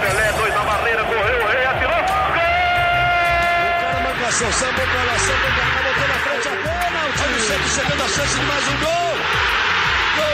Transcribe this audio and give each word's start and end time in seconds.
Pelé, 0.00 0.32
dois 0.36 0.54
na 0.54 0.62
barreira, 0.64 1.04
correu, 1.04 1.42
o 1.42 1.46
rei 1.48 1.64
atirou. 1.64 2.02
Gol! 2.34 2.44
O 3.64 3.80
cara 3.80 4.00
marcação, 4.00 4.52
sambou 4.52 4.86
pra 4.86 5.02
lá, 5.04 5.18
sambou 5.18 5.50
pra 5.50 5.64
cá, 5.64 5.80
botou 5.82 6.08
na 6.08 6.14
frente 6.14 6.48
a. 6.48 6.50
Olha 7.22 7.36
o 7.36 7.40
Santos 7.40 7.72
chegando 7.72 8.02
a 8.02 8.08
chance 8.08 8.38
de 8.38 8.44
mais 8.44 8.68
um 8.68 8.76
gol. 8.80 9.16
Gol! 10.16 10.28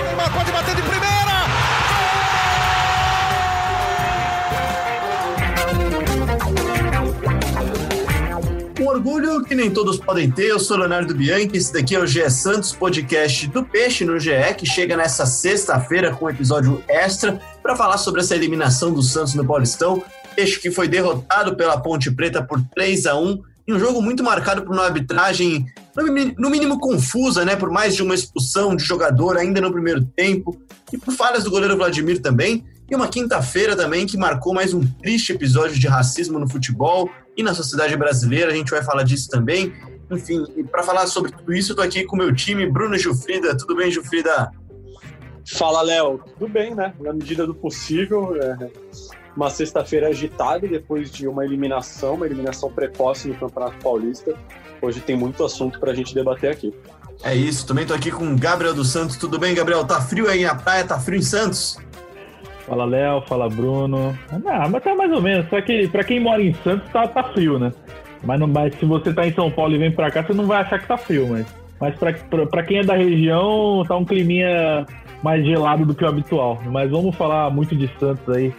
O 0.00 0.02
Neymar 0.04 0.30
pode 0.32 0.52
bater 0.52 0.74
de 0.74 0.82
primeira. 0.82 1.11
Orgulho 9.02 9.42
que 9.42 9.52
nem 9.52 9.68
todos 9.68 9.98
podem 9.98 10.30
ter. 10.30 10.46
Eu 10.50 10.60
sou 10.60 10.76
Leonardo 10.76 11.12
Bianchi. 11.12 11.56
Esse 11.56 11.72
daqui 11.72 11.96
é 11.96 11.98
o 11.98 12.06
GE 12.06 12.30
Santos, 12.30 12.70
podcast 12.72 13.48
do 13.48 13.64
Peixe 13.64 14.04
no 14.04 14.16
GE, 14.16 14.30
que 14.56 14.64
chega 14.64 14.96
nessa 14.96 15.26
sexta-feira 15.26 16.14
com 16.14 16.26
um 16.26 16.30
episódio 16.30 16.80
extra 16.86 17.40
para 17.60 17.74
falar 17.74 17.98
sobre 17.98 18.20
essa 18.20 18.36
eliminação 18.36 18.92
do 18.92 19.02
Santos 19.02 19.34
no 19.34 19.44
Paulistão. 19.44 20.00
Peixe 20.36 20.60
que 20.60 20.70
foi 20.70 20.86
derrotado 20.86 21.56
pela 21.56 21.80
Ponte 21.80 22.12
Preta 22.12 22.44
por 22.44 22.62
3 22.76 23.06
a 23.06 23.16
1 23.16 23.42
em 23.66 23.72
um 23.72 23.78
jogo 23.80 24.00
muito 24.00 24.22
marcado 24.22 24.62
por 24.62 24.72
uma 24.72 24.84
arbitragem, 24.84 25.66
no 26.38 26.48
mínimo 26.48 26.78
confusa, 26.78 27.44
né? 27.44 27.56
Por 27.56 27.72
mais 27.72 27.96
de 27.96 28.04
uma 28.04 28.14
expulsão 28.14 28.76
de 28.76 28.84
jogador 28.84 29.36
ainda 29.36 29.60
no 29.60 29.72
primeiro 29.72 30.04
tempo 30.16 30.56
e 30.92 30.96
por 30.96 31.12
falhas 31.12 31.42
do 31.42 31.50
goleiro 31.50 31.76
Vladimir 31.76 32.20
também. 32.20 32.64
E 32.88 32.94
uma 32.94 33.08
quinta-feira 33.08 33.74
também 33.74 34.06
que 34.06 34.16
marcou 34.16 34.54
mais 34.54 34.72
um 34.72 34.86
triste 34.86 35.32
episódio 35.32 35.78
de 35.78 35.88
racismo 35.88 36.38
no 36.38 36.48
futebol 36.48 37.10
e 37.36 37.42
na 37.42 37.54
sociedade 37.54 37.96
brasileira. 37.96 38.52
A 38.52 38.54
gente 38.54 38.70
vai 38.70 38.82
falar 38.82 39.02
disso 39.02 39.28
também. 39.28 39.72
Enfim, 40.10 40.44
para 40.70 40.82
falar 40.82 41.06
sobre 41.06 41.32
tudo 41.32 41.52
isso, 41.52 41.72
eu 41.72 41.76
tô 41.76 41.82
aqui 41.82 42.04
com 42.04 42.16
o 42.16 42.18
meu 42.18 42.34
time, 42.34 42.66
Bruno 42.66 42.98
Gilfrida. 42.98 43.56
Tudo 43.56 43.76
bem, 43.76 43.90
Gilfrida? 43.90 44.50
Fala, 45.46 45.82
Léo. 45.82 46.20
Tudo 46.38 46.48
bem, 46.52 46.74
né? 46.74 46.94
Na 47.00 47.12
medida 47.12 47.46
do 47.46 47.54
possível. 47.54 48.36
É 48.36 48.70
uma 49.34 49.48
sexta-feira 49.48 50.08
agitada 50.08 50.68
depois 50.68 51.10
de 51.10 51.26
uma 51.26 51.44
eliminação, 51.44 52.14
uma 52.14 52.26
eliminação 52.26 52.70
precoce 52.70 53.28
no 53.28 53.34
Campeonato 53.34 53.78
Paulista. 53.78 54.34
Hoje 54.80 55.00
tem 55.00 55.16
muito 55.16 55.42
assunto 55.44 55.80
para 55.80 55.92
a 55.92 55.94
gente 55.94 56.14
debater 56.14 56.50
aqui. 56.50 56.74
É 57.22 57.34
isso, 57.34 57.66
também 57.66 57.86
tô 57.86 57.94
aqui 57.94 58.10
com 58.10 58.32
o 58.32 58.38
Gabriel 58.38 58.74
dos 58.74 58.90
Santos. 58.90 59.16
Tudo 59.16 59.38
bem, 59.38 59.54
Gabriel? 59.54 59.84
Tá 59.84 60.00
frio 60.00 60.28
aí 60.28 60.44
na 60.44 60.54
praia? 60.54 60.84
Tá 60.84 60.98
frio 60.98 61.18
em 61.18 61.22
Santos? 61.22 61.78
Fala 62.66 62.84
Léo, 62.84 63.20
fala 63.22 63.48
Bruno. 63.48 64.16
Ah, 64.46 64.68
mas 64.68 64.82
tá 64.82 64.94
mais 64.94 65.10
ou 65.12 65.20
menos. 65.20 65.48
Só 65.48 65.60
que 65.60 65.88
pra 65.88 66.04
quem 66.04 66.20
mora 66.20 66.42
em 66.42 66.52
Santos 66.54 66.90
tá, 66.90 67.06
tá 67.08 67.24
frio, 67.24 67.58
né? 67.58 67.72
Mas, 68.24 68.38
não, 68.38 68.46
mas 68.46 68.74
se 68.76 68.84
você 68.84 69.12
tá 69.12 69.26
em 69.26 69.32
São 69.32 69.50
Paulo 69.50 69.74
e 69.74 69.78
vem 69.78 69.90
pra 69.90 70.10
cá, 70.10 70.22
você 70.22 70.32
não 70.32 70.46
vai 70.46 70.62
achar 70.62 70.78
que 70.78 70.86
tá 70.86 70.96
frio, 70.96 71.26
mas. 71.28 71.46
Mas 71.80 71.96
pra, 71.96 72.12
pra, 72.12 72.46
pra 72.46 72.62
quem 72.62 72.78
é 72.78 72.84
da 72.84 72.94
região, 72.94 73.84
tá 73.86 73.96
um 73.96 74.04
climinha 74.04 74.86
mais 75.22 75.44
gelado 75.44 75.84
do 75.84 75.94
que 75.94 76.04
o 76.04 76.08
habitual. 76.08 76.60
Mas 76.66 76.90
vamos 76.90 77.16
falar 77.16 77.50
muito 77.50 77.74
de 77.74 77.88
Santos 77.98 78.28
aí 78.28 78.52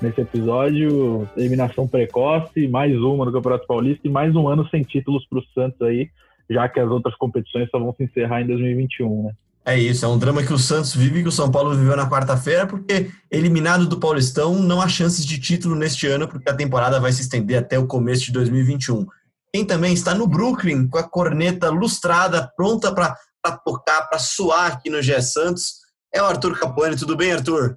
nesse 0.00 0.22
episódio. 0.22 1.28
Eliminação 1.36 1.86
precoce, 1.86 2.66
mais 2.68 2.96
uma 2.96 3.26
no 3.26 3.32
Campeonato 3.32 3.66
Paulista 3.66 4.06
e 4.08 4.10
mais 4.10 4.34
um 4.34 4.48
ano 4.48 4.66
sem 4.68 4.82
títulos 4.82 5.26
pro 5.26 5.44
Santos 5.54 5.80
aí, 5.82 6.08
já 6.48 6.68
que 6.68 6.80
as 6.80 6.90
outras 6.90 7.14
competições 7.16 7.68
só 7.70 7.78
vão 7.78 7.92
se 7.92 8.04
encerrar 8.04 8.40
em 8.40 8.46
2021, 8.46 9.24
né? 9.24 9.32
É 9.64 9.78
isso, 9.78 10.04
é 10.04 10.08
um 10.08 10.18
drama 10.18 10.42
que 10.42 10.52
o 10.52 10.58
Santos 10.58 10.94
vive, 10.94 11.22
que 11.22 11.28
o 11.28 11.32
São 11.32 11.50
Paulo 11.50 11.76
viveu 11.76 11.94
na 11.94 12.08
quarta-feira, 12.08 12.66
porque 12.66 13.10
eliminado 13.30 13.86
do 13.86 14.00
Paulistão, 14.00 14.54
não 14.54 14.80
há 14.80 14.88
chances 14.88 15.24
de 15.24 15.38
título 15.38 15.74
neste 15.74 16.06
ano, 16.06 16.26
porque 16.26 16.48
a 16.48 16.56
temporada 16.56 16.98
vai 16.98 17.12
se 17.12 17.20
estender 17.20 17.58
até 17.58 17.78
o 17.78 17.86
começo 17.86 18.24
de 18.24 18.32
2021. 18.32 19.06
Quem 19.52 19.64
também 19.64 19.92
está 19.92 20.14
no 20.14 20.26
Brooklyn, 20.26 20.88
com 20.88 20.96
a 20.96 21.02
corneta 21.02 21.68
lustrada, 21.68 22.50
pronta 22.56 22.92
para 22.92 23.16
tocar, 23.64 24.02
para 24.08 24.18
suar 24.18 24.72
aqui 24.72 24.88
no 24.88 25.02
GE 25.02 25.20
Santos, 25.20 25.74
é 26.12 26.22
o 26.22 26.26
Arthur 26.26 26.58
Capone. 26.58 26.96
Tudo 26.96 27.16
bem, 27.16 27.32
Arthur? 27.32 27.76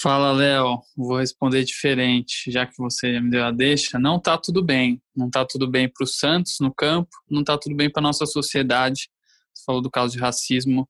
Fala, 0.00 0.32
Léo. 0.32 0.80
Vou 0.96 1.18
responder 1.18 1.62
diferente, 1.64 2.50
já 2.50 2.64
que 2.66 2.74
você 2.78 3.20
me 3.20 3.30
deu 3.30 3.44
a 3.44 3.50
deixa. 3.50 3.98
Não 3.98 4.18
tá 4.18 4.38
tudo 4.38 4.64
bem. 4.64 5.00
Não 5.14 5.28
tá 5.28 5.44
tudo 5.44 5.68
bem 5.70 5.88
para 5.88 6.04
o 6.04 6.06
Santos 6.06 6.56
no 6.60 6.72
campo, 6.72 7.10
não 7.28 7.44
tá 7.44 7.58
tudo 7.58 7.76
bem 7.76 7.90
para 7.90 8.02
nossa 8.02 8.24
sociedade 8.24 9.08
você 9.56 9.64
falou 9.64 9.80
do 9.80 9.90
caso 9.90 10.12
de 10.12 10.18
racismo. 10.18 10.88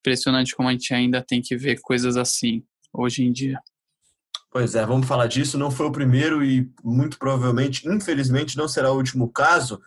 Impressionante 0.00 0.54
como 0.54 0.68
a 0.68 0.72
gente 0.72 0.92
ainda 0.92 1.22
tem 1.22 1.40
que 1.40 1.56
ver 1.56 1.80
coisas 1.80 2.16
assim 2.16 2.64
hoje 2.92 3.22
em 3.22 3.32
dia. 3.32 3.60
Pois 4.50 4.74
é, 4.74 4.84
vamos 4.84 5.06
falar 5.06 5.26
disso. 5.26 5.58
Não 5.58 5.70
foi 5.70 5.86
o 5.86 5.92
primeiro 5.92 6.42
e 6.42 6.70
muito 6.82 7.18
provavelmente, 7.18 7.86
infelizmente, 7.88 8.56
não 8.56 8.66
será 8.66 8.90
o 8.90 8.96
último 8.96 9.30
caso. 9.30 9.80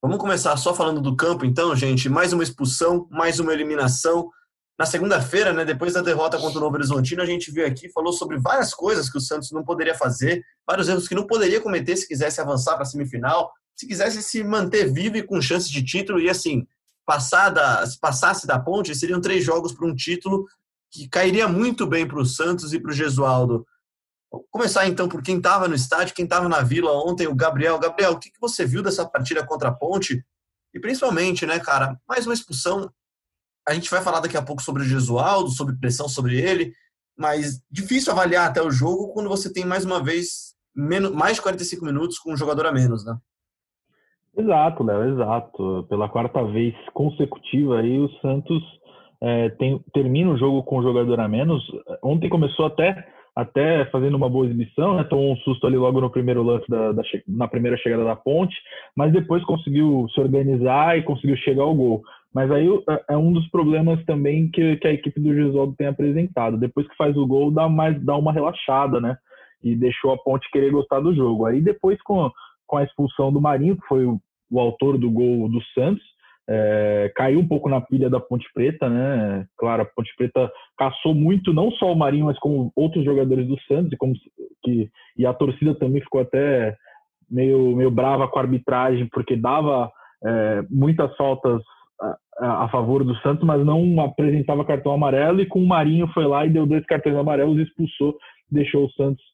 Vamos 0.00 0.18
começar 0.18 0.56
só 0.56 0.74
falando 0.74 1.00
do 1.00 1.16
campo, 1.16 1.44
então, 1.44 1.74
gente. 1.74 2.08
Mais 2.08 2.32
uma 2.32 2.42
expulsão, 2.42 3.08
mais 3.10 3.40
uma 3.40 3.52
eliminação. 3.52 4.30
Na 4.78 4.86
segunda-feira, 4.86 5.52
né, 5.52 5.64
depois 5.64 5.94
da 5.94 6.02
derrota 6.02 6.38
contra 6.38 6.58
o 6.58 6.60
Novo 6.60 6.76
Horizontino, 6.76 7.22
a 7.22 7.26
gente 7.26 7.50
veio 7.50 7.66
aqui 7.66 7.88
falou 7.88 8.12
sobre 8.12 8.38
várias 8.38 8.74
coisas 8.74 9.08
que 9.08 9.16
o 9.16 9.20
Santos 9.20 9.52
não 9.52 9.64
poderia 9.64 9.94
fazer, 9.94 10.44
vários 10.66 10.88
erros 10.88 11.06
que 11.06 11.14
não 11.14 11.26
poderia 11.26 11.60
cometer 11.60 11.96
se 11.96 12.08
quisesse 12.08 12.40
avançar 12.40 12.74
para 12.74 12.82
a 12.82 12.86
semifinal, 12.86 13.52
se 13.76 13.86
quisesse 13.86 14.22
se 14.22 14.42
manter 14.42 14.92
vivo 14.92 15.16
e 15.16 15.22
com 15.22 15.40
chance 15.40 15.70
de 15.70 15.82
título. 15.82 16.20
E 16.20 16.28
assim, 16.28 16.66
passada, 17.04 17.84
se 17.86 17.98
passasse 17.98 18.46
da 18.46 18.58
ponte, 18.58 18.94
seriam 18.94 19.20
três 19.20 19.44
jogos 19.44 19.72
para 19.72 19.86
um 19.86 19.94
título 19.94 20.46
que 20.90 21.08
cairia 21.08 21.48
muito 21.48 21.86
bem 21.86 22.06
para 22.06 22.20
o 22.20 22.24
Santos 22.24 22.72
e 22.72 22.80
para 22.80 22.90
o 22.90 22.94
Gesualdo. 22.94 23.66
Vou 24.30 24.46
começar 24.50 24.86
então 24.86 25.08
por 25.08 25.22
quem 25.22 25.36
estava 25.36 25.68
no 25.68 25.74
estádio, 25.74 26.14
quem 26.14 26.24
estava 26.24 26.48
na 26.48 26.60
Vila 26.60 26.92
ontem, 26.92 27.26
o 27.26 27.34
Gabriel. 27.34 27.78
Gabriel, 27.78 28.12
o 28.12 28.18
que, 28.18 28.30
que 28.30 28.40
você 28.40 28.64
viu 28.64 28.82
dessa 28.82 29.06
partida 29.06 29.44
contra 29.44 29.68
a 29.68 29.74
Ponte? 29.74 30.24
E 30.72 30.80
principalmente, 30.80 31.46
né, 31.46 31.60
cara, 31.60 31.98
mais 32.08 32.26
uma 32.26 32.34
expulsão. 32.34 32.90
A 33.66 33.74
gente 33.74 33.90
vai 33.90 34.02
falar 34.02 34.20
daqui 34.20 34.36
a 34.36 34.42
pouco 34.42 34.62
sobre 34.62 34.82
o 34.82 34.86
Gesualdo, 34.86 35.50
sobre 35.50 35.76
pressão 35.76 36.08
sobre 36.08 36.38
ele, 36.40 36.74
mas 37.16 37.60
difícil 37.70 38.12
avaliar 38.12 38.48
até 38.48 38.62
o 38.62 38.70
jogo 38.70 39.12
quando 39.12 39.28
você 39.28 39.52
tem 39.52 39.64
mais 39.64 39.84
uma 39.84 40.02
vez 40.02 40.54
menos, 40.74 41.12
mais 41.12 41.36
de 41.36 41.42
45 41.42 41.84
minutos 41.84 42.18
com 42.18 42.32
um 42.32 42.36
jogador 42.36 42.66
a 42.66 42.72
menos, 42.72 43.04
né? 43.04 43.16
Exato, 44.36 44.82
Léo, 44.82 45.04
exato. 45.04 45.86
Pela 45.88 46.08
quarta 46.08 46.42
vez 46.44 46.74
consecutiva 46.92 47.78
aí 47.80 47.98
o 47.98 48.08
Santos 48.20 48.62
é, 49.20 49.48
tem, 49.50 49.80
termina 49.92 50.30
o 50.30 50.38
jogo 50.38 50.62
com 50.62 50.78
um 50.78 50.82
jogador 50.82 51.20
a 51.20 51.28
menos. 51.28 51.62
Ontem 52.02 52.28
começou 52.28 52.66
até 52.66 53.06
até 53.34 53.84
fazendo 53.86 54.16
uma 54.16 54.28
boa 54.28 54.46
exibição, 54.46 54.94
né? 54.94 55.04
tomou 55.04 55.32
um 55.32 55.36
susto 55.38 55.66
ali 55.66 55.76
logo 55.76 56.00
no 56.00 56.08
primeiro 56.08 56.42
lance 56.42 56.68
da, 56.68 56.92
da, 56.92 57.02
na 57.26 57.48
primeira 57.48 57.76
chegada 57.76 58.04
da 58.04 58.14
ponte, 58.14 58.54
mas 58.96 59.12
depois 59.12 59.42
conseguiu 59.44 60.06
se 60.14 60.20
organizar 60.20 60.96
e 60.96 61.02
conseguiu 61.02 61.36
chegar 61.38 61.64
ao 61.64 61.74
gol. 61.74 62.02
Mas 62.32 62.50
aí 62.50 62.68
é, 62.88 63.14
é 63.14 63.16
um 63.16 63.32
dos 63.32 63.48
problemas 63.48 64.04
também 64.04 64.48
que, 64.50 64.76
que 64.76 64.86
a 64.86 64.92
equipe 64.92 65.20
do 65.20 65.34
Gesualdo 65.34 65.74
tem 65.76 65.88
apresentado. 65.88 66.56
Depois 66.56 66.86
que 66.86 66.96
faz 66.96 67.16
o 67.16 67.26
gol, 67.26 67.50
dá 67.50 67.68
mais 67.68 68.00
dá 68.04 68.16
uma 68.16 68.32
relaxada, 68.32 69.00
né? 69.00 69.16
E 69.62 69.74
deixou 69.74 70.12
a 70.12 70.18
ponte 70.18 70.50
querer 70.50 70.70
gostar 70.70 71.00
do 71.00 71.14
jogo. 71.14 71.46
Aí 71.46 71.60
depois 71.60 72.00
com 72.02 72.30
com 72.66 72.76
a 72.76 72.84
expulsão 72.84 73.32
do 73.32 73.40
Marinho, 73.40 73.76
que 73.76 73.86
foi 73.86 74.04
o, 74.04 74.20
o 74.50 74.60
autor 74.60 74.98
do 74.98 75.10
gol 75.10 75.48
do 75.48 75.62
Santos, 75.74 76.02
é, 76.48 77.10
caiu 77.16 77.40
um 77.40 77.48
pouco 77.48 77.68
na 77.68 77.80
pilha 77.80 78.10
da 78.10 78.20
Ponte 78.20 78.46
Preta, 78.52 78.88
né? 78.88 79.46
Claro, 79.56 79.82
a 79.82 79.84
Ponte 79.84 80.14
Preta 80.16 80.50
caçou 80.76 81.14
muito, 81.14 81.52
não 81.52 81.70
só 81.72 81.92
o 81.92 81.96
Marinho, 81.96 82.26
mas 82.26 82.38
como 82.38 82.70
outros 82.76 83.04
jogadores 83.04 83.46
do 83.46 83.58
Santos, 83.62 83.92
e, 83.92 83.96
como, 83.96 84.12
que, 84.62 84.90
e 85.16 85.26
a 85.26 85.32
torcida 85.32 85.74
também 85.74 86.02
ficou 86.02 86.20
até 86.20 86.76
meio, 87.30 87.74
meio 87.74 87.90
brava 87.90 88.28
com 88.28 88.38
a 88.38 88.42
arbitragem, 88.42 89.08
porque 89.10 89.36
dava 89.36 89.90
é, 90.24 90.62
muitas 90.70 91.14
faltas 91.16 91.62
a, 92.38 92.64
a, 92.64 92.68
favor 92.68 93.04
do 93.04 93.16
Santos, 93.16 93.44
mas 93.44 93.64
não 93.64 94.00
apresentava 94.02 94.64
cartão 94.64 94.92
amarelo, 94.92 95.40
e 95.40 95.46
com 95.46 95.60
o 95.62 95.66
Marinho 95.66 96.08
foi 96.08 96.26
lá 96.26 96.44
e 96.44 96.50
deu 96.50 96.66
dois 96.66 96.84
cartões 96.84 97.16
amarelos, 97.16 97.58
expulsou, 97.58 98.16
deixou 98.50 98.84
o 98.84 98.90
Santos 98.92 99.24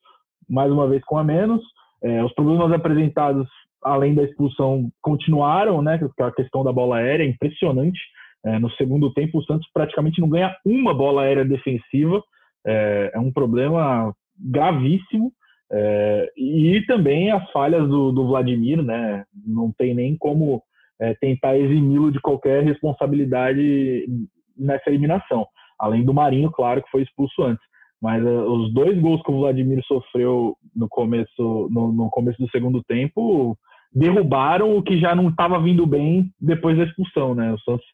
mais 0.48 0.70
uma 0.70 0.86
vez 0.88 1.02
com 1.04 1.18
a 1.18 1.24
menos. 1.24 1.62
É, 2.02 2.24
os 2.24 2.32
problemas 2.34 2.72
apresentados, 2.72 3.48
além 3.82 4.14
da 4.14 4.22
expulsão, 4.22 4.90
continuaram, 5.02 5.82
né? 5.82 6.00
A 6.20 6.32
questão 6.32 6.64
da 6.64 6.72
bola 6.72 6.96
aérea 6.96 7.24
é 7.24 7.28
impressionante. 7.28 8.00
É, 8.44 8.58
no 8.58 8.70
segundo 8.72 9.12
tempo, 9.12 9.38
o 9.38 9.44
Santos 9.44 9.68
praticamente 9.72 10.20
não 10.20 10.28
ganha 10.28 10.54
uma 10.64 10.94
bola 10.94 11.22
aérea 11.22 11.44
defensiva. 11.44 12.22
É, 12.66 13.12
é 13.14 13.18
um 13.18 13.32
problema 13.32 14.14
gravíssimo. 14.38 15.32
É, 15.72 16.32
e 16.36 16.82
também 16.86 17.30
as 17.30 17.48
falhas 17.52 17.86
do, 17.88 18.10
do, 18.10 18.26
Vladimir, 18.26 18.82
né? 18.82 19.24
Não 19.46 19.72
tem 19.76 19.94
nem 19.94 20.16
como 20.16 20.62
é, 21.00 21.14
tentar 21.14 21.56
eximi-lo 21.56 22.10
de 22.10 22.20
qualquer 22.20 22.64
responsabilidade 22.64 24.06
nessa 24.56 24.88
eliminação. 24.88 25.46
Além 25.78 26.04
do 26.04 26.12
Marinho, 26.12 26.50
claro, 26.50 26.82
que 26.82 26.90
foi 26.90 27.02
expulso 27.02 27.42
antes. 27.42 27.64
Mas 28.00 28.24
uh, 28.24 28.44
os 28.50 28.72
dois 28.72 28.98
gols 29.00 29.22
que 29.22 29.30
o 29.30 29.40
Vladimir 29.40 29.82
sofreu 29.84 30.56
no 30.74 30.88
começo, 30.88 31.68
no, 31.70 31.92
no 31.92 32.10
começo 32.10 32.40
do 32.40 32.50
segundo 32.50 32.82
tempo 32.84 33.56
derrubaram 33.92 34.76
o 34.76 34.82
que 34.82 34.98
já 34.98 35.14
não 35.14 35.28
estava 35.30 35.60
vindo 35.60 35.84
bem 35.84 36.30
depois 36.40 36.76
da 36.76 36.84
expulsão, 36.84 37.34
né? 37.34 37.52
O 37.52 37.58
Santos 37.60 37.86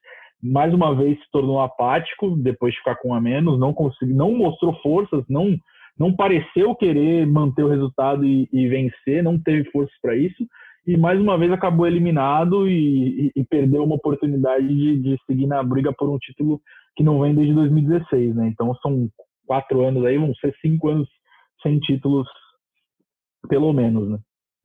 mais 0.43 0.73
uma 0.73 0.95
vez 0.95 1.19
se 1.19 1.31
tornou 1.33 1.61
apático 1.61 2.37
depois 2.37 2.73
de 2.73 2.79
ficar 2.79 2.97
com 2.97 3.15
a 3.15 3.21
menos, 3.21 3.59
não 3.59 3.73
conseguiu, 3.73 4.15
não 4.15 4.33
mostrou 4.33 4.75
forças, 4.83 5.25
não 5.29 5.57
não 5.99 6.15
pareceu 6.15 6.75
querer 6.75 7.27
manter 7.27 7.65
o 7.65 7.71
resultado 7.71 8.23
e, 8.23 8.47
e 8.53 8.69
vencer, 8.69 9.23
não 9.23 9.39
teve 9.39 9.71
forças 9.71 9.95
para 10.03 10.15
isso. 10.15 10.47
e 10.87 10.95
mais 10.95 11.19
uma 11.19 11.39
vez 11.39 11.51
acabou 11.51 11.87
eliminado 11.87 12.69
e, 12.69 13.33
e, 13.35 13.41
e 13.41 13.45
perdeu 13.45 13.83
uma 13.83 13.95
oportunidade 13.95 14.69
de, 14.69 14.99
de, 14.99 15.19
seguir 15.27 15.47
na 15.47 15.63
briga 15.63 15.95
por 15.95 16.11
um 16.11 16.19
título 16.19 16.61
que 16.95 17.03
não 17.03 17.21
vem 17.21 17.35
desde 17.35 17.55
2016, 17.55 18.35
né? 18.35 18.49
Então 18.49 18.75
são 18.83 19.09
quatro 19.47 19.87
anos 19.87 20.05
aí, 20.05 20.19
vão 20.19 20.35
ser 20.35 20.55
cinco 20.61 20.89
anos 20.89 21.09
sem 21.63 21.79
títulos, 21.81 22.29
pelo 23.49 23.73
menos, 23.73 24.09
né? 24.09 24.19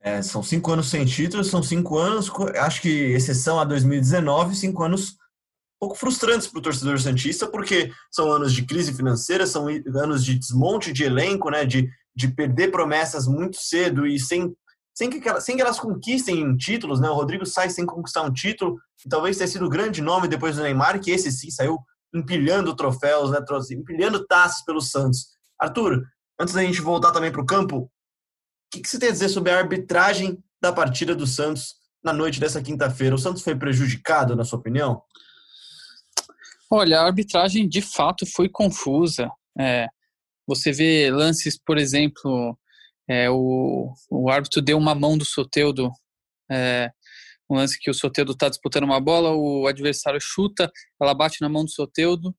É, 0.04 0.20
são 0.20 0.42
cinco 0.42 0.72
anos 0.72 0.90
sem 0.90 1.04
títulos, 1.04 1.48
são 1.48 1.62
cinco 1.62 1.96
anos, 1.96 2.28
acho 2.56 2.82
que 2.82 2.88
exceção 2.88 3.60
a 3.60 3.64
2019, 3.64 4.56
cinco 4.56 4.82
anos 4.82 5.12
um 5.12 5.86
pouco 5.86 5.96
frustrantes 5.96 6.48
para 6.48 6.58
o 6.58 6.62
torcedor 6.62 6.98
santista, 7.00 7.46
porque 7.46 7.90
são 8.10 8.30
anos 8.30 8.52
de 8.52 8.64
crise 8.64 8.92
financeira, 8.92 9.46
são 9.46 9.66
anos 9.94 10.24
de 10.24 10.36
desmonte 10.36 10.92
de 10.92 11.04
elenco, 11.04 11.50
né? 11.50 11.64
De, 11.64 11.88
de 12.14 12.28
perder 12.28 12.70
promessas 12.70 13.26
muito 13.26 13.56
cedo 13.56 14.06
e 14.06 14.18
sem 14.18 14.52
sem 14.94 15.08
que, 15.08 15.26
elas, 15.26 15.44
sem 15.44 15.56
que 15.56 15.62
elas 15.62 15.80
conquistem 15.80 16.54
títulos, 16.56 17.00
né? 17.00 17.08
O 17.08 17.14
Rodrigo 17.14 17.46
sai 17.46 17.70
sem 17.70 17.86
conquistar 17.86 18.22
um 18.22 18.32
título, 18.32 18.78
e 19.04 19.08
talvez 19.08 19.38
tenha 19.38 19.48
sido 19.48 19.64
o 19.64 19.70
grande 19.70 20.02
nome 20.02 20.28
depois 20.28 20.56
do 20.56 20.62
Neymar, 20.62 21.00
que 21.00 21.10
esse 21.10 21.32
sim 21.32 21.50
saiu 21.50 21.78
empilhando 22.14 22.76
troféus, 22.76 23.30
né? 23.30 23.38
Empilhando 23.72 24.26
taças 24.26 24.64
pelo 24.64 24.80
Santos. 24.80 25.28
Arthur, 25.58 26.02
antes 26.38 26.54
da 26.54 26.62
gente 26.62 26.80
voltar 26.80 27.12
também 27.12 27.32
para 27.32 27.40
o 27.40 27.46
campo, 27.46 27.78
o 27.78 27.90
que, 28.70 28.80
que 28.80 28.88
você 28.88 28.98
tem 28.98 29.08
a 29.08 29.12
dizer 29.12 29.28
sobre 29.28 29.52
a 29.52 29.58
arbitragem 29.58 30.42
da 30.60 30.72
partida 30.72 31.14
do 31.14 31.26
Santos 31.26 31.74
na 32.02 32.12
noite 32.12 32.40
dessa 32.40 32.62
quinta-feira? 32.62 33.14
O 33.14 33.18
Santos 33.18 33.42
foi 33.42 33.54
prejudicado, 33.54 34.34
na 34.34 34.44
sua 34.44 34.58
opinião? 34.58 35.02
Olha, 36.70 37.00
a 37.00 37.06
arbitragem 37.06 37.68
de 37.68 37.82
fato 37.82 38.24
foi 38.26 38.48
confusa. 38.48 39.30
É, 39.58 39.86
você 40.46 40.72
vê 40.72 41.10
lances, 41.10 41.58
por 41.58 41.76
exemplo, 41.76 42.58
é, 43.08 43.28
o, 43.30 43.92
o 44.10 44.30
árbitro 44.30 44.62
deu 44.62 44.78
uma 44.78 44.94
mão 44.94 45.18
do 45.18 45.24
Soteudo, 45.24 45.90
é, 46.50 46.90
um 47.52 47.56
lance 47.56 47.78
que 47.78 47.90
o 47.90 47.94
Soteudo 47.94 48.32
está 48.32 48.48
disputando 48.48 48.84
uma 48.84 49.00
bola, 49.00 49.34
o 49.34 49.66
adversário 49.66 50.20
chuta, 50.20 50.70
ela 51.00 51.14
bate 51.14 51.40
na 51.40 51.48
mão 51.48 51.64
do 51.64 51.70
Soteudo, 51.70 52.34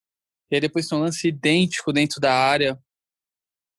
e 0.52 0.56
aí 0.56 0.62
depois 0.62 0.88
tem 0.88 0.98
um 0.98 1.02
lance 1.02 1.28
idêntico 1.28 1.92
dentro 1.92 2.20
da 2.20 2.34
área, 2.34 2.80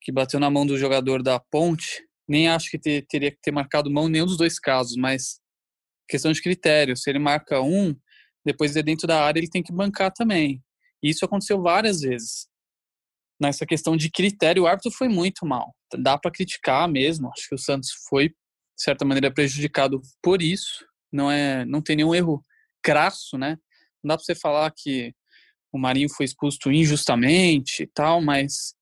que 0.01 0.11
bateu 0.11 0.39
na 0.39 0.49
mão 0.49 0.65
do 0.65 0.77
jogador 0.77 1.23
da 1.23 1.39
Ponte. 1.39 2.05
Nem 2.27 2.47
acho 2.47 2.69
que 2.69 2.77
ter, 2.77 3.05
teria 3.07 3.31
que 3.31 3.39
ter 3.41 3.51
marcado 3.51 3.89
mão 3.89 4.07
em 4.07 4.11
nenhum 4.11 4.25
dos 4.25 4.37
dois 4.37 4.59
casos, 4.59 4.95
mas 4.95 5.39
questão 6.07 6.31
de 6.31 6.41
critério. 6.41 6.95
Se 6.95 7.09
ele 7.09 7.19
marca 7.19 7.61
um, 7.61 7.95
depois 8.45 8.73
de 8.73 8.83
dentro 8.83 9.07
da 9.07 9.23
área, 9.23 9.39
ele 9.39 9.49
tem 9.49 9.63
que 9.63 9.73
bancar 9.73 10.11
também. 10.11 10.61
E 11.01 11.09
isso 11.09 11.25
aconteceu 11.25 11.61
várias 11.61 12.01
vezes 12.01 12.47
nessa 13.39 13.65
questão 13.65 13.95
de 13.95 14.09
critério, 14.09 14.63
o 14.63 14.67
árbitro 14.67 14.91
foi 14.91 15.07
muito 15.07 15.45
mal. 15.45 15.75
Dá 15.97 16.17
para 16.17 16.31
criticar 16.31 16.87
mesmo. 16.87 17.29
Acho 17.29 17.49
que 17.49 17.55
o 17.55 17.59
Santos 17.59 17.89
foi, 18.07 18.29
de 18.29 18.35
certa 18.77 19.05
maneira, 19.05 19.33
prejudicado 19.33 20.01
por 20.21 20.41
isso. 20.41 20.85
Não 21.15 21.31
é, 21.31 21.65
não 21.65 21.81
tem 21.81 21.95
nenhum 21.95 22.13
erro 22.13 22.43
crasso, 22.81 23.37
né? 23.37 23.57
Não 24.03 24.09
dá 24.09 24.17
para 24.17 24.23
você 24.23 24.35
falar 24.35 24.71
que 24.75 25.13
o 25.71 25.79
Marinho 25.79 26.09
foi 26.09 26.25
expulso 26.25 26.71
injustamente 26.71 27.83
e 27.83 27.87
tal, 27.87 28.21
mas 28.21 28.75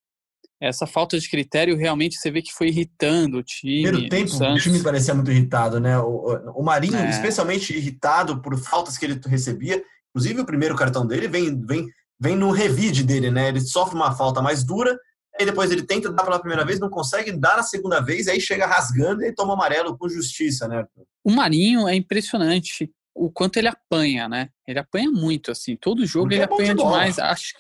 essa 0.62 0.88
falta 0.88 1.20
de 1.20 1.30
critério 1.30 1.76
realmente 1.76 2.18
você 2.18 2.32
vê 2.32 2.42
que 2.42 2.54
foi 2.54 2.68
irritando 2.68 3.38
o 3.38 3.44
time. 3.44 3.84
Primeiro 3.84 4.10
tempo, 4.10 4.32
o, 4.32 4.54
o 4.54 4.60
time 4.60 4.82
parecia 4.82 5.14
muito 5.14 5.32
irritado, 5.32 5.80
né? 5.80 5.98
O, 6.00 6.54
o 6.56 6.64
Marinho, 6.64 6.98
é. 6.98 7.10
especialmente 7.10 7.76
irritado 7.76 8.42
por 8.42 8.58
faltas 8.58 8.98
que 8.98 9.06
ele 9.06 9.20
recebia. 9.26 9.84
Inclusive, 10.10 10.42
o 10.42 10.46
primeiro 10.46 10.76
cartão 10.76 11.06
dele 11.08 11.28
vem, 11.28 11.60
vem 11.66 11.88
vem 12.24 12.38
no 12.38 12.52
revide 12.52 13.04
dele, 13.04 13.30
né? 13.30 13.50
Ele 13.50 13.60
sofre 13.60 13.96
uma 13.96 14.16
falta 14.16 14.42
mais 14.42 14.64
dura, 14.64 14.98
aí 15.40 15.46
depois 15.46 15.72
ele 15.72 15.84
tenta 15.84 16.12
dar 16.12 16.24
pela 16.24 16.40
primeira 16.40 16.66
vez, 16.66 16.80
não 16.80 16.90
consegue 16.90 17.32
dar 17.32 17.58
na 17.58 17.64
segunda 17.64 18.00
vez, 18.00 18.28
aí 18.28 18.40
chega 18.40 18.66
rasgando 18.66 19.24
e 19.24 19.34
toma 19.34 19.54
amarelo 19.54 19.98
com 19.98 20.08
justiça, 20.08 20.68
né? 20.68 20.86
O 21.24 21.32
Marinho 21.32 21.88
é 21.88 21.96
impressionante 21.96 22.92
o 23.16 23.32
quanto 23.32 23.58
ele 23.58 23.68
apanha, 23.68 24.28
né? 24.28 24.50
Ele 24.68 24.80
apanha 24.80 25.10
muito, 25.10 25.52
assim. 25.52 25.76
Todo 25.76 26.06
jogo 26.06 26.26
porque 26.26 26.36
ele 26.36 26.42
é 26.42 26.46
apanha 26.46 26.76
de 26.76 26.84
demais. 26.84 27.20
Acho 27.20 27.54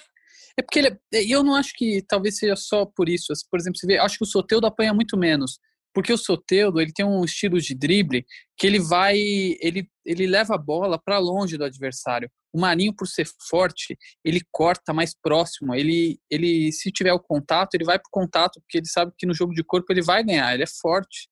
é 0.58 0.62
porque 0.62 0.80
ele, 0.80 0.98
é, 1.14 1.24
eu 1.24 1.44
não 1.44 1.56
acho 1.56 1.74
que 1.74 2.02
talvez 2.08 2.38
seja 2.38 2.56
só 2.56 2.86
por 2.86 3.10
isso. 3.10 3.32
Assim, 3.34 3.46
por 3.50 3.60
exemplo, 3.60 3.80
você 3.80 3.88
vê, 3.88 3.98
acho 3.98 4.18
que 4.18 4.24
o 4.24 4.28
Soteudo 4.28 4.68
apanha 4.68 4.94
muito 4.94 5.18
menos. 5.18 5.60
Porque 5.94 6.12
o 6.12 6.18
Soteudo, 6.18 6.82
ele 6.82 6.92
tem 6.92 7.06
um 7.06 7.24
estilo 7.24 7.60
de 7.60 7.76
drible 7.76 8.26
que 8.58 8.66
ele 8.66 8.80
vai, 8.80 9.18
ele, 9.18 9.88
ele 10.06 10.26
leva 10.26 10.56
a 10.56 10.58
bola 10.58 11.00
para 11.00 11.20
longe 11.20 11.58
do 11.58 11.64
adversário. 11.64 12.30
O 12.52 12.60
Marinho, 12.60 12.96
por 12.96 13.08
ser 13.08 13.28
forte, 13.50 13.98
ele 14.24 14.42
corta 14.52 14.94
mais 14.94 15.16
próximo. 15.16 15.74
Ele, 15.76 16.20
ele 16.30 16.72
se 16.72 16.92
tiver 16.92 17.14
o 17.14 17.20
contato, 17.20 17.76
ele 17.76 17.86
vai 17.86 18.00
pro 18.00 18.10
contato, 18.12 18.60
porque 18.62 18.80
ele 18.80 18.88
sabe 18.88 19.12
que 19.18 19.26
no 19.26 19.34
jogo 19.34 19.54
de 19.54 19.64
corpo 19.64 19.92
ele 19.92 20.02
vai 20.02 20.24
ganhar, 20.24 20.54
ele 20.54 20.64
é 20.64 20.68
forte. 20.82 21.30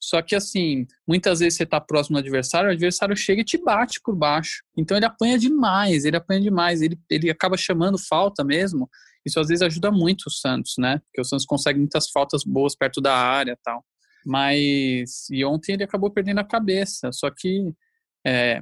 Só 0.00 0.22
que, 0.22 0.36
assim, 0.36 0.86
muitas 1.06 1.40
vezes 1.40 1.56
você 1.56 1.66
tá 1.66 1.80
próximo 1.80 2.16
do 2.16 2.20
adversário, 2.20 2.68
o 2.68 2.72
adversário 2.72 3.16
chega 3.16 3.40
e 3.40 3.44
te 3.44 3.58
bate 3.58 4.00
por 4.04 4.14
baixo. 4.14 4.62
Então 4.76 4.96
ele 4.96 5.06
apanha 5.06 5.38
demais, 5.38 6.04
ele 6.04 6.16
apanha 6.16 6.40
demais. 6.40 6.80
Ele, 6.82 6.98
ele 7.10 7.30
acaba 7.30 7.56
chamando 7.56 7.98
falta 7.98 8.44
mesmo. 8.44 8.88
Isso 9.24 9.40
às 9.40 9.48
vezes 9.48 9.62
ajuda 9.62 9.90
muito 9.90 10.24
o 10.28 10.30
Santos, 10.30 10.74
né? 10.78 11.00
Porque 11.06 11.20
o 11.20 11.24
Santos 11.24 11.44
consegue 11.44 11.78
muitas 11.78 12.08
faltas 12.10 12.44
boas 12.44 12.76
perto 12.76 13.00
da 13.00 13.16
área 13.16 13.58
tal. 13.64 13.84
Mas. 14.26 15.28
E 15.30 15.44
ontem 15.44 15.74
ele 15.74 15.84
acabou 15.84 16.10
perdendo 16.10 16.40
a 16.40 16.44
cabeça. 16.44 17.12
Só 17.12 17.30
que. 17.30 17.72
É, 18.26 18.60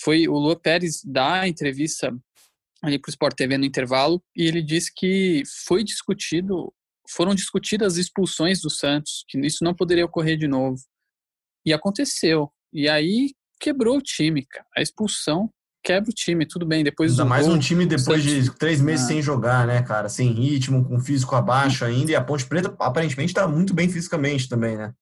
foi 0.00 0.28
o 0.28 0.34
Lua 0.34 0.58
Pérez 0.58 1.02
dar 1.04 1.40
a 1.40 1.48
entrevista 1.48 2.14
ali 2.82 2.98
para 2.98 3.08
o 3.08 3.10
Sport 3.10 3.36
TV 3.36 3.58
no 3.58 3.64
intervalo 3.64 4.22
e 4.36 4.46
ele 4.46 4.62
disse 4.62 4.92
que 4.94 5.42
foi 5.66 5.82
discutido, 5.82 6.72
foram 7.10 7.34
discutidas 7.34 7.94
as 7.94 7.98
expulsões 7.98 8.60
do 8.60 8.70
Santos, 8.70 9.24
que 9.28 9.38
isso 9.40 9.64
não 9.64 9.74
poderia 9.74 10.04
ocorrer 10.04 10.36
de 10.36 10.46
novo. 10.46 10.80
E 11.66 11.72
aconteceu. 11.72 12.52
E 12.72 12.88
aí 12.88 13.34
quebrou 13.60 13.96
o 13.96 14.02
time, 14.02 14.46
cara. 14.46 14.66
A 14.76 14.82
expulsão 14.82 15.52
quebra 15.88 16.10
o 16.10 16.12
time, 16.12 16.46
tudo 16.46 16.66
bem. 16.66 16.84
Depois 16.84 17.12
ainda 17.12 17.24
mais 17.24 17.46
gol, 17.46 17.56
um 17.56 17.58
time 17.58 17.86
depois 17.86 18.22
Santos... 18.22 18.44
de 18.44 18.58
três 18.58 18.80
meses 18.80 19.06
ah. 19.06 19.08
sem 19.08 19.22
jogar, 19.22 19.66
né, 19.66 19.82
cara? 19.82 20.10
Sem 20.10 20.30
ritmo, 20.32 20.84
com 20.84 21.00
físico 21.00 21.34
abaixo 21.34 21.82
ainda. 21.82 22.12
E 22.12 22.14
a 22.14 22.22
Ponte 22.22 22.46
Preta 22.46 22.74
aparentemente 22.78 23.30
está 23.30 23.48
muito 23.48 23.72
bem 23.72 23.88
fisicamente 23.88 24.48
também, 24.48 24.76
né? 24.76 24.92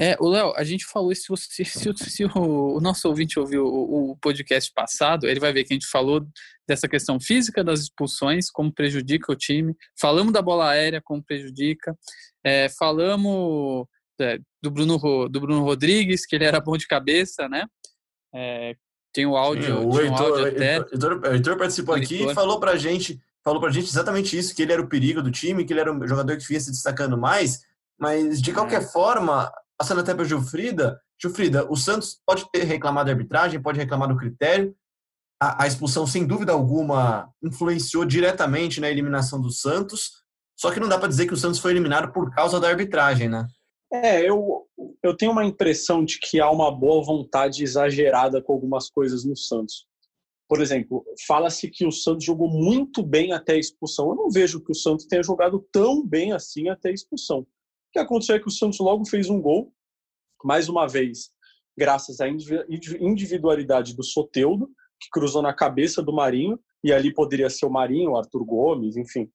É, 0.00 0.16
o 0.20 0.28
Léo, 0.28 0.54
a 0.56 0.62
gente 0.62 0.86
falou 0.86 1.10
isso, 1.10 1.36
se, 1.36 1.64
se, 1.64 1.92
se 1.92 2.24
o, 2.24 2.76
o, 2.76 2.80
nosso 2.80 3.08
ouvinte 3.08 3.38
ouviu 3.38 3.64
o, 3.66 4.12
o, 4.12 4.16
podcast 4.18 4.72
passado, 4.72 5.26
ele 5.26 5.40
vai 5.40 5.52
ver 5.52 5.64
que 5.64 5.72
a 5.72 5.76
gente 5.76 5.88
falou 5.88 6.24
dessa 6.68 6.88
questão 6.88 7.18
física 7.18 7.64
das 7.64 7.80
expulsões, 7.80 8.48
como 8.48 8.72
prejudica 8.72 9.32
o 9.32 9.36
time, 9.36 9.74
falamos 10.00 10.32
da 10.32 10.40
bola 10.40 10.70
aérea, 10.70 11.02
como 11.02 11.20
prejudica, 11.20 11.98
é, 12.44 12.68
falamos 12.78 13.86
é, 14.20 14.38
do, 14.62 14.70
Bruno, 14.70 15.28
do 15.28 15.40
Bruno 15.40 15.64
Rodrigues, 15.64 16.24
que 16.24 16.36
ele 16.36 16.44
era 16.44 16.60
bom 16.60 16.76
de 16.76 16.86
cabeça, 16.86 17.48
né? 17.48 17.66
É, 18.32 18.76
tem 19.12 19.26
o 19.26 19.36
áudio, 19.36 19.88
o 19.88 20.00
Heitor, 20.00 20.20
um 20.20 20.24
áudio 20.24 20.46
até. 20.46 20.76
Heitor, 20.76 21.20
Heitor 21.24 21.56
participou 21.56 21.94
o 21.94 21.98
aqui 21.98 22.22
e 22.24 22.34
falou 22.34 22.60
pra 22.60 22.76
gente, 22.76 23.20
falou 23.42 23.60
pra 23.60 23.70
gente 23.70 23.88
exatamente 23.88 24.36
isso, 24.38 24.54
que 24.54 24.62
ele 24.62 24.72
era 24.72 24.82
o 24.82 24.88
perigo 24.88 25.22
do 25.22 25.30
time, 25.30 25.64
que 25.64 25.72
ele 25.72 25.80
era 25.80 25.92
um 25.92 26.06
jogador 26.06 26.36
que 26.36 26.46
vinha 26.46 26.60
se 26.60 26.70
destacando 26.70 27.16
mais, 27.16 27.62
mas 27.98 28.40
de 28.40 28.52
qualquer 28.52 28.82
é. 28.82 28.86
forma, 28.86 29.50
Passando 29.78 30.00
até 30.00 30.12
para 30.12 30.24
Gilfrida, 30.24 31.00
Gilfrida, 31.22 31.64
o 31.70 31.76
Santos 31.76 32.20
pode 32.26 32.50
ter 32.50 32.64
reclamado 32.64 33.06
da 33.06 33.12
arbitragem, 33.12 33.62
pode 33.62 33.78
reclamar 33.78 34.08
do 34.08 34.16
critério. 34.16 34.74
A, 35.40 35.62
a, 35.62 35.66
expulsão, 35.68 36.04
sem 36.04 36.26
dúvida 36.26 36.52
alguma, 36.52 37.32
influenciou 37.40 38.04
diretamente 38.04 38.80
na 38.80 38.90
eliminação 38.90 39.40
do 39.40 39.52
Santos. 39.52 40.24
Só 40.58 40.72
que 40.72 40.80
não 40.80 40.88
dá 40.88 40.98
para 40.98 41.06
dizer 41.06 41.26
que 41.26 41.34
o 41.34 41.36
Santos 41.36 41.60
foi 41.60 41.70
eliminado 41.70 42.12
por 42.12 42.34
causa 42.34 42.58
da 42.58 42.68
arbitragem, 42.68 43.28
né? 43.28 43.46
É, 43.90 44.28
eu, 44.28 44.66
eu 45.02 45.16
tenho 45.16 45.32
uma 45.32 45.44
impressão 45.44 46.04
de 46.04 46.18
que 46.18 46.40
há 46.40 46.50
uma 46.50 46.70
boa 46.70 47.02
vontade 47.02 47.62
exagerada 47.62 48.42
com 48.42 48.52
algumas 48.52 48.90
coisas 48.90 49.24
no 49.24 49.36
Santos. 49.36 49.86
Por 50.48 50.60
exemplo, 50.60 51.04
fala-se 51.26 51.68
que 51.70 51.86
o 51.86 51.92
Santos 51.92 52.24
jogou 52.24 52.48
muito 52.48 53.02
bem 53.02 53.32
até 53.32 53.54
a 53.54 53.58
expulsão. 53.58 54.10
Eu 54.10 54.16
não 54.16 54.30
vejo 54.30 54.62
que 54.62 54.72
o 54.72 54.74
Santos 54.74 55.06
tenha 55.06 55.22
jogado 55.22 55.66
tão 55.72 56.06
bem 56.06 56.32
assim 56.32 56.68
até 56.68 56.88
a 56.88 56.92
expulsão. 56.92 57.40
O 57.40 57.46
que 57.92 57.98
aconteceu 57.98 58.36
é 58.36 58.40
que 58.40 58.48
o 58.48 58.50
Santos 58.50 58.78
logo 58.78 59.06
fez 59.06 59.28
um 59.28 59.40
gol, 59.40 59.72
mais 60.44 60.68
uma 60.68 60.86
vez, 60.86 61.30
graças 61.76 62.20
à 62.20 62.28
individualidade 62.28 63.94
do 63.94 64.02
Soteudo, 64.02 64.70
que 65.00 65.08
cruzou 65.10 65.42
na 65.42 65.54
cabeça 65.54 66.02
do 66.02 66.12
Marinho, 66.12 66.58
e 66.82 66.92
ali 66.92 67.12
poderia 67.12 67.50
ser 67.50 67.66
o 67.66 67.70
Marinho, 67.70 68.12
o 68.12 68.16
Arthur 68.16 68.44
Gomes, 68.44 68.96
enfim. 68.96 69.30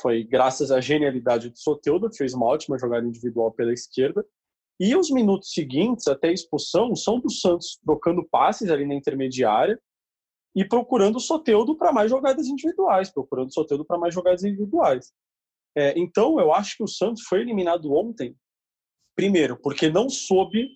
Foi 0.00 0.24
graças 0.24 0.70
à 0.70 0.80
genialidade 0.80 1.50
do 1.50 1.58
Soteudo, 1.58 2.10
que 2.10 2.16
fez 2.16 2.34
uma 2.34 2.46
ótima 2.46 2.78
jogada 2.78 3.06
individual 3.06 3.52
pela 3.52 3.72
esquerda. 3.72 4.24
E 4.80 4.96
os 4.96 5.10
minutos 5.10 5.52
seguintes, 5.52 6.08
até 6.08 6.28
a 6.28 6.32
expulsão, 6.32 6.96
são 6.96 7.20
do 7.20 7.30
Santos 7.30 7.78
trocando 7.84 8.24
passes 8.28 8.70
ali 8.70 8.84
na 8.84 8.94
intermediária 8.94 9.80
e 10.54 10.64
procurando 10.64 11.16
o 11.16 11.20
Soteudo 11.20 11.76
para 11.76 11.92
mais 11.92 12.10
jogadas 12.10 12.46
individuais, 12.46 13.10
procurando 13.10 13.48
o 13.48 13.52
Soteudo 13.52 13.84
para 13.84 13.98
mais 13.98 14.12
jogadas 14.12 14.42
individuais. 14.44 15.12
É, 15.76 15.98
então, 15.98 16.38
eu 16.38 16.52
acho 16.52 16.76
que 16.76 16.84
o 16.84 16.88
Santos 16.88 17.22
foi 17.22 17.40
eliminado 17.40 17.92
ontem, 17.92 18.36
primeiro, 19.16 19.56
porque 19.60 19.90
não 19.90 20.08
soube 20.08 20.70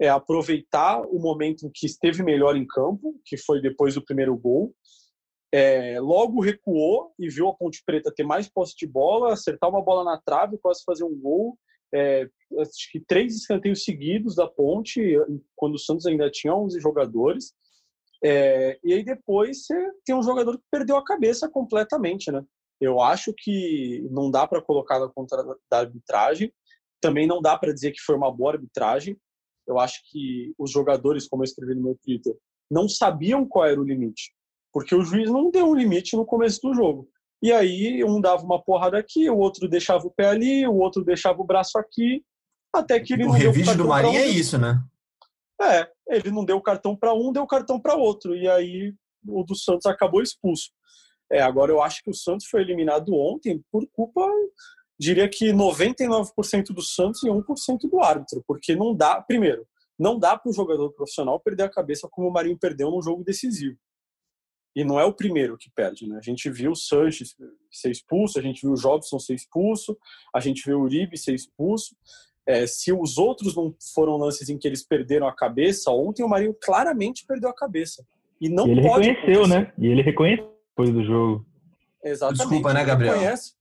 é, 0.00 0.08
aproveitar 0.08 1.00
o 1.02 1.18
momento 1.18 1.66
em 1.66 1.70
que 1.72 1.86
esteve 1.86 2.22
melhor 2.22 2.56
em 2.56 2.66
campo, 2.66 3.20
que 3.24 3.36
foi 3.36 3.60
depois 3.60 3.94
do 3.94 4.04
primeiro 4.04 4.36
gol. 4.36 4.74
É, 5.56 6.00
logo 6.00 6.40
recuou 6.40 7.14
e 7.16 7.28
viu 7.28 7.48
a 7.48 7.54
Ponte 7.54 7.80
Preta 7.86 8.12
ter 8.12 8.24
mais 8.24 8.48
posse 8.48 8.74
de 8.76 8.88
bola, 8.88 9.32
acertar 9.32 9.70
uma 9.70 9.80
bola 9.80 10.02
na 10.02 10.20
trave, 10.20 10.58
quase 10.58 10.82
fazer 10.84 11.04
um 11.04 11.16
gol. 11.16 11.56
É, 11.94 12.28
acho 12.58 12.90
que 12.90 12.98
três 12.98 13.36
escanteios 13.36 13.84
seguidos 13.84 14.34
da 14.34 14.48
ponte, 14.48 15.16
quando 15.54 15.76
o 15.76 15.78
Santos 15.78 16.06
ainda 16.06 16.28
tinha 16.28 16.52
11 16.52 16.80
jogadores. 16.80 17.54
É, 18.24 18.80
e 18.82 18.94
aí 18.94 19.04
depois 19.04 19.64
você 19.64 19.92
tem 20.04 20.16
um 20.16 20.24
jogador 20.24 20.58
que 20.58 20.64
perdeu 20.68 20.96
a 20.96 21.04
cabeça 21.04 21.48
completamente, 21.48 22.32
né? 22.32 22.44
Eu 22.80 23.00
acho 23.00 23.32
que 23.32 24.04
não 24.10 24.32
dá 24.32 24.48
para 24.48 24.60
colocar 24.60 24.98
na 24.98 25.08
conta 25.08 25.36
da 25.70 25.78
arbitragem. 25.78 26.52
Também 27.00 27.28
não 27.28 27.40
dá 27.40 27.56
para 27.56 27.72
dizer 27.72 27.92
que 27.92 28.00
foi 28.00 28.16
uma 28.16 28.32
boa 28.32 28.54
arbitragem. 28.54 29.16
Eu 29.68 29.78
acho 29.78 30.00
que 30.10 30.52
os 30.58 30.72
jogadores, 30.72 31.28
como 31.28 31.44
eu 31.44 31.44
escrevi 31.44 31.76
no 31.76 31.82
meu 31.84 31.98
Twitter, 32.02 32.36
não 32.68 32.88
sabiam 32.88 33.46
qual 33.46 33.66
era 33.66 33.80
o 33.80 33.84
limite, 33.84 34.34
porque 34.74 34.92
o 34.92 35.02
juiz 35.02 35.30
não 35.30 35.52
deu 35.52 35.68
um 35.68 35.74
limite 35.74 36.16
no 36.16 36.26
começo 36.26 36.60
do 36.60 36.74
jogo. 36.74 37.08
E 37.40 37.52
aí 37.52 38.02
um 38.02 38.20
dava 38.20 38.42
uma 38.42 38.60
porrada 38.60 38.98
aqui, 38.98 39.30
o 39.30 39.38
outro 39.38 39.68
deixava 39.68 40.04
o 40.04 40.10
pé 40.10 40.26
ali, 40.26 40.66
o 40.66 40.74
outro 40.74 41.04
deixava 41.04 41.40
o 41.40 41.46
braço 41.46 41.78
aqui, 41.78 42.24
até 42.74 42.98
que 42.98 43.12
ele 43.12 43.22
o 43.22 43.28
não 43.28 43.34
revide 43.34 43.76
do 43.76 43.86
Marinho 43.86 44.18
é 44.18 44.26
isso, 44.26 44.58
né? 44.58 44.82
É, 45.62 45.88
ele 46.08 46.32
não 46.32 46.44
deu 46.44 46.60
cartão 46.60 46.96
para 46.96 47.14
um, 47.14 47.32
deu 47.32 47.46
cartão 47.46 47.78
para 47.78 47.94
outro, 47.94 48.34
e 48.34 48.48
aí 48.48 48.92
o 49.28 49.44
do 49.44 49.54
Santos 49.54 49.86
acabou 49.86 50.20
expulso. 50.20 50.70
É, 51.30 51.40
agora 51.40 51.70
eu 51.70 51.80
acho 51.80 52.02
que 52.02 52.10
o 52.10 52.14
Santos 52.14 52.46
foi 52.46 52.62
eliminado 52.62 53.14
ontem 53.14 53.62
por 53.70 53.86
culpa, 53.92 54.28
diria 54.98 55.28
que 55.28 55.52
99% 55.52 56.74
do 56.74 56.82
Santos 56.82 57.22
e 57.22 57.28
1% 57.28 57.88
do 57.88 58.00
árbitro, 58.00 58.42
porque 58.44 58.74
não 58.74 58.92
dá, 58.92 59.22
primeiro, 59.22 59.64
não 59.96 60.18
dá 60.18 60.36
para 60.36 60.50
o 60.50 60.52
jogador 60.52 60.90
profissional 60.92 61.38
perder 61.38 61.62
a 61.62 61.70
cabeça 61.70 62.08
como 62.10 62.28
o 62.28 62.32
Marinho 62.32 62.58
perdeu 62.58 62.90
num 62.90 63.00
jogo 63.00 63.22
decisivo. 63.22 63.78
E 64.74 64.84
não 64.84 64.98
é 64.98 65.04
o 65.04 65.12
primeiro 65.12 65.56
que 65.56 65.70
perde, 65.70 66.08
né? 66.08 66.18
A 66.18 66.22
gente 66.22 66.50
viu 66.50 66.72
o 66.72 66.76
Sanches 66.76 67.36
ser 67.70 67.90
expulso, 67.90 68.38
a 68.38 68.42
gente 68.42 68.62
viu 68.62 68.72
o 68.72 68.76
Jobson 68.76 69.18
ser 69.18 69.34
expulso, 69.34 69.96
a 70.34 70.40
gente 70.40 70.64
viu 70.66 70.80
o 70.80 70.82
Uribe 70.82 71.16
ser 71.16 71.34
expulso. 71.34 71.94
É, 72.46 72.66
se 72.66 72.92
os 72.92 73.16
outros 73.16 73.56
não 73.56 73.74
foram 73.94 74.16
lances 74.16 74.48
em 74.48 74.58
que 74.58 74.66
eles 74.68 74.86
perderam 74.86 75.26
a 75.26 75.34
cabeça, 75.34 75.90
ontem 75.90 76.22
o 76.24 76.28
Marinho 76.28 76.54
claramente 76.60 77.24
perdeu 77.26 77.48
a 77.48 77.54
cabeça. 77.54 78.04
E 78.40 78.48
não 78.48 78.66
e 78.66 78.72
ele 78.72 78.82
pode 78.82 79.08
reconheceu, 79.08 79.44
acontecer. 79.44 79.60
né? 79.60 79.72
E 79.78 79.86
ele 79.86 80.02
reconheceu 80.02 80.52
depois 80.70 80.90
do 80.90 81.04
jogo. 81.04 81.46
Exatamente. 82.02 82.40
Desculpa, 82.40 82.74
né, 82.74 82.80
ele 82.80 82.86
Gabriel? 82.86 83.14
reconhece. 83.14 83.52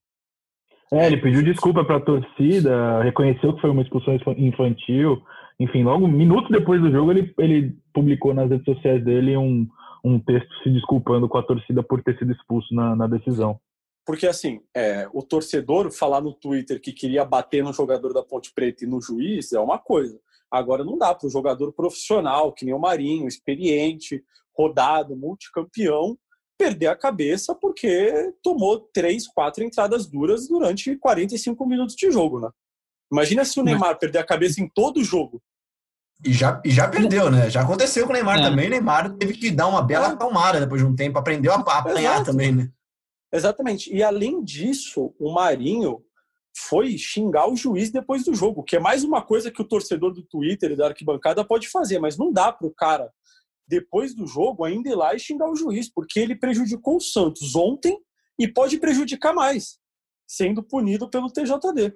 É, 0.92 1.08
ele 1.08 1.18
pediu 1.18 1.44
desculpa 1.44 1.84
para 1.84 1.98
a 1.98 2.02
torcida, 2.02 3.02
reconheceu 3.02 3.54
que 3.56 3.62
foi 3.62 3.70
uma 3.70 3.82
expulsão 3.82 4.16
infantil. 4.38 5.24
Enfim, 5.60 5.84
logo 5.84 6.08
minutos 6.08 6.52
depois 6.52 6.82
do 6.82 6.92
jogo, 6.92 7.12
ele, 7.12 7.34
ele 7.40 7.76
publicou 7.94 8.34
nas 8.34 8.50
redes 8.50 8.66
sociais 8.66 9.04
dele 9.04 9.36
um, 9.38 9.68
um 10.04 10.20
texto 10.20 10.50
se 10.64 10.70
desculpando 10.70 11.30
com 11.30 11.38
a 11.38 11.44
torcida 11.44 11.82
por 11.82 12.04
ter 12.04 12.18
sido 12.18 12.32
expulso 12.32 12.74
na, 12.74 12.96
na 12.96 13.08
decisão. 13.08 13.60
Porque, 14.06 14.28
assim, 14.28 14.62
é, 14.76 15.08
o 15.14 15.24
torcedor 15.24 15.90
falar 15.92 16.20
no 16.20 16.34
Twitter 16.34 16.82
que 16.82 16.92
queria 16.92 17.24
bater 17.24 17.64
no 17.64 17.72
jogador 17.72 18.14
da 18.14 18.22
Ponte 18.22 18.52
Preta 18.54 18.84
e 18.84 18.88
no 18.88 19.02
juiz 19.02 19.54
é 19.54 19.60
uma 19.60 19.80
coisa. 19.80 20.20
Agora, 20.52 20.84
não 20.84 20.98
dá 20.98 21.16
para 21.16 21.26
o 21.26 21.32
jogador 21.32 21.72
profissional, 21.72 22.52
que 22.52 22.66
nem 22.66 22.74
o 22.74 22.80
Marinho, 22.80 23.28
experiente, 23.28 24.24
rodado, 24.56 25.16
multicampeão, 25.16 26.18
perder 26.58 26.88
a 26.88 26.96
cabeça 26.96 27.56
porque 27.56 28.34
tomou 28.42 28.80
três, 28.94 29.28
quatro 29.28 29.64
entradas 29.64 30.06
duras 30.06 30.48
durante 30.48 30.96
45 30.98 31.66
minutos 31.66 31.96
de 31.96 32.12
jogo, 32.12 32.40
né? 32.40 32.50
Imagina 33.12 33.46
se 33.46 33.60
o 33.60 33.64
Neymar 33.64 33.98
perder 34.00 34.20
a 34.20 34.26
cabeça 34.26 34.62
em 34.62 34.68
todo 34.68 34.98
o 34.98 35.04
jogo. 35.04 35.42
E 36.26 36.32
já, 36.32 36.62
e 36.64 36.72
já 36.72 36.88
perdeu, 36.88 37.30
né? 37.30 37.50
Já 37.50 37.62
aconteceu 37.62 38.06
com 38.06 38.12
o 38.12 38.14
Neymar 38.14 38.40
É. 38.40 38.44
também. 38.44 38.68
O 38.68 38.70
Neymar 38.70 39.14
teve 39.16 39.34
que 39.34 39.52
dar 39.52 39.68
uma 39.68 39.82
bela 39.82 40.08
É. 40.08 40.12
acalmada 40.12 40.60
depois 40.60 40.82
de 40.82 40.88
um 40.88 40.96
tempo, 40.96 41.18
aprendeu 41.20 41.52
a 41.52 41.56
apanhar 41.56 42.24
também, 42.24 42.52
né? 42.52 42.70
Exatamente. 43.32 43.94
E 43.94 44.02
além 44.04 44.44
disso, 44.44 45.14
o 45.20 45.34
Marinho 45.34 46.02
foi 46.56 46.98
xingar 46.98 47.50
o 47.50 47.56
juiz 47.56 47.92
depois 47.92 48.24
do 48.24 48.34
jogo, 48.36 48.64
que 48.64 48.76
é 48.76 48.80
mais 48.80 49.04
uma 49.04 49.22
coisa 49.22 49.50
que 49.52 49.62
o 49.62 49.68
torcedor 49.68 50.14
do 50.14 50.24
Twitter 50.24 50.72
e 50.72 50.76
da 50.76 50.88
arquibancada 50.88 51.44
pode 51.44 51.68
fazer, 51.68 51.98
mas 52.00 52.16
não 52.18 52.32
dá 52.32 52.52
para 52.52 52.68
o 52.68 52.72
cara, 52.74 53.12
depois 53.68 54.14
do 54.14 54.28
jogo, 54.28 54.64
ainda 54.64 54.90
ir 54.90 54.96
lá 54.96 55.16
e 55.16 55.20
xingar 55.20 55.50
o 55.50 55.56
juiz, 55.56 55.92
porque 55.92 56.20
ele 56.20 56.36
prejudicou 56.36 56.98
o 56.98 57.02
Santos 57.02 57.56
ontem 57.56 57.98
e 58.38 58.48
pode 58.48 58.78
prejudicar 58.78 59.34
mais, 59.34 59.80
sendo 60.28 60.62
punido 60.62 61.10
pelo 61.10 61.32
TJD. 61.32 61.96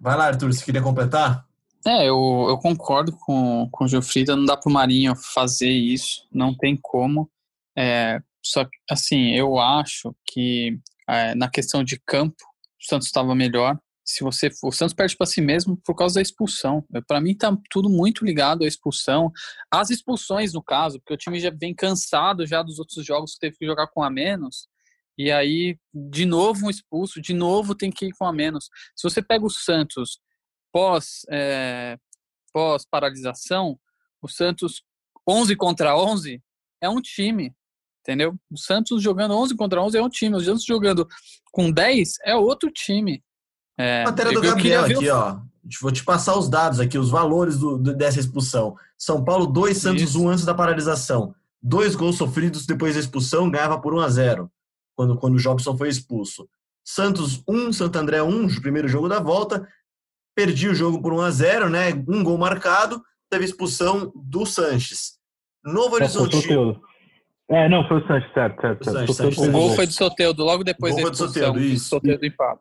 Vai 0.00 0.16
lá, 0.16 0.26
Arthur, 0.28 0.52
você 0.52 0.64
queria 0.64 0.80
completar? 0.82 1.47
É, 1.86 2.08
eu, 2.08 2.46
eu 2.48 2.58
concordo 2.58 3.12
com, 3.12 3.68
com 3.70 3.84
o 3.84 3.88
Gilfrida, 3.88 4.36
não 4.36 4.44
dá 4.44 4.56
pro 4.56 4.70
Marinho 4.70 5.14
fazer 5.14 5.70
isso, 5.70 6.26
não 6.32 6.54
tem 6.54 6.76
como. 6.80 7.30
É, 7.76 8.20
só 8.44 8.64
que, 8.64 8.76
assim, 8.90 9.34
eu 9.34 9.58
acho 9.58 10.14
que 10.26 10.78
é, 11.08 11.34
na 11.34 11.48
questão 11.48 11.84
de 11.84 12.00
campo, 12.04 12.36
o 12.80 12.84
Santos 12.88 13.06
estava 13.06 13.34
melhor. 13.34 13.78
Se 14.04 14.24
você 14.24 14.50
o 14.62 14.72
Santos 14.72 14.94
perde 14.94 15.16
para 15.16 15.26
si 15.26 15.40
mesmo 15.40 15.76
por 15.84 15.94
causa 15.94 16.14
da 16.14 16.22
expulsão. 16.22 16.82
Para 17.06 17.20
mim 17.20 17.36
tá 17.36 17.54
tudo 17.70 17.90
muito 17.90 18.24
ligado 18.24 18.64
à 18.64 18.66
expulsão, 18.66 19.30
as 19.70 19.90
expulsões 19.90 20.54
no 20.54 20.62
caso, 20.62 20.98
porque 20.98 21.12
o 21.12 21.16
time 21.16 21.38
já 21.38 21.50
vem 21.50 21.74
cansado 21.74 22.46
já 22.46 22.62
dos 22.62 22.78
outros 22.78 23.04
jogos 23.04 23.34
que 23.34 23.40
teve 23.40 23.58
que 23.58 23.66
jogar 23.66 23.86
com 23.88 24.02
a 24.02 24.08
menos. 24.08 24.66
E 25.18 25.30
aí, 25.30 25.76
de 25.92 26.24
novo 26.24 26.66
um 26.66 26.70
expulso, 26.70 27.20
de 27.20 27.34
novo 27.34 27.74
tem 27.74 27.90
que 27.90 28.06
ir 28.06 28.12
com 28.12 28.24
a 28.24 28.32
menos. 28.32 28.70
Se 28.96 29.02
você 29.02 29.20
pega 29.20 29.44
o 29.44 29.50
Santos 29.50 30.20
pós, 30.72 31.26
é, 31.30 31.98
pós 32.52 32.84
paralisação, 32.90 33.78
o 34.22 34.28
Santos 34.28 34.82
11 35.28 35.54
contra 35.56 35.96
11 35.96 36.42
é 36.80 36.88
um 36.88 37.00
time, 37.00 37.54
entendeu? 38.00 38.34
O 38.50 38.56
Santos 38.56 39.02
jogando 39.02 39.34
11 39.34 39.54
contra 39.56 39.80
11 39.82 39.98
é 39.98 40.02
um 40.02 40.08
time, 40.08 40.36
o 40.36 40.40
Santos 40.40 40.64
jogando 40.64 41.06
com 41.52 41.70
10 41.70 42.14
é 42.24 42.34
outro 42.34 42.70
time. 42.70 43.22
É, 43.76 44.04
Matéria 44.04 44.32
do 44.32 44.40
Gabriel 44.40 44.84
ver 44.86 44.94
o- 44.94 44.98
aqui, 44.98 45.10
ó. 45.10 45.40
Vou 45.82 45.92
te 45.92 46.02
passar 46.02 46.36
os 46.38 46.48
dados 46.48 46.80
aqui, 46.80 46.96
os 46.98 47.10
valores 47.10 47.58
do- 47.58 47.76
do- 47.76 47.94
dessa 47.94 48.18
expulsão. 48.18 48.74
São 48.96 49.22
Paulo 49.22 49.46
2, 49.46 49.76
Santos 49.76 50.02
Isso. 50.02 50.22
1 50.22 50.28
antes 50.30 50.44
da 50.44 50.54
paralisação. 50.54 51.34
Dois 51.62 51.94
gols 51.94 52.16
sofridos 52.16 52.64
depois 52.64 52.94
da 52.94 53.00
expulsão, 53.00 53.50
ganhava 53.50 53.78
por 53.80 53.92
1 53.94 54.00
a 54.00 54.08
0 54.08 54.50
quando, 54.96 55.16
quando 55.18 55.34
o 55.34 55.38
Jobson 55.38 55.76
foi 55.76 55.88
expulso. 55.90 56.48
Santos 56.84 57.42
1, 57.46 57.70
Santo 57.72 57.96
André 57.96 58.22
1, 58.22 58.46
o 58.46 58.60
primeiro 58.62 58.88
jogo 58.88 59.08
da 59.08 59.20
volta. 59.20 59.68
Perdi 60.38 60.68
o 60.68 60.74
jogo 60.74 61.02
por 61.02 61.12
1 61.12 61.20
a 61.20 61.30
0 61.32 61.68
né? 61.68 61.92
Um 62.06 62.22
gol 62.22 62.38
marcado, 62.38 63.02
teve 63.28 63.44
expulsão 63.44 64.12
do 64.14 64.46
Sanches. 64.46 65.18
Novo 65.64 65.98
Não, 65.98 66.08
foi 66.08 66.20
o 66.20 66.22
Horizonte. 66.22 66.80
É, 67.50 67.68
não, 67.68 67.88
foi 67.88 67.96
o 67.96 68.06
Sanches, 68.06 68.32
certo, 68.32 68.60
certo. 68.60 68.80
O 68.82 68.84
certo. 68.84 68.98
Sanches, 68.98 69.16
Sanches, 69.16 69.48
O 69.48 69.50
gol 69.50 69.74
foi 69.74 69.88
do 69.88 69.92
Soteldo, 69.92 70.44
logo 70.44 70.62
depois 70.62 70.94
da 70.94 71.02
foi 71.02 71.10
do 71.10 71.14
expulsão. 71.14 71.34
Soteldo, 71.34 71.60
isso. 71.60 71.88
Soteldo 71.88 72.24
empate. 72.24 72.60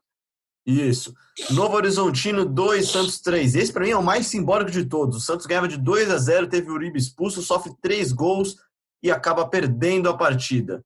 Isso. 0.65 1.13
Novo 1.51 1.75
Horizontino 1.75 2.45
2, 2.45 2.89
Santos 2.89 3.21
3. 3.21 3.53
Esse 3.53 3.71
para 3.71 3.83
mim 3.83 3.91
é 3.91 3.97
o 3.97 4.01
mais 4.01 4.25
simbólico 4.25 4.71
de 4.71 4.83
todos. 4.83 5.17
O 5.17 5.19
Santos 5.19 5.45
ganhava 5.45 5.67
de 5.67 5.77
2 5.77 6.09
a 6.09 6.17
0, 6.17 6.47
teve 6.47 6.71
o 6.71 6.73
Uribe 6.73 6.97
expulso, 6.97 7.43
sofre 7.43 7.71
três 7.79 8.11
gols 8.11 8.55
e 9.03 9.11
acaba 9.11 9.47
perdendo 9.47 10.09
a 10.09 10.17
partida. 10.17 10.83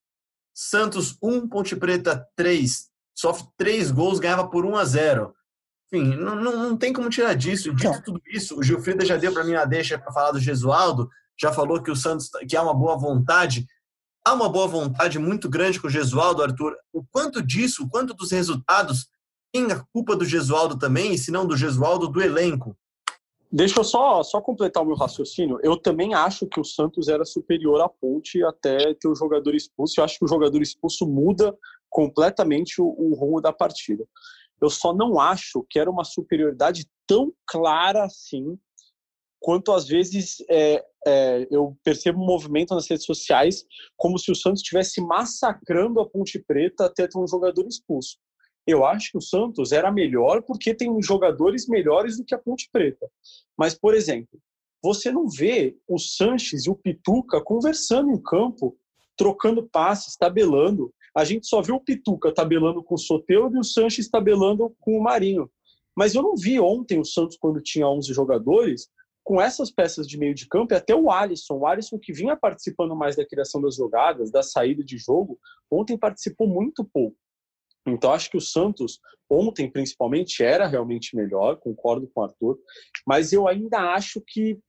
Santos 0.53 1.17
1, 1.23 1.47
Ponte 1.47 1.73
Preta 1.73 2.27
3. 2.35 2.89
Sofre 3.15 3.47
três 3.55 3.91
gols, 3.91 4.19
ganhava 4.19 4.45
por 4.49 4.65
1 4.65 4.75
a 4.75 4.83
0. 4.83 5.33
Enfim, 5.91 6.15
não, 6.15 6.35
não, 6.35 6.57
não 6.57 6.77
tem 6.77 6.93
como 6.93 7.09
tirar 7.09 7.33
disso. 7.33 7.73
Dito 7.75 8.01
tudo 8.03 8.21
isso, 8.27 8.57
o 8.57 8.63
Gilfrida 8.63 9.05
já 9.05 9.17
deu 9.17 9.33
para 9.33 9.43
mim 9.43 9.55
a 9.55 9.65
deixa 9.65 9.99
para 9.99 10.11
falar 10.11 10.31
do 10.31 10.39
Gesualdo, 10.39 11.09
já 11.39 11.51
falou 11.51 11.81
que 11.81 11.91
o 11.91 11.95
Santos 11.95 12.29
que 12.47 12.55
há 12.55 12.63
uma 12.63 12.73
boa 12.73 12.97
vontade. 12.97 13.65
Há 14.23 14.33
uma 14.33 14.47
boa 14.47 14.67
vontade 14.67 15.17
muito 15.17 15.49
grande 15.49 15.81
com 15.81 15.87
o 15.87 15.89
Gesualdo, 15.89 16.43
Arthur. 16.43 16.75
O 16.93 17.03
quanto 17.03 17.41
disso, 17.41 17.83
o 17.83 17.89
quanto 17.89 18.13
dos 18.13 18.31
resultados 18.31 19.07
tem 19.51 19.71
a 19.71 19.83
culpa 19.91 20.15
do 20.15 20.23
Gesualdo 20.23 20.77
também, 20.77 21.13
e 21.13 21.17
se 21.17 21.31
não 21.31 21.45
do 21.45 21.57
Gesualdo, 21.57 22.07
do 22.07 22.21
elenco. 22.21 22.77
Deixa 23.51 23.79
eu 23.79 23.83
só, 23.83 24.23
só 24.23 24.39
completar 24.39 24.81
o 24.81 24.85
meu 24.85 24.95
raciocínio. 24.95 25.59
Eu 25.61 25.75
também 25.75 26.13
acho 26.13 26.47
que 26.47 26.59
o 26.59 26.63
Santos 26.63 27.09
era 27.09 27.25
superior 27.25 27.81
à 27.81 27.89
ponte 27.89 28.41
até 28.45 28.93
ter 28.93 29.09
o 29.09 29.15
jogador 29.15 29.53
expulso. 29.53 29.99
Eu 29.99 30.05
acho 30.05 30.19
que 30.19 30.23
o 30.23 30.27
jogador 30.27 30.61
expulso 30.61 31.05
muda 31.05 31.53
completamente 31.89 32.79
o, 32.79 32.85
o 32.85 33.13
rumo 33.13 33.41
da 33.41 33.51
partida. 33.51 34.05
Eu 34.61 34.69
só 34.69 34.93
não 34.93 35.19
acho 35.19 35.65
que 35.69 35.79
era 35.79 35.89
uma 35.89 36.03
superioridade 36.03 36.87
tão 37.07 37.33
clara 37.47 38.03
assim 38.03 38.57
quanto 39.41 39.71
às 39.71 39.87
vezes 39.87 40.37
é, 40.49 40.85
é, 41.05 41.47
eu 41.49 41.75
percebo 41.83 42.21
um 42.21 42.25
movimento 42.25 42.75
nas 42.75 42.87
redes 42.87 43.05
sociais 43.05 43.65
como 43.97 44.19
se 44.19 44.31
o 44.31 44.35
Santos 44.35 44.61
estivesse 44.61 45.01
massacrando 45.01 45.99
a 45.99 46.07
Ponte 46.07 46.39
Preta 46.39 46.85
até 46.85 47.07
ter 47.07 47.17
um 47.17 47.27
jogador 47.27 47.65
expulso. 47.67 48.17
Eu 48.67 48.85
acho 48.85 49.11
que 49.11 49.17
o 49.17 49.21
Santos 49.21 49.71
era 49.71 49.91
melhor 49.91 50.43
porque 50.43 50.75
tem 50.75 51.01
jogadores 51.01 51.67
melhores 51.67 52.17
do 52.17 52.23
que 52.23 52.35
a 52.35 52.37
Ponte 52.37 52.69
Preta. 52.71 53.09
Mas, 53.57 53.73
por 53.73 53.95
exemplo, 53.95 54.39
você 54.83 55.11
não 55.11 55.27
vê 55.27 55.75
o 55.87 55.97
Sanches 55.97 56.67
e 56.67 56.69
o 56.69 56.75
Pituca 56.75 57.41
conversando 57.41 58.11
em 58.11 58.21
campo, 58.21 58.77
trocando 59.17 59.67
passes, 59.67 60.15
tabelando. 60.15 60.93
A 61.15 61.23
gente 61.25 61.47
só 61.47 61.61
vê 61.61 61.71
o 61.71 61.79
Pituca 61.79 62.33
tabelando 62.33 62.83
com 62.83 62.95
o 62.95 62.99
Soteldo 62.99 63.57
e 63.57 63.59
o 63.59 63.63
Sanches 63.63 64.09
tabelando 64.09 64.73
com 64.79 64.97
o 64.97 65.03
Marinho. 65.03 65.49
Mas 65.95 66.15
eu 66.15 66.23
não 66.23 66.35
vi 66.35 66.59
ontem 66.59 66.99
o 66.99 67.05
Santos, 67.05 67.37
quando 67.37 67.61
tinha 67.61 67.87
11 67.87 68.13
jogadores, 68.13 68.89
com 69.23 69.41
essas 69.41 69.69
peças 69.69 70.07
de 70.07 70.17
meio 70.17 70.33
de 70.33 70.47
campo 70.47 70.73
e 70.73 70.77
até 70.77 70.95
o 70.95 71.11
Alisson. 71.11 71.55
O 71.55 71.67
Alisson 71.67 71.99
que 71.99 72.13
vinha 72.13 72.35
participando 72.35 72.95
mais 72.95 73.15
da 73.15 73.25
criação 73.25 73.61
das 73.61 73.75
jogadas, 73.75 74.31
da 74.31 74.41
saída 74.41 74.83
de 74.83 74.97
jogo, 74.97 75.37
ontem 75.69 75.97
participou 75.97 76.47
muito 76.47 76.83
pouco. 76.83 77.17
Então, 77.85 78.13
acho 78.13 78.29
que 78.29 78.37
o 78.37 78.41
Santos, 78.41 78.99
ontem 79.29 79.69
principalmente, 79.69 80.43
era 80.43 80.67
realmente 80.67 81.15
melhor, 81.15 81.57
concordo 81.57 82.09
com 82.13 82.21
o 82.21 82.23
Arthur, 82.23 82.59
mas 83.05 83.33
eu 83.33 83.47
ainda 83.47 83.93
acho 83.93 84.21
que 84.25 84.59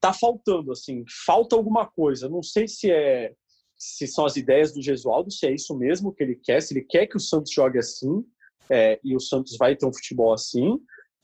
tá 0.00 0.12
faltando, 0.12 0.72
assim, 0.72 1.04
falta 1.26 1.56
alguma 1.56 1.86
coisa. 1.86 2.28
Não 2.28 2.42
sei 2.42 2.66
se 2.66 2.90
é 2.90 3.34
se 3.78 4.06
são 4.06 4.26
as 4.26 4.36
ideias 4.36 4.72
do 4.72 4.82
Gesualdo, 4.82 5.30
se 5.30 5.46
é 5.46 5.54
isso 5.54 5.76
mesmo 5.78 6.12
que 6.12 6.22
ele 6.22 6.34
quer, 6.34 6.60
se 6.60 6.74
ele 6.74 6.84
quer 6.84 7.06
que 7.06 7.16
o 7.16 7.20
Santos 7.20 7.52
jogue 7.52 7.78
assim, 7.78 8.24
é, 8.68 8.98
e 9.04 9.14
o 9.14 9.20
Santos 9.20 9.56
vai 9.56 9.76
ter 9.76 9.86
um 9.86 9.94
futebol 9.94 10.32
assim, 10.32 10.78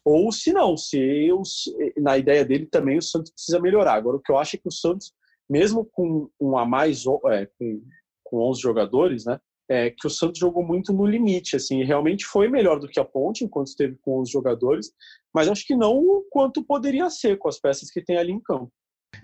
ou 0.04 0.30
se 0.30 0.52
não, 0.52 0.76
se 0.76 1.32
os, 1.32 1.64
na 1.96 2.16
ideia 2.16 2.44
dele 2.44 2.66
também 2.66 2.98
o 2.98 3.02
Santos 3.02 3.32
precisa 3.32 3.60
melhorar. 3.60 3.94
Agora, 3.94 4.18
o 4.18 4.20
que 4.20 4.30
eu 4.30 4.38
acho 4.38 4.56
é 4.56 4.58
que 4.58 4.68
o 4.68 4.72
Santos, 4.72 5.12
mesmo 5.48 5.84
com 5.84 6.28
um 6.40 6.56
a 6.56 6.64
mais, 6.64 7.04
é, 7.30 7.46
com, 7.58 7.82
com 8.22 8.50
11 8.50 8.60
jogadores, 8.60 9.24
né, 9.24 9.40
é, 9.68 9.90
que 9.90 10.06
o 10.06 10.10
Santos 10.10 10.38
jogou 10.38 10.62
muito 10.62 10.92
no 10.92 11.06
limite, 11.06 11.56
assim, 11.56 11.82
realmente 11.82 12.24
foi 12.24 12.48
melhor 12.48 12.78
do 12.78 12.88
que 12.88 13.00
a 13.00 13.04
Ponte 13.04 13.44
enquanto 13.44 13.68
esteve 13.68 13.96
com 14.02 14.20
os 14.20 14.30
jogadores, 14.30 14.92
mas 15.32 15.48
acho 15.48 15.66
que 15.66 15.74
não 15.74 15.96
o 15.96 16.22
quanto 16.30 16.62
poderia 16.62 17.08
ser 17.08 17.38
com 17.38 17.48
as 17.48 17.58
peças 17.58 17.90
que 17.90 18.02
tem 18.02 18.16
ali 18.16 18.32
em 18.32 18.40
campo. 18.40 18.70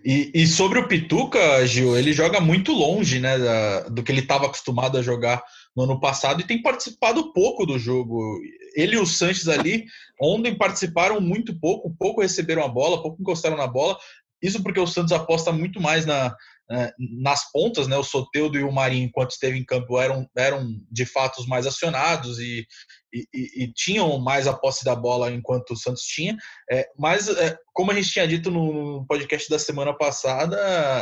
E, 0.05 0.31
e 0.35 0.47
sobre 0.47 0.79
o 0.79 0.89
Pituca, 0.89 1.67
Gil, 1.67 1.97
ele 1.97 2.13
joga 2.13 2.41
muito 2.41 2.73
longe 2.73 3.19
né, 3.21 3.39
da, 3.39 3.81
do 3.89 4.03
que 4.03 4.11
ele 4.11 4.21
estava 4.21 4.47
acostumado 4.47 4.99
a 4.99 5.03
jogar 5.03 5.43
no 5.77 5.85
ano 5.85 6.01
passado 6.01 6.41
e 6.41 6.47
tem 6.47 6.63
participado 6.63 7.33
pouco 7.33 7.67
do 7.67 7.79
jogo. 7.79 8.41
Ele 8.75 8.97
e 8.97 8.99
o 8.99 9.07
Sanches 9.07 9.49
ali 9.49 9.85
ontem 10.21 10.55
participaram 10.55 11.21
muito 11.21 11.59
pouco, 11.59 11.95
pouco 11.99 12.23
receberam 12.23 12.65
a 12.65 12.69
bola, 12.69 13.03
pouco 13.03 13.21
encostaram 13.21 13.57
na 13.57 13.67
bola. 13.67 13.97
Isso 14.43 14.63
porque 14.63 14.81
o 14.81 14.87
Santos 14.87 15.13
aposta 15.13 15.53
muito 15.53 15.81
mais 15.81 16.07
na, 16.07 16.35
é, 16.71 16.93
nas 16.99 17.51
pontas, 17.51 17.89
né? 17.89 17.97
O 17.97 18.05
Soteudo 18.05 18.59
e 18.59 18.63
o 18.63 18.71
Marinho, 18.71 19.07
enquanto 19.07 19.33
esteve 19.33 19.59
em 19.59 19.65
campo, 19.65 19.99
eram, 19.99 20.29
eram 20.37 20.81
de 20.91 21.05
fato 21.05 21.41
os 21.41 21.47
mais 21.47 21.67
acionados 21.67 22.39
e, 22.39 22.65
e, 23.13 23.65
e, 23.65 23.73
tinham 23.73 24.19
mais 24.19 24.47
a 24.47 24.53
posse 24.53 24.85
da 24.85 24.95
bola 24.95 25.33
enquanto 25.33 25.73
o 25.73 25.77
Santos 25.77 26.03
tinha. 26.03 26.37
É, 26.71 26.87
mas, 26.97 27.29
é, 27.29 27.57
como 27.73 27.91
a 27.91 27.95
gente 27.95 28.11
tinha 28.11 28.29
dito 28.29 28.51
no 28.51 29.05
podcast 29.09 29.51
da 29.51 29.59
semana 29.59 29.93
passada, 29.93 30.57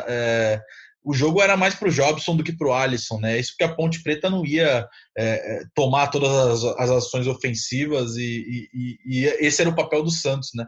é, 0.09 0.61
o 1.05 1.13
jogo 1.13 1.43
era 1.43 1.57
mais 1.57 1.75
para 1.75 1.89
o 1.89 1.93
Jobson 1.93 2.35
do 2.35 2.45
que 2.45 2.57
para 2.57 2.69
o 2.69 2.73
Alisson, 2.73 3.19
né? 3.21 3.39
Isso 3.39 3.53
porque 3.53 3.65
a 3.65 3.75
Ponte 3.75 4.03
Preta 4.03 4.31
não 4.31 4.47
ia 4.47 4.87
é, 5.17 5.25
é, 5.25 5.63
tomar 5.75 6.09
todas 6.09 6.31
as, 6.31 6.65
as, 6.79 6.91
ações 6.91 7.27
ofensivas 7.27 8.17
e, 8.17 8.69
e 9.05 9.25
esse 9.39 9.61
era 9.61 9.71
o 9.71 9.77
papel 9.77 10.03
do 10.03 10.11
Santos, 10.11 10.51
né? 10.55 10.67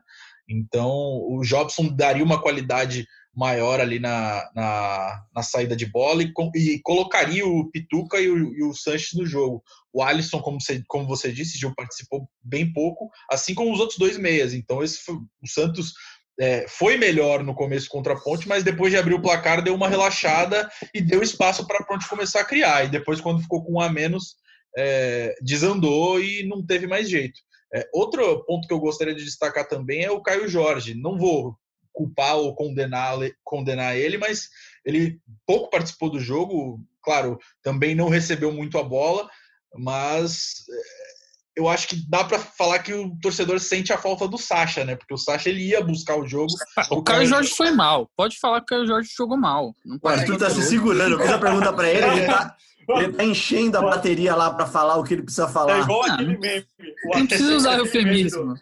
Então, 0.49 0.91
o 0.91 1.41
Jobson 1.45 1.89
daria 1.95 2.25
uma 2.25 2.43
qualidade 2.43 3.07
maior 3.35 3.81
ali 3.81 3.99
na, 3.99 4.51
na, 4.55 5.25
na 5.35 5.43
saída 5.43 5.77
de 5.77 5.87
bola 5.87 6.23
e, 6.23 6.33
e, 6.55 6.81
colocaria 6.83 7.47
o 7.47 7.71
Pituca 7.71 8.21
e 8.21 8.29
o, 8.29 8.55
e 8.55 8.63
o 8.65 8.75
Sanches 8.75 9.13
no 9.15 9.25
jogo. 9.25 9.63
O 9.93 10.03
Alisson, 10.03 10.41
como 10.41 10.61
você, 10.61 10.83
como 10.89 11.07
você 11.07 11.33
disse, 11.33 11.59
já 11.59 11.73
participou 11.75 12.29
bem 12.43 12.73
pouco, 12.73 13.09
assim 13.31 13.55
como 13.55 13.73
os 13.73 13.81
outros 13.81 13.99
dois 13.99 14.19
meias. 14.19 14.53
Então, 14.53 14.83
esse 14.83 14.99
foi, 14.99 15.15
o 15.15 15.49
Santos 15.49 15.93
é, 16.41 16.67
foi 16.69 16.97
melhor 16.97 17.45
no 17.45 17.55
começo 17.55 17.89
contra 17.89 18.15
a 18.15 18.21
Ponte, 18.21 18.49
mas 18.49 18.65
depois 18.65 18.91
de 18.91 18.99
abrir 18.99 19.15
o 19.15 19.23
placar, 19.23 19.63
deu 19.63 19.75
uma 19.75 19.89
relaxada 19.89 20.69
e 20.95 21.01
deu 21.01 21.23
espaço 21.23 21.67
para 21.67 21.79
a 21.79 21.85
Ponte 21.85 22.09
começar 22.09 22.41
a 22.41 22.47
criar. 22.47 22.85
E 22.85 22.89
depois, 22.89 23.21
quando 23.21 23.43
ficou 23.43 23.65
com 23.65 23.75
um 23.75 23.81
a 23.81 23.91
menos, 23.91 24.37
é, 24.77 25.35
desandou 25.43 26.21
e 26.21 26.47
não 26.49 26.65
teve 26.65 26.87
mais 26.87 27.09
jeito. 27.09 27.39
É, 27.73 27.89
outro 27.93 28.45
ponto 28.45 28.67
que 28.67 28.75
eu 28.75 28.81
gostaria 28.81 29.15
de 29.15 29.25
destacar 29.25 29.69
também 29.69 30.03
é 30.03 30.11
o 30.11 30.23
Caio 30.23 30.49
Jorge. 30.49 30.95
Não 30.95 31.17
vou 31.17 31.55
culpar 31.93 32.37
ou 32.37 32.55
condenar, 32.55 33.19
condenar 33.45 33.97
ele, 33.97 34.19
mas 34.19 34.49
ele 34.85 35.21
pouco 35.47 35.71
participou 35.71 36.11
do 36.11 36.21
jogo, 36.21 36.81
claro, 37.03 37.39
também 37.63 37.95
não 37.95 38.09
recebeu 38.09 38.53
muito 38.53 38.79
a 38.79 38.83
bola, 38.83 39.29
mas 39.75 40.65
eh, 40.71 41.11
eu 41.57 41.69
acho 41.69 41.89
que 41.89 42.09
dá 42.09 42.25
para 42.25 42.39
falar 42.39 42.79
que 42.79 42.93
o 42.93 43.17
torcedor 43.21 43.61
sente 43.61 43.93
a 43.93 43.99
falta 43.99 44.27
do 44.27 44.39
Sacha, 44.39 44.85
né? 44.85 44.97
Porque 44.97 45.15
o 45.15 45.19
Sacha 45.19 45.49
ele 45.49 45.63
ia 45.63 45.85
buscar 45.85 46.17
o 46.17 46.27
jogo. 46.27 46.53
O, 46.91 46.97
o 46.97 47.03
Caio 47.03 47.27
Jorge 47.27 47.51
foi 47.55 47.71
mal. 47.71 48.11
Pode 48.17 48.39
falar 48.39 48.61
que 48.61 48.65
o 48.65 48.67
Caio 48.67 48.87
Jorge 48.87 49.11
jogou 49.17 49.37
mal. 49.37 49.75
Não 49.85 49.99
o 50.01 50.09
Arthur 50.09 50.39
tá 50.39 50.51
se 50.51 50.63
segurando. 50.63 51.15
Eu 51.15 51.21
fiz 51.21 51.31
a 51.31 51.39
pergunta 51.39 51.73
para 51.73 51.91
ele, 51.91 52.07
ele 52.07 52.27
tá, 52.27 52.57
ele 52.99 53.13
tá 53.13 53.25
enchendo 53.25 53.79
a 53.79 53.83
bateria 53.83 54.35
lá 54.35 54.51
para 54.51 54.67
falar 54.67 54.97
o 54.97 55.05
que 55.05 55.15
ele 55.15 55.23
precisa 55.23 55.49
falar. 55.49 55.79
É 55.79 55.81
igual 55.81 56.03
aquele 56.03 56.39
meme. 56.39 56.65
Não 57.05 57.27
precisa 57.27 57.57
usar 57.57 57.79
eufemismo. 57.79 58.55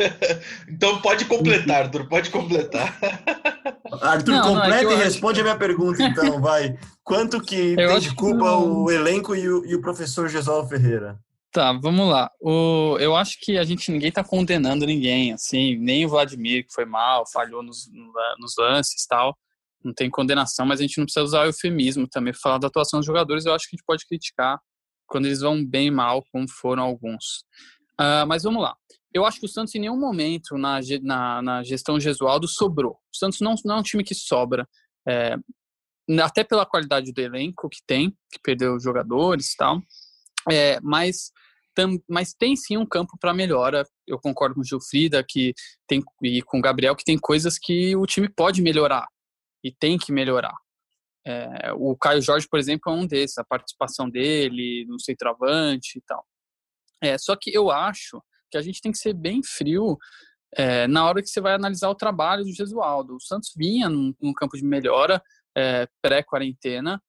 então 0.68 1.00
pode 1.00 1.24
completar, 1.26 1.84
Arthur, 1.84 2.08
pode 2.08 2.30
completar. 2.30 2.98
Arthur, 4.00 4.32
não, 4.32 4.54
completa 4.54 4.84
não, 4.84 4.90
é 4.90 4.94
e 4.94 4.96
responde 4.96 5.40
a 5.40 5.42
minha 5.44 5.56
pergunta, 5.56 6.02
então, 6.04 6.40
vai. 6.40 6.76
Quanto 7.04 7.40
que 7.40 7.74
eu 7.78 7.88
tem 7.88 8.00
de 8.00 8.14
culpa 8.14 8.44
que... 8.44 8.44
o 8.44 8.90
elenco 8.90 9.34
e 9.34 9.48
o, 9.48 9.64
e 9.64 9.74
o 9.74 9.80
professor 9.80 10.28
Gesualdo 10.28 10.68
Ferreira? 10.68 11.18
Tá, 11.52 11.72
vamos 11.72 12.08
lá. 12.08 12.30
O, 12.40 12.96
eu 12.98 13.14
acho 13.14 13.38
que 13.40 13.58
a 13.58 13.64
gente 13.64 13.92
ninguém 13.92 14.10
tá 14.10 14.24
condenando 14.24 14.86
ninguém, 14.86 15.34
assim, 15.34 15.76
nem 15.76 16.06
o 16.06 16.08
Vladimir, 16.08 16.66
que 16.66 16.72
foi 16.72 16.86
mal, 16.86 17.24
falhou 17.30 17.62
nos, 17.62 17.90
nos 18.38 18.54
lances 18.56 19.04
e 19.04 19.08
tal 19.08 19.36
não 19.84 19.92
tem 19.92 20.10
condenação, 20.10 20.66
mas 20.66 20.80
a 20.80 20.82
gente 20.82 20.98
não 20.98 21.04
precisa 21.04 21.24
usar 21.24 21.46
eufemismo 21.46 22.06
também 22.08 22.32
falar 22.32 22.58
da 22.58 22.68
atuação 22.68 23.00
dos 23.00 23.06
jogadores. 23.06 23.44
Eu 23.44 23.54
acho 23.54 23.68
que 23.68 23.74
a 23.74 23.76
gente 23.76 23.86
pode 23.86 24.06
criticar 24.06 24.58
quando 25.06 25.26
eles 25.26 25.40
vão 25.40 25.64
bem 25.64 25.90
mal, 25.90 26.24
como 26.32 26.48
foram 26.48 26.82
alguns. 26.82 27.44
Uh, 28.00 28.26
mas 28.26 28.42
vamos 28.42 28.62
lá. 28.62 28.74
Eu 29.12 29.26
acho 29.26 29.38
que 29.38 29.46
o 29.46 29.48
Santos 29.48 29.74
em 29.74 29.80
nenhum 29.80 29.98
momento 29.98 30.56
na, 30.56 30.80
na, 31.02 31.42
na 31.42 31.62
gestão 31.62 32.00
Gesualdo 32.00 32.48
sobrou. 32.48 32.92
O 32.92 33.16
Santos 33.16 33.40
não, 33.40 33.54
não 33.64 33.76
é 33.76 33.78
um 33.80 33.82
time 33.82 34.02
que 34.02 34.14
sobra. 34.14 34.66
É, 35.06 35.36
até 36.22 36.42
pela 36.42 36.64
qualidade 36.64 37.12
do 37.12 37.20
elenco 37.20 37.68
que 37.68 37.80
tem, 37.86 38.10
que 38.30 38.40
perdeu 38.42 38.80
jogadores 38.80 39.52
e 39.52 39.56
tal. 39.56 39.82
É, 40.50 40.80
mas, 40.80 41.30
tam, 41.74 41.98
mas 42.08 42.32
tem 42.32 42.56
sim 42.56 42.78
um 42.78 42.86
campo 42.86 43.18
para 43.20 43.34
melhora. 43.34 43.86
Eu 44.06 44.18
concordo 44.18 44.54
com 44.54 44.62
o 44.62 44.64
Gilfrida 44.64 45.22
que 45.26 45.52
tem, 45.86 46.02
e 46.22 46.40
com 46.40 46.58
o 46.58 46.62
Gabriel 46.62 46.96
que 46.96 47.04
tem 47.04 47.18
coisas 47.18 47.58
que 47.58 47.94
o 47.94 48.06
time 48.06 48.30
pode 48.30 48.62
melhorar 48.62 49.06
e 49.62 49.70
tem 49.70 49.98
que 49.98 50.12
melhorar. 50.12 50.54
É, 51.24 51.72
o 51.74 51.96
Caio 51.96 52.20
Jorge, 52.20 52.48
por 52.48 52.58
exemplo, 52.58 52.92
é 52.92 52.96
um 52.96 53.06
desses, 53.06 53.38
a 53.38 53.44
participação 53.44 54.08
dele 54.08 54.84
no 54.88 54.98
centroavante 54.98 55.98
e 55.98 56.02
tal. 56.02 56.26
É, 57.00 57.16
só 57.18 57.36
que 57.36 57.54
eu 57.54 57.70
acho 57.70 58.22
que 58.50 58.58
a 58.58 58.62
gente 58.62 58.80
tem 58.80 58.92
que 58.92 58.98
ser 58.98 59.14
bem 59.14 59.42
frio 59.42 59.96
é, 60.54 60.86
na 60.86 61.06
hora 61.06 61.22
que 61.22 61.28
você 61.28 61.40
vai 61.40 61.54
analisar 61.54 61.88
o 61.88 61.94
trabalho 61.94 62.44
do 62.44 62.52
Gesualdo. 62.52 63.16
O 63.16 63.20
Santos 63.20 63.52
vinha 63.56 63.88
num, 63.88 64.14
num 64.20 64.32
campo 64.32 64.56
de 64.56 64.64
melhora 64.64 65.22
é, 65.56 65.88
pré-quarentena, 66.02 67.00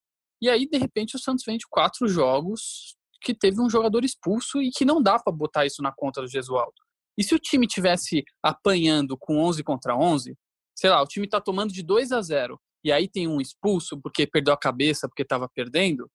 e 0.44 0.50
aí, 0.50 0.68
de 0.68 0.78
repente, 0.78 1.16
o 1.16 1.20
Santos 1.20 1.46
vem 1.46 1.58
de 1.58 1.66
quatro 1.70 2.06
jogos 2.06 2.98
que 3.22 3.34
teve 3.34 3.62
um 3.62 3.70
jogador 3.70 4.04
expulso 4.04 4.62
e 4.62 4.72
que 4.72 4.84
não 4.84 5.02
dá 5.02 5.18
para 5.18 5.32
botar 5.32 5.66
isso 5.66 5.82
na 5.82 5.90
conta 5.90 6.20
do 6.20 6.28
Gesualdo. 6.28 6.74
E 7.18 7.24
se 7.24 7.34
o 7.34 7.40
time 7.40 7.66
tivesse 7.66 8.26
apanhando 8.44 9.18
com 9.18 9.38
11 9.38 9.64
contra 9.64 9.96
11, 9.96 10.38
sei 10.84 10.90
lá, 10.90 11.02
o 11.02 11.08
time 11.08 11.26
tá 11.26 11.40
tomando 11.40 11.72
de 11.72 11.82
2 11.82 12.12
a 12.12 12.22
0 12.22 12.60
e 12.84 12.92
aí 12.92 13.08
tem 13.08 13.26
um 13.26 13.40
expulso 13.40 13.98
porque 14.02 14.28
perdeu 14.28 14.54
a 14.54 14.58
cabeça, 14.58 15.08
porque 15.08 15.22
estava 15.22 15.48
perdendo, 15.48 16.12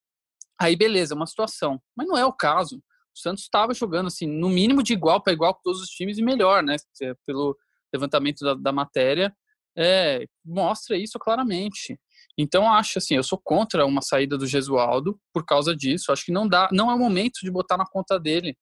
aí 0.60 0.76
beleza, 0.76 1.14
é 1.14 1.16
uma 1.16 1.26
situação. 1.26 1.80
Mas 1.96 2.06
não 2.06 2.18
é 2.18 2.26
o 2.26 2.32
caso. 2.34 2.76
O 2.76 3.18
Santos 3.18 3.44
estava 3.44 3.72
jogando 3.72 4.08
assim, 4.08 4.26
no 4.26 4.50
mínimo 4.50 4.82
de 4.82 4.92
igual 4.92 5.22
para 5.22 5.32
igual 5.32 5.54
com 5.54 5.62
todos 5.62 5.80
os 5.80 5.88
times 5.88 6.18
e 6.18 6.22
melhor, 6.22 6.62
né? 6.62 6.76
Pelo 7.24 7.56
levantamento 7.90 8.40
da, 8.40 8.52
da 8.52 8.70
matéria, 8.70 9.34
é, 9.74 10.26
mostra 10.44 10.98
isso 10.98 11.18
claramente. 11.18 11.98
Então 12.36 12.70
acho 12.70 12.98
assim, 12.98 13.14
eu 13.14 13.22
sou 13.22 13.40
contra 13.42 13.86
uma 13.86 14.02
saída 14.02 14.36
do 14.36 14.46
Gesualdo 14.46 15.18
por 15.32 15.46
causa 15.46 15.74
disso. 15.74 16.12
Acho 16.12 16.26
que 16.26 16.32
não 16.32 16.46
dá, 16.46 16.68
não 16.72 16.90
é 16.90 16.94
o 16.94 16.98
momento 16.98 17.38
de 17.42 17.50
botar 17.50 17.78
na 17.78 17.86
conta 17.86 18.20
dele. 18.20 18.54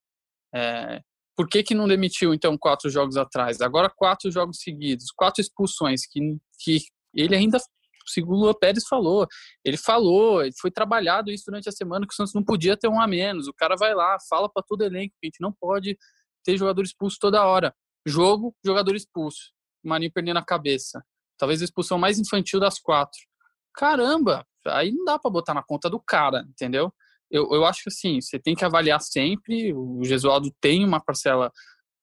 É, 0.55 1.03
por 1.37 1.47
que, 1.47 1.63
que 1.63 1.75
não 1.75 1.87
demitiu, 1.87 2.33
então, 2.33 2.57
quatro 2.57 2.89
jogos 2.89 3.17
atrás? 3.17 3.61
Agora, 3.61 3.91
quatro 3.95 4.31
jogos 4.31 4.59
seguidos, 4.61 5.07
quatro 5.15 5.43
expulsões, 5.43 6.07
que, 6.07 6.21
que 6.59 6.79
ele 7.15 7.37
ainda, 7.37 7.59
segundo 8.07 8.49
o 8.49 8.55
Pérez 8.55 8.85
falou, 8.89 9.27
ele 9.63 9.77
falou, 9.77 10.43
foi 10.59 10.71
trabalhado 10.71 11.31
isso 11.31 11.45
durante 11.47 11.69
a 11.69 11.73
semana, 11.73 12.07
que 12.07 12.13
o 12.13 12.17
Santos 12.17 12.33
não 12.33 12.43
podia 12.43 12.77
ter 12.77 12.89
um 12.89 12.99
a 12.99 13.07
menos. 13.07 13.47
O 13.49 13.53
cara 13.53 13.77
vai 13.77 13.95
lá, 13.95 14.17
fala 14.31 14.49
para 14.49 14.65
todo 14.67 14.83
elenco 14.83 15.15
que 15.21 15.27
a 15.27 15.29
gente 15.29 15.41
não 15.41 15.53
pode 15.53 15.99
ter 16.43 16.57
jogador 16.57 16.83
expulso 16.83 17.19
toda 17.21 17.45
hora. 17.45 17.75
Jogo, 18.07 18.55
jogador 18.65 18.97
expulso. 18.97 19.53
O 19.85 19.89
Marinho 19.89 20.13
perdendo 20.13 20.39
a 20.39 20.45
cabeça. 20.45 21.05
Talvez 21.37 21.61
a 21.61 21.65
expulsão 21.67 21.99
mais 21.99 22.19
infantil 22.19 22.59
das 22.59 22.79
quatro. 22.79 23.21
Caramba, 23.75 24.47
aí 24.67 24.91
não 24.91 25.05
dá 25.05 25.19
para 25.19 25.31
botar 25.31 25.53
na 25.53 25.63
conta 25.63 25.91
do 25.91 26.01
cara, 26.01 26.47
entendeu? 26.49 26.91
Eu, 27.31 27.49
eu 27.53 27.65
acho 27.65 27.83
que 27.83 27.89
assim, 27.89 28.21
você 28.21 28.39
tem 28.39 28.55
que 28.55 28.65
avaliar 28.65 29.01
sempre. 29.01 29.73
O 29.75 30.03
Gesualdo 30.05 30.51
tem 30.61 30.85
uma 30.85 31.01
parcela 31.01 31.51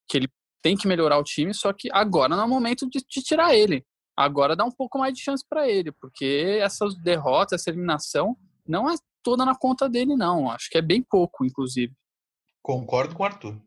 que 0.08 0.16
ele 0.16 0.28
tem 0.62 0.76
que 0.76 0.88
melhorar 0.88 1.18
o 1.18 1.24
time, 1.24 1.52
só 1.52 1.72
que 1.72 1.88
agora 1.92 2.34
não 2.34 2.42
é 2.42 2.46
o 2.46 2.48
momento 2.48 2.88
de, 2.88 2.98
de 3.06 3.22
tirar 3.22 3.54
ele. 3.54 3.84
Agora 4.16 4.54
dá 4.54 4.64
um 4.64 4.70
pouco 4.70 4.98
mais 4.98 5.12
de 5.12 5.22
chance 5.22 5.44
para 5.48 5.68
ele, 5.68 5.92
porque 5.92 6.58
essas 6.60 6.94
derrotas, 6.96 7.60
essa 7.60 7.70
eliminação, 7.70 8.36
não 8.66 8.88
é 8.88 8.94
toda 9.22 9.44
na 9.44 9.56
conta 9.56 9.88
dele, 9.88 10.16
não. 10.16 10.50
Acho 10.50 10.70
que 10.70 10.78
é 10.78 10.82
bem 10.82 11.02
pouco, 11.02 11.44
inclusive. 11.44 11.92
Concordo 12.62 13.14
com 13.14 13.22
o 13.22 13.26
Arthur. 13.26 13.60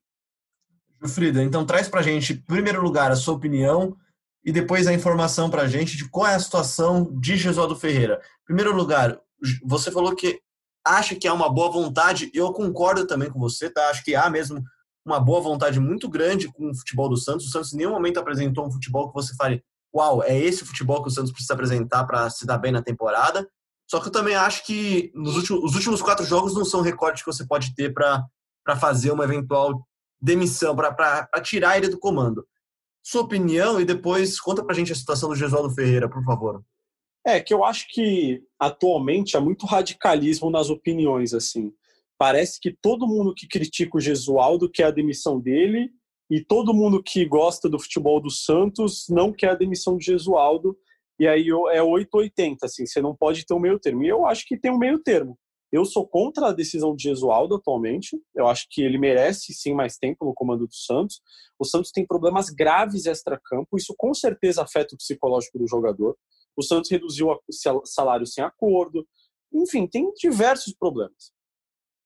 Frida, 1.07 1.43
então 1.43 1.65
traz 1.65 1.87
pra 1.87 2.01
gente, 2.01 2.33
em 2.33 2.41
primeiro 2.41 2.81
lugar, 2.81 3.11
a 3.11 3.15
sua 3.15 3.35
opinião 3.35 3.95
e 4.43 4.51
depois 4.51 4.87
a 4.87 4.93
informação 4.93 5.49
pra 5.49 5.67
gente 5.67 5.95
de 5.95 6.09
qual 6.09 6.25
é 6.25 6.33
a 6.33 6.39
situação 6.39 7.03
de 7.19 7.35
Gesualdo 7.35 7.75
Ferreira. 7.75 8.19
Em 8.41 8.45
primeiro 8.45 8.75
lugar, 8.75 9.19
você 9.63 9.91
falou 9.91 10.15
que 10.15 10.41
acha 10.95 11.15
que 11.15 11.27
há 11.27 11.33
uma 11.33 11.49
boa 11.49 11.71
vontade. 11.71 12.31
Eu 12.33 12.51
concordo 12.53 13.05
também 13.05 13.29
com 13.29 13.39
você, 13.39 13.69
tá? 13.69 13.89
Acho 13.89 14.03
que 14.03 14.15
há 14.15 14.29
mesmo 14.29 14.63
uma 15.05 15.19
boa 15.19 15.39
vontade 15.39 15.79
muito 15.79 16.09
grande 16.09 16.51
com 16.51 16.69
o 16.69 16.75
futebol 16.75 17.09
do 17.09 17.17
Santos. 17.17 17.47
O 17.47 17.49
Santos 17.49 17.73
em 17.73 17.77
nenhum 17.77 17.91
momento 17.91 18.19
apresentou 18.19 18.65
um 18.65 18.71
futebol 18.71 19.07
que 19.07 19.13
você 19.13 19.35
fale, 19.35 19.63
uau, 19.95 20.21
é 20.23 20.37
esse 20.37 20.63
o 20.63 20.65
futebol 20.65 21.01
que 21.01 21.07
o 21.07 21.11
Santos 21.11 21.31
precisa 21.31 21.53
apresentar 21.53 22.05
para 22.05 22.29
se 22.29 22.45
dar 22.45 22.57
bem 22.57 22.71
na 22.71 22.81
temporada. 22.81 23.47
Só 23.89 24.01
que 24.01 24.07
eu 24.07 24.11
também 24.11 24.35
acho 24.35 24.65
que 24.65 25.11
nos 25.15 25.37
últimos, 25.37 25.63
os 25.63 25.75
últimos 25.75 26.01
quatro 26.01 26.25
jogos 26.25 26.53
não 26.53 26.65
são 26.65 26.81
recordes 26.81 27.23
que 27.23 27.31
você 27.31 27.45
pode 27.45 27.73
ter 27.73 27.93
para 27.93 28.75
fazer 28.77 29.11
uma 29.11 29.23
eventual 29.23 29.87
demissão, 30.21 30.75
para 30.75 31.27
tirar 31.41 31.77
ele 31.77 31.87
do 31.87 31.97
comando. 31.97 32.45
Sua 33.01 33.21
opinião 33.21 33.79
e 33.79 33.85
depois 33.85 34.39
conta 34.41 34.61
pra 34.61 34.75
gente 34.75 34.91
a 34.91 34.95
situação 34.95 35.29
do 35.29 35.35
Gesualdo 35.35 35.73
Ferreira, 35.73 36.09
por 36.09 36.21
favor. 36.25 36.61
É, 37.27 37.41
que 37.41 37.53
eu 37.53 37.65
acho 37.65 37.87
que 37.89 38.41
atualmente 38.57 39.35
há 39.35 39.41
muito 39.41 39.65
radicalismo 39.65 40.49
nas 40.49 40.69
opiniões, 40.69 41.33
assim. 41.33 41.73
Parece 42.17 42.57
que 42.57 42.71
todo 42.81 43.05
mundo 43.05 43.33
que 43.35 43.45
critica 43.45 43.97
o 43.97 43.99
Gesualdo 43.99 44.71
quer 44.71 44.85
a 44.85 44.91
demissão 44.91 45.37
dele 45.37 45.91
e 46.31 46.41
todo 46.41 46.73
mundo 46.73 47.03
que 47.03 47.25
gosta 47.25 47.67
do 47.67 47.77
futebol 47.77 48.21
do 48.21 48.31
Santos 48.31 49.07
não 49.09 49.33
quer 49.33 49.49
a 49.49 49.55
demissão 49.55 49.97
do 49.97 50.01
Gesualdo. 50.01 50.77
E 51.19 51.27
aí 51.27 51.49
é 51.73 51.83
880, 51.83 52.65
assim, 52.65 52.85
você 52.85 53.01
não 53.01 53.13
pode 53.13 53.45
ter 53.45 53.53
um 53.53 53.59
meio 53.59 53.77
termo. 53.77 54.03
E 54.03 54.07
eu 54.07 54.25
acho 54.25 54.45
que 54.47 54.57
tem 54.57 54.71
um 54.71 54.77
meio 54.77 54.97
termo. 54.99 55.37
Eu 55.69 55.83
sou 55.83 56.07
contra 56.07 56.47
a 56.47 56.53
decisão 56.53 56.95
de 56.95 57.03
Gesualdo 57.03 57.55
atualmente. 57.55 58.17
Eu 58.33 58.47
acho 58.47 58.67
que 58.69 58.81
ele 58.81 58.97
merece 58.97 59.53
sim 59.53 59.73
mais 59.73 59.97
tempo 59.97 60.23
no 60.23 60.33
comando 60.33 60.65
do 60.65 60.73
Santos. 60.73 61.19
O 61.59 61.65
Santos 61.65 61.91
tem 61.91 62.07
problemas 62.07 62.49
graves 62.49 63.05
extra-campo. 63.05 63.77
Isso 63.77 63.93
com 63.97 64.13
certeza 64.13 64.63
afeta 64.63 64.95
o 64.95 64.97
psicológico 64.97 65.59
do 65.59 65.67
jogador. 65.67 66.15
O 66.57 66.63
Santos 66.63 66.89
reduziu 66.89 67.29
o 67.29 67.85
salário 67.85 68.25
sem 68.25 68.43
acordo. 68.43 69.07
Enfim, 69.53 69.87
tem 69.87 70.11
diversos 70.13 70.73
problemas. 70.73 71.31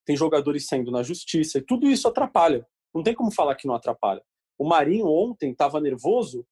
Tem 0.06 0.16
jogadores 0.16 0.68
saindo 0.68 0.92
na 0.92 1.02
justiça 1.02 1.58
e 1.58 1.62
tudo 1.62 1.88
isso 1.88 2.08
atrapalha. 2.08 2.68
Não 2.94 3.02
tem 3.02 3.16
como 3.16 3.32
falar 3.32 3.56
que 3.56 3.66
não 3.66 3.74
atrapalha. 3.74 4.22
O 4.58 4.68
Marinho 4.68 5.08
ontem 5.08 5.52
estava 5.52 5.80
nervoso, 5.80 6.46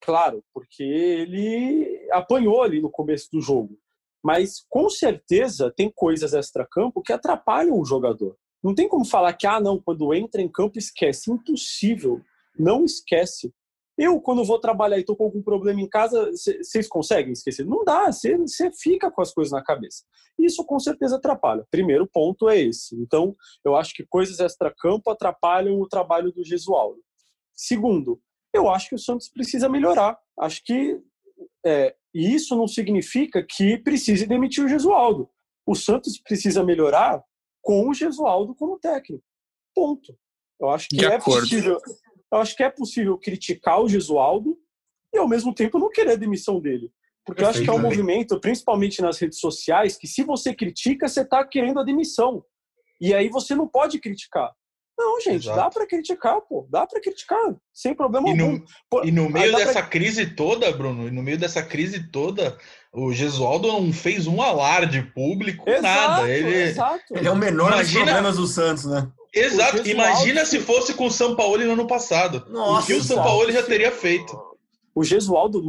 claro, 0.00 0.42
porque 0.54 0.82
ele 0.82 2.08
apanhou 2.10 2.62
ali 2.62 2.80
no 2.80 2.90
começo 2.90 3.28
do 3.30 3.40
jogo. 3.40 3.78
Mas 4.22 4.64
com 4.68 4.88
certeza 4.88 5.72
tem 5.74 5.92
coisas 5.94 6.32
extra-campo 6.32 7.02
que 7.02 7.12
atrapalham 7.12 7.78
o 7.78 7.84
jogador. 7.84 8.36
Não 8.62 8.74
tem 8.74 8.88
como 8.88 9.04
falar 9.04 9.32
que, 9.34 9.46
ah, 9.46 9.60
não, 9.60 9.80
quando 9.80 10.12
entra 10.14 10.42
em 10.42 10.48
campo 10.48 10.78
esquece. 10.78 11.30
Impossível. 11.30 12.20
Não 12.58 12.84
esquece. 12.84 13.52
Eu, 14.02 14.18
quando 14.18 14.42
vou 14.46 14.58
trabalhar 14.58 14.96
e 14.96 15.00
estou 15.00 15.14
com 15.14 15.24
algum 15.24 15.42
problema 15.42 15.78
em 15.78 15.86
casa, 15.86 16.30
vocês 16.32 16.88
conseguem 16.88 17.34
esquecer? 17.34 17.66
Não 17.66 17.84
dá, 17.84 18.10
você 18.10 18.72
fica 18.72 19.10
com 19.10 19.20
as 19.20 19.30
coisas 19.30 19.52
na 19.52 19.62
cabeça. 19.62 20.04
Isso 20.38 20.64
com 20.64 20.78
certeza 20.78 21.16
atrapalha. 21.16 21.66
Primeiro 21.70 22.06
ponto 22.06 22.48
é 22.48 22.58
esse. 22.58 22.96
Então, 22.96 23.36
eu 23.62 23.76
acho 23.76 23.92
que 23.92 24.06
coisas 24.08 24.40
extra-campo 24.40 25.10
atrapalham 25.10 25.78
o 25.78 25.86
trabalho 25.86 26.32
do 26.32 26.42
Gesualdo. 26.42 26.98
Segundo, 27.54 28.18
eu 28.54 28.70
acho 28.70 28.88
que 28.88 28.94
o 28.94 28.98
Santos 28.98 29.28
precisa 29.28 29.68
melhorar. 29.68 30.18
Acho 30.38 30.64
que 30.64 30.98
é, 31.66 31.94
e 32.14 32.34
isso 32.34 32.56
não 32.56 32.66
significa 32.66 33.44
que 33.46 33.76
precise 33.76 34.26
demitir 34.26 34.64
o 34.64 34.68
Gesualdo. 34.68 35.28
O 35.66 35.74
Santos 35.74 36.18
precisa 36.18 36.64
melhorar 36.64 37.22
com 37.60 37.86
o 37.86 37.92
Gesualdo 37.92 38.54
como 38.54 38.78
técnico. 38.78 39.22
Ponto. 39.74 40.16
Eu 40.58 40.70
acho 40.70 40.88
que 40.88 40.96
De 40.96 41.04
é 41.04 41.16
acordo. 41.16 41.40
possível. 41.42 41.78
Eu 42.32 42.38
acho 42.38 42.56
que 42.56 42.62
é 42.62 42.70
possível 42.70 43.18
criticar 43.18 43.80
o 43.80 43.88
Gesualdo 43.88 44.56
e 45.12 45.18
ao 45.18 45.28
mesmo 45.28 45.54
tempo 45.54 45.78
não 45.78 45.90
querer 45.90 46.12
a 46.12 46.16
demissão 46.16 46.60
dele. 46.60 46.92
Porque 47.24 47.42
eu 47.44 47.48
acho 47.48 47.62
que 47.62 47.68
é 47.70 47.72
um 47.72 47.78
movimento, 47.78 48.40
principalmente 48.40 49.02
nas 49.02 49.18
redes 49.18 49.38
sociais, 49.40 49.96
que 49.96 50.06
se 50.08 50.22
você 50.22 50.54
critica, 50.54 51.06
você 51.08 51.20
está 51.22 51.44
querendo 51.44 51.80
a 51.80 51.84
demissão. 51.84 52.44
E 53.00 53.12
aí 53.14 53.28
você 53.28 53.54
não 53.54 53.68
pode 53.68 53.98
criticar. 53.98 54.50
Não, 54.98 55.18
gente, 55.20 55.44
Exato. 55.44 55.56
dá 55.56 55.70
para 55.70 55.86
criticar, 55.86 56.40
pô. 56.42 56.66
Dá 56.70 56.86
para 56.86 57.00
criticar, 57.00 57.56
sem 57.72 57.94
problema 57.94 58.28
E 58.28 58.32
algum. 58.32 58.52
no, 58.58 58.64
Pô, 58.90 59.02
e 59.02 59.10
no 59.10 59.30
meio 59.30 59.50
dá 59.52 59.56
pra- 59.58 59.66
dessa 59.66 59.82
crise 59.82 60.26
toda, 60.34 60.70
Bruno, 60.72 61.08
e 61.08 61.10
no 61.10 61.22
meio 61.22 61.38
dessa 61.38 61.62
crise 61.62 62.10
toda, 62.10 62.58
o 62.92 63.10
Gesualdo 63.12 63.68
não 63.68 63.92
fez 63.94 64.26
um 64.26 64.42
alarde 64.42 65.02
público, 65.14 65.68
Exato, 65.68 65.82
nada. 65.84 66.30
Ele, 66.30 66.54
exato. 66.54 67.02
Ele 67.16 67.26
é 67.26 67.30
o 67.30 67.36
menor 67.36 67.70
dos 67.70 67.80
Imagina- 67.80 68.04
problemas 68.04 68.36
do 68.36 68.46
Santos, 68.46 68.84
né? 68.84 69.10
Exato. 69.32 69.86
Imagina 69.88 70.44
se 70.44 70.58
fosse 70.60 70.94
com 70.94 71.06
o 71.06 71.10
São 71.10 71.36
Paulo 71.36 71.64
no 71.64 71.72
ano 71.72 71.86
passado. 71.86 72.44
Nossa, 72.50 72.82
o 72.82 72.86
que 72.86 72.94
o 72.94 73.02
São 73.02 73.22
Paulo 73.22 73.50
já 73.52 73.62
teria 73.62 73.92
feito. 73.92 74.32
O 74.94 75.04
Gesualdo 75.04 75.62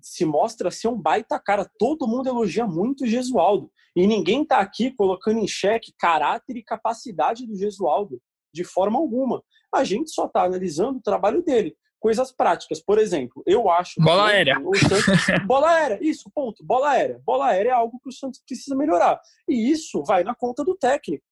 se 0.00 0.24
mostra 0.24 0.70
ser 0.70 0.88
um 0.88 1.00
baita 1.00 1.38
cara. 1.38 1.68
Todo 1.78 2.06
mundo 2.06 2.28
elogia 2.28 2.66
muito 2.66 3.04
o 3.04 3.06
Gesualdo. 3.06 3.70
E 3.96 4.06
ninguém 4.06 4.44
tá 4.44 4.58
aqui 4.58 4.90
colocando 4.92 5.38
em 5.38 5.48
xeque 5.48 5.92
caráter 5.98 6.56
e 6.56 6.62
capacidade 6.62 7.46
do 7.46 7.56
Gesualdo, 7.56 8.20
de 8.54 8.62
forma 8.64 8.98
alguma. 8.98 9.42
A 9.74 9.82
gente 9.84 10.10
só 10.10 10.28
tá 10.28 10.44
analisando 10.44 10.98
o 10.98 11.02
trabalho 11.02 11.42
dele. 11.42 11.74
Coisas 11.98 12.30
práticas. 12.30 12.80
Por 12.80 12.98
exemplo, 12.98 13.42
eu 13.44 13.68
acho. 13.68 13.94
que 13.94 14.02
Bola 14.02 14.28
aérea. 14.28 14.56
o 14.62 14.76
Santos- 14.76 15.04
bola 15.48 15.70
aérea, 15.70 15.98
isso, 16.00 16.30
ponto. 16.32 16.62
Bola 16.64 16.90
aérea. 16.90 17.20
Bola 17.24 17.46
aérea 17.46 17.70
é 17.70 17.72
algo 17.72 17.98
que 18.00 18.08
o 18.08 18.12
Santos 18.12 18.40
precisa 18.46 18.76
melhorar. 18.76 19.20
E 19.48 19.70
isso 19.72 20.04
vai 20.04 20.22
na 20.22 20.34
conta 20.34 20.62
do 20.62 20.76
técnico. 20.76 21.24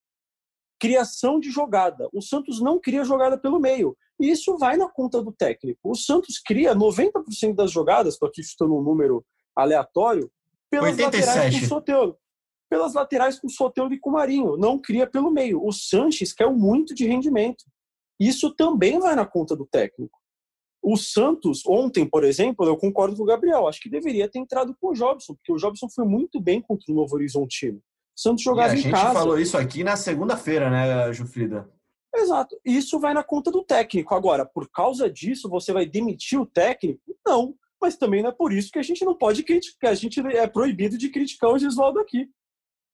Criação 0.87 1.41
de 1.41 1.51
jogada. 1.51 2.09
O 2.13 2.23
Santos 2.23 2.61
não 2.61 2.79
cria 2.79 3.05
jogada 3.05 3.37
pelo 3.37 3.59
meio. 3.59 3.97
E 4.21 4.31
isso 4.31 4.57
vai 4.57 4.77
na 4.77 4.89
conta 4.89 5.23
do 5.23 5.33
técnico. 5.33 5.81
O 5.85 5.95
Santos 5.95 6.39
cria 6.39 6.75
90% 6.75 7.55
das 7.55 7.71
jogadas, 7.71 8.15
estou 8.15 8.29
aqui 8.29 8.43
chutando 8.43 8.77
um 8.77 8.83
número 8.83 9.25
aleatório, 9.55 10.31
pelas 10.71 10.93
87. 10.93 11.27
laterais 11.27 11.59
com 11.59 11.65
o 11.65 11.69
Soteldo. 11.69 12.19
Pelas 12.69 12.95
laterais 12.95 13.39
com 13.41 13.47
o 13.47 13.51
Soteldo 13.51 13.95
e 13.95 13.99
com 13.99 14.11
o 14.11 14.13
Marinho. 14.13 14.57
Não 14.57 14.79
cria 14.79 15.07
pelo 15.07 15.31
meio. 15.31 15.65
O 15.65 15.73
Sanches 15.73 16.33
quer 16.33 16.51
muito 16.51 16.95
de 16.95 17.07
rendimento. 17.07 17.65
Isso 18.19 18.55
também 18.55 18.99
vai 18.99 19.15
na 19.15 19.27
conta 19.27 19.55
do 19.55 19.67
técnico. 19.67 20.19
O 20.83 20.97
Santos, 20.97 21.63
ontem, 21.67 22.09
por 22.09 22.23
exemplo, 22.23 22.65
eu 22.65 22.77
concordo 22.77 23.17
com 23.17 23.23
o 23.23 23.27
Gabriel. 23.27 23.67
Acho 23.67 23.81
que 23.81 23.91
deveria 23.91 24.29
ter 24.29 24.39
entrado 24.39 24.75
com 24.81 24.91
o 24.91 24.95
Jobson, 24.95 25.35
porque 25.35 25.53
o 25.53 25.57
Jobson 25.57 25.89
foi 25.89 26.05
muito 26.05 26.41
bem 26.41 26.61
contra 26.61 26.93
o 26.93 26.95
Novo 26.95 27.15
Horizontino. 27.17 27.83
Santos 28.17 28.43
jogava 28.43 28.73
a 28.73 28.75
em 28.75 28.79
gente 28.79 28.93
casa. 28.93 29.13
falou 29.13 29.39
isso 29.39 29.59
aqui 29.59 29.85
na 29.85 29.95
segunda-feira, 29.95 30.71
né, 30.71 31.13
Jufrida? 31.13 31.69
Exato. 32.15 32.57
Isso 32.65 32.99
vai 32.99 33.13
na 33.13 33.23
conta 33.23 33.51
do 33.51 33.63
técnico. 33.63 34.15
Agora, 34.15 34.47
por 34.47 34.71
causa 34.71 35.11
disso, 35.11 35.51
você 35.51 35.73
vai 35.73 35.85
demitir 35.85 36.41
o 36.41 36.47
técnico? 36.47 37.01
Não. 37.27 37.55
Mas 37.81 37.97
também 37.97 38.23
não 38.23 38.31
é 38.31 38.33
por 38.33 38.55
isso 38.55 38.71
que 38.73 38.79
a 38.79 38.83
gente 38.83 39.05
não 39.05 39.15
pode 39.15 39.43
criticar. 39.43 39.91
A 39.91 39.95
gente 39.95 40.19
é 40.21 40.47
proibido 40.47 40.97
de 40.97 41.11
criticar 41.11 41.51
o 41.51 41.59
Gesualdo 41.59 42.01
aqui. 42.01 42.27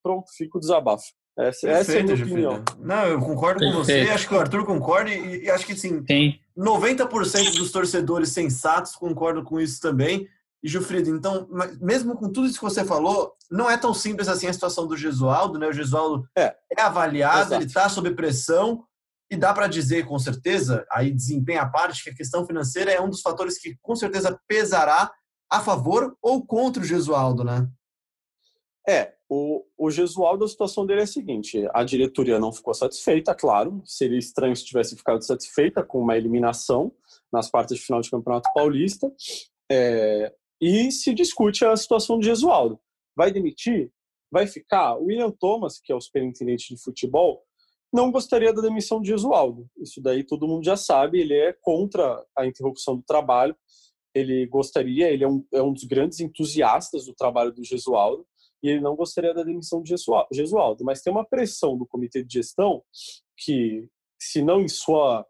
Pronto, 0.02 0.24
fica 0.36 0.58
o 0.58 0.60
desabafo. 0.60 1.04
Essa, 1.38 1.68
essa 1.70 1.92
é 1.96 2.00
a 2.00 2.02
minha 2.02 2.16
Jufrida. 2.16 2.50
opinião. 2.50 2.64
Não, 2.80 3.06
eu 3.06 3.20
concordo 3.20 3.60
com 3.60 3.72
você, 3.72 3.92
Perfeito. 3.92 4.14
acho 4.14 4.28
que 4.28 4.34
o 4.34 4.40
Arthur 4.40 4.66
concorda 4.66 5.08
e, 5.10 5.44
e 5.44 5.50
acho 5.50 5.64
que 5.64 5.76
sim, 5.76 6.02
Tem. 6.02 6.40
90% 6.58 7.56
dos 7.56 7.70
torcedores 7.70 8.30
sensatos 8.30 8.96
concordam 8.96 9.42
com 9.44 9.60
isso 9.60 9.80
também. 9.80 10.28
E, 10.62 10.68
Gilfrido, 10.68 11.10
então, 11.10 11.48
mesmo 11.80 12.16
com 12.16 12.30
tudo 12.30 12.46
isso 12.46 12.58
que 12.58 12.64
você 12.64 12.84
falou, 12.84 13.34
não 13.50 13.68
é 13.68 13.76
tão 13.76 13.92
simples 13.92 14.28
assim 14.28 14.46
a 14.46 14.52
situação 14.52 14.86
do 14.86 14.96
Gesualdo, 14.96 15.58
né? 15.58 15.66
O 15.66 15.72
Gesualdo 15.72 16.24
É. 16.36 16.56
avaliado, 16.78 17.40
Exato. 17.40 17.54
ele 17.54 17.64
está 17.64 17.88
sob 17.88 18.14
pressão, 18.14 18.84
e 19.32 19.36
dá 19.36 19.54
para 19.54 19.66
dizer 19.66 20.06
com 20.06 20.18
certeza, 20.18 20.86
aí 20.90 21.10
desempenha 21.10 21.62
a 21.62 21.68
parte, 21.68 22.04
que 22.04 22.10
a 22.10 22.14
questão 22.14 22.46
financeira 22.46 22.92
é 22.92 23.00
um 23.00 23.08
dos 23.08 23.22
fatores 23.22 23.58
que 23.58 23.76
com 23.80 23.96
certeza 23.96 24.38
pesará 24.46 25.10
a 25.50 25.60
favor 25.60 26.14
ou 26.20 26.44
contra 26.44 26.82
o 26.82 26.86
Gesualdo, 26.86 27.42
né? 27.42 27.66
É, 28.86 29.14
o, 29.30 29.64
o 29.78 29.90
Gesualdo, 29.90 30.44
a 30.44 30.48
situação 30.48 30.84
dele 30.84 31.00
é 31.00 31.04
a 31.04 31.06
seguinte: 31.06 31.66
a 31.72 31.82
diretoria 31.82 32.38
não 32.38 32.52
ficou 32.52 32.74
satisfeita, 32.74 33.34
claro. 33.34 33.80
Seria 33.86 34.18
estranho 34.18 34.54
se 34.54 34.66
tivesse 34.66 34.94
ficado 34.96 35.22
satisfeita 35.24 35.82
com 35.82 36.00
uma 36.00 36.16
eliminação 36.16 36.92
nas 37.32 37.50
quartas 37.50 37.78
de 37.78 37.84
final 37.84 38.02
de 38.02 38.10
Campeonato 38.10 38.50
Paulista. 38.52 39.10
É, 39.70 40.34
e 40.62 40.92
se 40.92 41.12
discute 41.12 41.64
a 41.64 41.76
situação 41.76 42.20
do 42.20 42.24
Gesualdo. 42.24 42.78
Vai 43.16 43.32
demitir? 43.32 43.92
Vai 44.30 44.46
ficar? 44.46 44.96
O 44.96 45.06
William 45.06 45.32
Thomas, 45.32 45.80
que 45.80 45.92
é 45.92 45.96
o 45.96 46.00
superintendente 46.00 46.72
de 46.72 46.80
futebol, 46.80 47.42
não 47.92 48.12
gostaria 48.12 48.52
da 48.52 48.62
demissão 48.62 49.00
de 49.02 49.08
Gesualdo. 49.08 49.68
Isso 49.76 50.00
daí 50.00 50.22
todo 50.22 50.46
mundo 50.46 50.64
já 50.64 50.76
sabe, 50.76 51.20
ele 51.20 51.34
é 51.34 51.52
contra 51.52 52.24
a 52.38 52.46
interrupção 52.46 52.96
do 52.96 53.02
trabalho. 53.02 53.56
Ele 54.14 54.46
gostaria, 54.46 55.10
ele 55.10 55.24
é 55.24 55.28
um, 55.28 55.44
é 55.52 55.60
um 55.60 55.72
dos 55.72 55.82
grandes 55.82 56.20
entusiastas 56.20 57.06
do 57.06 57.14
trabalho 57.14 57.52
do 57.52 57.64
Gesualdo 57.64 58.24
e 58.62 58.68
ele 58.68 58.80
não 58.80 58.94
gostaria 58.94 59.34
da 59.34 59.42
demissão 59.42 59.82
de 59.82 59.88
Gesua- 59.88 60.28
Gesualdo. 60.32 60.84
Mas 60.84 61.02
tem 61.02 61.12
uma 61.12 61.24
pressão 61.24 61.76
do 61.76 61.84
comitê 61.84 62.22
de 62.22 62.34
gestão 62.34 62.84
que, 63.36 63.88
se 64.16 64.40
não 64.40 64.60
em 64.60 64.68
sua 64.68 65.26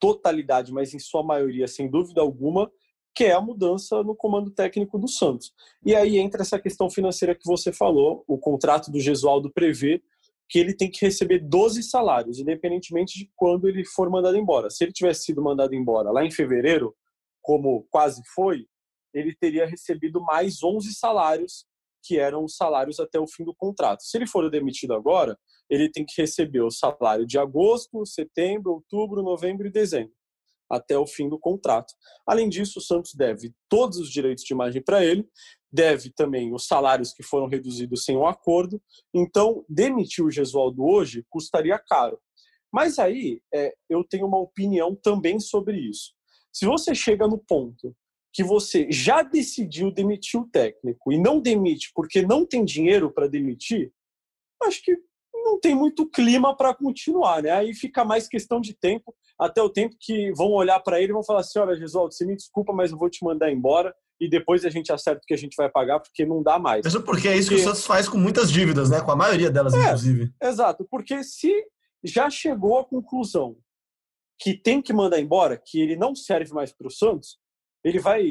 totalidade, 0.00 0.72
mas 0.72 0.92
em 0.92 0.98
sua 0.98 1.22
maioria, 1.22 1.68
sem 1.68 1.88
dúvida 1.88 2.20
alguma, 2.20 2.68
que 3.14 3.24
é 3.24 3.32
a 3.32 3.40
mudança 3.40 4.02
no 4.02 4.14
comando 4.14 4.50
técnico 4.50 4.98
do 4.98 5.08
Santos. 5.08 5.52
E 5.84 5.94
aí 5.94 6.18
entra 6.18 6.42
essa 6.42 6.58
questão 6.58 6.88
financeira 6.88 7.34
que 7.34 7.46
você 7.46 7.72
falou, 7.72 8.24
o 8.26 8.38
contrato 8.38 8.90
do 8.90 9.00
Gesualdo 9.00 9.52
prevê 9.52 10.02
que 10.48 10.58
ele 10.58 10.74
tem 10.74 10.90
que 10.90 11.04
receber 11.04 11.38
12 11.38 11.82
salários, 11.82 12.38
independentemente 12.38 13.18
de 13.18 13.30
quando 13.34 13.68
ele 13.68 13.84
for 13.84 14.10
mandado 14.10 14.36
embora. 14.36 14.70
Se 14.70 14.84
ele 14.84 14.92
tivesse 14.92 15.24
sido 15.24 15.42
mandado 15.42 15.74
embora 15.74 16.10
lá 16.10 16.24
em 16.24 16.30
fevereiro, 16.30 16.94
como 17.40 17.86
quase 17.90 18.22
foi, 18.34 18.66
ele 19.14 19.34
teria 19.34 19.66
recebido 19.66 20.20
mais 20.22 20.62
11 20.62 20.94
salários 20.94 21.66
que 22.04 22.18
eram 22.18 22.44
os 22.44 22.56
salários 22.56 22.98
até 22.98 23.18
o 23.18 23.26
fim 23.26 23.44
do 23.44 23.54
contrato. 23.54 24.02
Se 24.02 24.16
ele 24.18 24.26
for 24.26 24.50
demitido 24.50 24.92
agora, 24.92 25.38
ele 25.70 25.88
tem 25.90 26.04
que 26.04 26.20
receber 26.20 26.60
o 26.60 26.70
salário 26.70 27.26
de 27.26 27.38
agosto, 27.38 28.04
setembro, 28.04 28.72
outubro, 28.72 29.22
novembro 29.22 29.66
e 29.66 29.70
dezembro, 29.70 30.12
até 30.72 30.98
o 30.98 31.06
fim 31.06 31.28
do 31.28 31.38
contrato. 31.38 31.92
Além 32.26 32.48
disso, 32.48 32.78
o 32.78 32.82
Santos 32.82 33.14
deve 33.14 33.54
todos 33.68 33.98
os 33.98 34.10
direitos 34.10 34.42
de 34.42 34.54
imagem 34.54 34.82
para 34.82 35.04
ele, 35.04 35.28
deve 35.70 36.10
também 36.10 36.54
os 36.54 36.66
salários 36.66 37.12
que 37.12 37.22
foram 37.22 37.46
reduzidos 37.46 38.04
sem 38.04 38.16
o 38.16 38.20
um 38.20 38.26
acordo. 38.26 38.80
Então, 39.12 39.64
demitir 39.68 40.24
o 40.24 40.30
Gesualdo 40.30 40.82
hoje 40.82 41.26
custaria 41.28 41.78
caro. 41.78 42.18
Mas 42.72 42.98
aí 42.98 43.42
é, 43.52 43.74
eu 43.88 44.02
tenho 44.02 44.26
uma 44.26 44.38
opinião 44.38 44.96
também 44.96 45.38
sobre 45.38 45.76
isso. 45.78 46.14
Se 46.50 46.64
você 46.64 46.94
chega 46.94 47.28
no 47.28 47.36
ponto 47.36 47.94
que 48.32 48.42
você 48.42 48.90
já 48.90 49.22
decidiu 49.22 49.90
demitir 49.90 50.40
o 50.40 50.48
técnico 50.48 51.12
e 51.12 51.18
não 51.18 51.38
demite 51.38 51.92
porque 51.94 52.22
não 52.22 52.46
tem 52.46 52.64
dinheiro 52.64 53.12
para 53.12 53.28
demitir, 53.28 53.92
acho 54.62 54.82
que 54.82 54.96
não 55.42 55.58
tem 55.58 55.74
muito 55.74 56.08
clima 56.08 56.56
para 56.56 56.74
continuar, 56.74 57.42
né? 57.42 57.50
Aí 57.50 57.74
fica 57.74 58.04
mais 58.04 58.28
questão 58.28 58.60
de 58.60 58.74
tempo, 58.74 59.14
até 59.38 59.62
o 59.62 59.70
tempo 59.70 59.96
que 60.00 60.32
vão 60.32 60.52
olhar 60.52 60.80
para 60.80 61.00
ele 61.00 61.12
e 61.12 61.14
vão 61.14 61.24
falar 61.24 61.40
assim: 61.40 61.58
olha, 61.58 61.76
Gesualdo, 61.76 62.14
você 62.14 62.24
me 62.24 62.36
desculpa, 62.36 62.72
mas 62.72 62.90
eu 62.90 62.98
vou 62.98 63.10
te 63.10 63.24
mandar 63.24 63.50
embora 63.50 63.94
e 64.20 64.28
depois 64.28 64.64
a 64.64 64.70
gente 64.70 64.92
acerta 64.92 65.20
o 65.22 65.26
que 65.26 65.34
a 65.34 65.38
gente 65.38 65.56
vai 65.56 65.68
pagar, 65.68 65.98
porque 65.98 66.24
não 66.24 66.42
dá 66.42 66.58
mais. 66.58 66.84
Mesmo 66.84 67.02
porque 67.02 67.28
é 67.28 67.36
isso 67.36 67.48
porque... 67.48 67.62
que 67.62 67.68
o 67.68 67.72
Santos 67.72 67.86
faz 67.86 68.08
com 68.08 68.18
muitas 68.18 68.50
dívidas, 68.50 68.88
né? 68.88 69.00
Com 69.00 69.10
a 69.10 69.16
maioria 69.16 69.50
delas, 69.50 69.74
é, 69.74 69.78
inclusive. 69.78 70.32
Exato, 70.40 70.86
porque 70.88 71.24
se 71.24 71.52
já 72.04 72.30
chegou 72.30 72.78
à 72.78 72.84
conclusão 72.84 73.56
que 74.38 74.54
tem 74.54 74.82
que 74.82 74.92
mandar 74.92 75.20
embora, 75.20 75.56
que 75.56 75.80
ele 75.80 75.96
não 75.96 76.14
serve 76.14 76.52
mais 76.52 76.72
para 76.72 76.86
o 76.86 76.90
Santos, 76.90 77.38
ele 77.84 77.98
vai. 77.98 78.24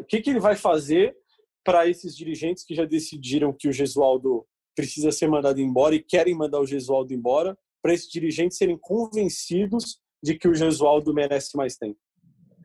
O 0.00 0.04
que, 0.04 0.20
que 0.20 0.30
ele 0.30 0.40
vai 0.40 0.56
fazer 0.56 1.16
para 1.64 1.86
esses 1.88 2.16
dirigentes 2.16 2.64
que 2.64 2.74
já 2.74 2.84
decidiram 2.84 3.52
que 3.52 3.68
o 3.68 3.72
Gesualdo 3.72 4.46
precisa 4.76 5.10
ser 5.10 5.26
mandado 5.26 5.60
embora 5.60 5.94
e 5.94 6.02
querem 6.02 6.34
mandar 6.34 6.60
o 6.60 6.66
Gesualdo 6.66 7.12
embora, 7.12 7.58
para 7.82 7.94
esses 7.94 8.08
dirigentes 8.08 8.58
serem 8.58 8.78
convencidos 8.78 9.98
de 10.22 10.34
que 10.34 10.46
o 10.46 10.54
Gesualdo 10.54 11.14
merece 11.14 11.56
mais 11.56 11.76
tempo? 11.76 11.98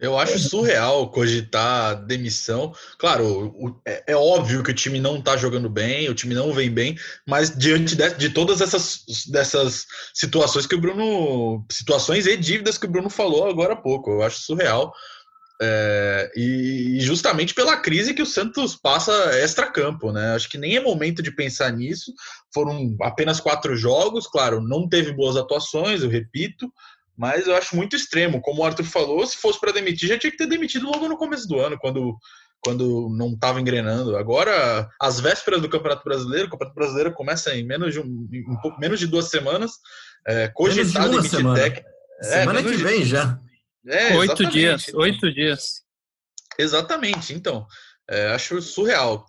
Eu 0.02 0.17
acho 0.17 0.39
surreal 0.39 1.12
cogitar 1.12 2.04
demissão. 2.08 2.74
Claro, 2.97 3.54
o, 3.56 3.80
é, 3.86 4.04
é, 4.08 4.15
óbvio 4.15 4.63
que 4.63 4.71
o 4.71 4.74
time 4.74 5.00
não 5.00 5.17
está 5.19 5.38
jogando 5.38 5.69
bem, 5.69 6.10
o 6.10 6.15
time 6.15 6.34
não 6.34 6.52
vem 6.52 6.71
bem, 6.71 6.97
mas 7.28 7.56
diante 7.56 7.95
de, 7.95 8.10
de, 8.15 8.30
todas 8.32 8.62
essas 8.62 9.04
dessas 9.28 9.86
situações 10.12 10.65
que 10.65 10.74
o 10.74 10.82
Bruno. 10.82 11.63
situações 11.71 12.26
e 12.26 12.36
dívidas 12.36 12.80
que 12.80 12.88
o 12.88 12.89
Bruno 12.89 13.12
falou 13.12 13.47
agora 13.47 13.74
há 13.74 13.78
pouco, 13.78 14.10
eu 14.10 14.24
acho 14.24 14.39
surreal. 14.39 14.91
É, 15.63 16.32
e 16.36 16.97
justamente 17.02 17.54
pela 17.54 17.78
crise 17.78 18.15
que 18.15 18.21
o 18.24 18.26
Santos 18.26 18.76
passa 18.76 19.12
extra-campo, 19.38 20.12
né? 20.12 20.34
Acho 20.34 20.50
que 20.50 20.58
nem 20.58 20.76
é 20.76 20.82
momento 20.82 21.21
de 21.21 21.30
pensar 21.30 21.71
nisso. 21.71 22.12
Foram 22.52 22.95
apenas 23.02 23.39
quatro 23.39 23.76
jogos, 23.76 24.26
claro, 24.26 24.60
não 24.60 24.89
teve 24.89 25.13
boas 25.13 25.38
atuações, 25.38 26.02
eu 26.02 26.10
repito, 26.10 26.67
mas 27.15 27.45
eu 27.45 27.56
acho 27.56 27.76
muito 27.76 27.95
extremo. 27.95 28.41
Como 28.41 28.62
o 28.62 28.65
Arthur 28.65 28.86
falou, 28.86 29.24
se 29.28 29.38
fosse 29.38 29.60
para 29.60 29.71
demitir, 29.71 30.10
já 30.10 30.17
tinha 30.17 30.32
que 30.32 30.38
ter 30.38 30.47
demitido 30.47 30.88
logo 30.88 31.08
no 31.08 31.15
começo 31.15 31.47
do 31.47 31.60
ano, 31.60 31.78
quando, 31.78 32.17
quando 32.60 33.08
não 33.15 33.34
estava 33.34 33.62
engrenando. 33.62 34.17
Agora, 34.17 34.89
às 35.00 35.19
vésperas 35.19 35.62
do 35.62 35.69
Campeonato 35.69 36.04
Brasileiro, 36.04 36.47
o 36.47 36.50
Campeonato 36.50 36.76
Brasileiro 36.76 37.13
começa 37.13 37.54
em 37.54 37.63
menos 37.63 37.93
de, 37.93 38.00
um, 38.00 38.58
pouco, 38.63 38.80
menos 38.80 39.00
de 39.00 39.06
duas 39.06 39.30
semanas. 39.30 39.74
É, 40.26 40.47
cogitar 40.47 41.08
de 41.08 41.17
demitir 41.17 41.54
técnico. 41.54 41.89
É, 42.21 42.24
semana 42.24 42.63
que 42.63 42.78
vem 42.78 43.02
de... 43.02 43.06
já. 43.06 43.39
É, 43.88 44.15
oito 44.17 44.46
dias, 44.46 44.88
então. 44.88 45.00
oito 45.02 45.34
dias. 45.34 45.82
Exatamente, 46.58 47.34
então. 47.34 47.65
É, 48.10 48.32
acho 48.34 48.62
surreal. 48.62 49.26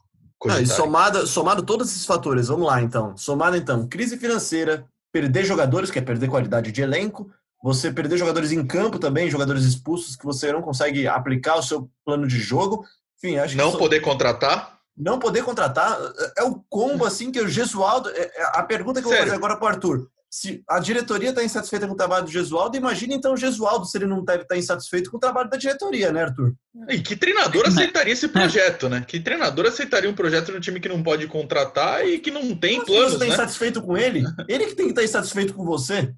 Ah, 0.49 0.61
e 0.61 0.67
somado, 0.67 1.27
somado 1.27 1.63
todos 1.63 1.89
esses 1.89 2.05
fatores, 2.05 2.49
vamos 2.49 2.67
lá 2.67 2.83
então. 2.83 3.17
Somado 3.17 3.57
então, 3.57 3.87
crise 3.87 4.19
financeira, 4.19 4.85
perder 5.13 5.45
jogadores, 5.45 5.91
que 5.91 5.99
é 5.99 6.03
perder 6.03 6.29
qualidade 6.29 6.73
de 6.73 6.83
elenco, 6.83 7.33
você 7.63 7.93
perder 7.93 8.19
jogadores 8.19 8.51
em 8.51 8.67
campo 8.67 8.99
também, 8.99 9.31
jogadores 9.31 9.65
expulsos 9.65 10.17
que 10.17 10.25
você 10.25 10.53
não 10.53 10.61
consegue 10.61 11.07
aplicar 11.07 11.57
o 11.57 11.63
seu 11.63 11.89
plano 12.05 12.27
de 12.27 12.41
jogo. 12.41 12.85
Enfim, 13.17 13.37
acho 13.37 13.57
não 13.57 13.71
que 13.71 13.79
poder 13.79 14.01
contratar? 14.01 14.81
Não 14.97 15.19
poder 15.19 15.45
contratar 15.45 15.97
é 16.37 16.43
o 16.43 16.63
combo 16.69 17.05
assim 17.05 17.31
que 17.31 17.41
o 17.41 17.49
Gesualdo. 17.49 18.11
É, 18.11 18.41
é 18.41 18.43
a 18.59 18.63
pergunta 18.65 19.01
que 19.01 19.07
eu 19.07 19.11
vou 19.11 19.21
fazer 19.21 19.35
agora 19.35 19.57
para 19.57 19.65
o 19.65 19.69
Arthur. 19.69 20.11
Se 20.35 20.65
a 20.67 20.79
diretoria 20.79 21.29
está 21.29 21.45
insatisfeita 21.45 21.87
com 21.87 21.93
o 21.93 21.97
trabalho 21.97 22.25
do 22.25 22.31
Gesualdo, 22.31 22.75
imagine 22.75 23.15
então 23.15 23.35
o 23.35 23.37
Gesualdo 23.37 23.85
se 23.85 23.99
ele 23.99 24.07
não 24.07 24.25
deve 24.25 24.45
estar 24.45 24.55
tá 24.55 24.59
insatisfeito 24.59 25.11
com 25.11 25.19
o 25.19 25.21
trabalho 25.21 25.51
da 25.51 25.59
diretoria, 25.59 26.11
né, 26.11 26.23
Arthur? 26.23 26.55
E 26.89 27.03
que 27.03 27.15
treinador 27.15 27.67
aceitaria 27.67 28.15
esse 28.15 28.27
projeto, 28.29 28.89
né? 28.89 29.05
Que 29.07 29.21
treinador 29.21 29.67
aceitaria 29.67 30.09
um 30.09 30.15
projeto 30.15 30.51
no 30.51 30.59
time 30.59 30.81
que 30.81 30.89
não 30.89 31.03
pode 31.03 31.27
contratar 31.27 32.09
e 32.09 32.19
que 32.19 32.31
não 32.31 32.57
tem 32.57 32.79
Mas 32.79 32.87
planos, 32.87 33.11
você 33.11 33.15
está 33.17 33.27
né? 33.27 33.33
insatisfeito 33.35 33.83
com 33.83 33.95
ele? 33.95 34.25
Ele 34.49 34.65
que 34.65 34.75
tem 34.75 34.87
que 34.87 34.93
estar 34.93 35.03
tá 35.03 35.05
insatisfeito 35.05 35.53
com 35.53 35.67
você? 35.67 36.15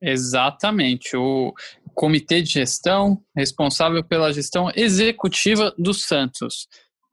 Exatamente. 0.00 1.14
O 1.14 1.52
comitê 1.94 2.40
de 2.40 2.52
gestão 2.52 3.22
responsável 3.36 4.02
pela 4.02 4.32
gestão 4.32 4.72
executiva 4.74 5.74
do 5.76 5.92
Santos. 5.92 6.66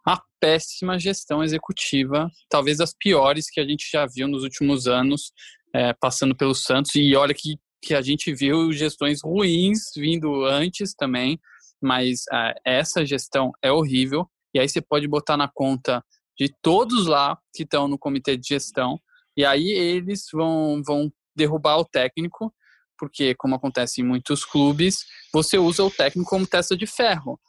A 0.07 0.21
péssima 0.39 0.97
gestão 0.97 1.43
executiva, 1.43 2.31
talvez 2.49 2.77
das 2.77 2.93
piores 2.97 3.49
que 3.49 3.59
a 3.59 3.65
gente 3.65 3.89
já 3.91 4.05
viu 4.05 4.29
nos 4.29 4.43
últimos 4.43 4.87
anos, 4.87 5.33
é, 5.73 5.93
passando 5.93 6.35
pelo 6.35 6.55
Santos. 6.55 6.95
E 6.95 7.15
olha 7.15 7.33
que, 7.33 7.57
que 7.81 7.93
a 7.93 8.01
gente 8.01 8.33
viu 8.33 8.71
gestões 8.71 9.19
ruins 9.23 9.91
vindo 9.95 10.45
antes 10.45 10.93
também, 10.93 11.39
mas 11.81 12.23
é, 12.31 12.53
essa 12.65 13.05
gestão 13.05 13.51
é 13.61 13.71
horrível. 13.71 14.29
E 14.53 14.59
aí 14.59 14.67
você 14.67 14.81
pode 14.81 15.07
botar 15.07 15.37
na 15.37 15.47
conta 15.47 16.03
de 16.37 16.53
todos 16.61 17.07
lá 17.07 17.37
que 17.53 17.63
estão 17.63 17.87
no 17.87 17.97
comitê 17.97 18.37
de 18.37 18.47
gestão, 18.47 18.99
e 19.35 19.43
aí 19.43 19.69
eles 19.69 20.25
vão, 20.31 20.81
vão 20.85 21.11
derrubar 21.35 21.77
o 21.77 21.85
técnico 21.85 22.53
porque, 22.97 23.35
como 23.35 23.55
acontece 23.55 24.01
em 24.01 24.03
muitos 24.03 24.43
clubes, 24.43 25.05
você 25.31 25.57
usa 25.57 25.83
o 25.83 25.91
técnico 25.91 26.29
como 26.29 26.47
testa 26.47 26.75
de 26.75 26.87
ferro 26.87 27.39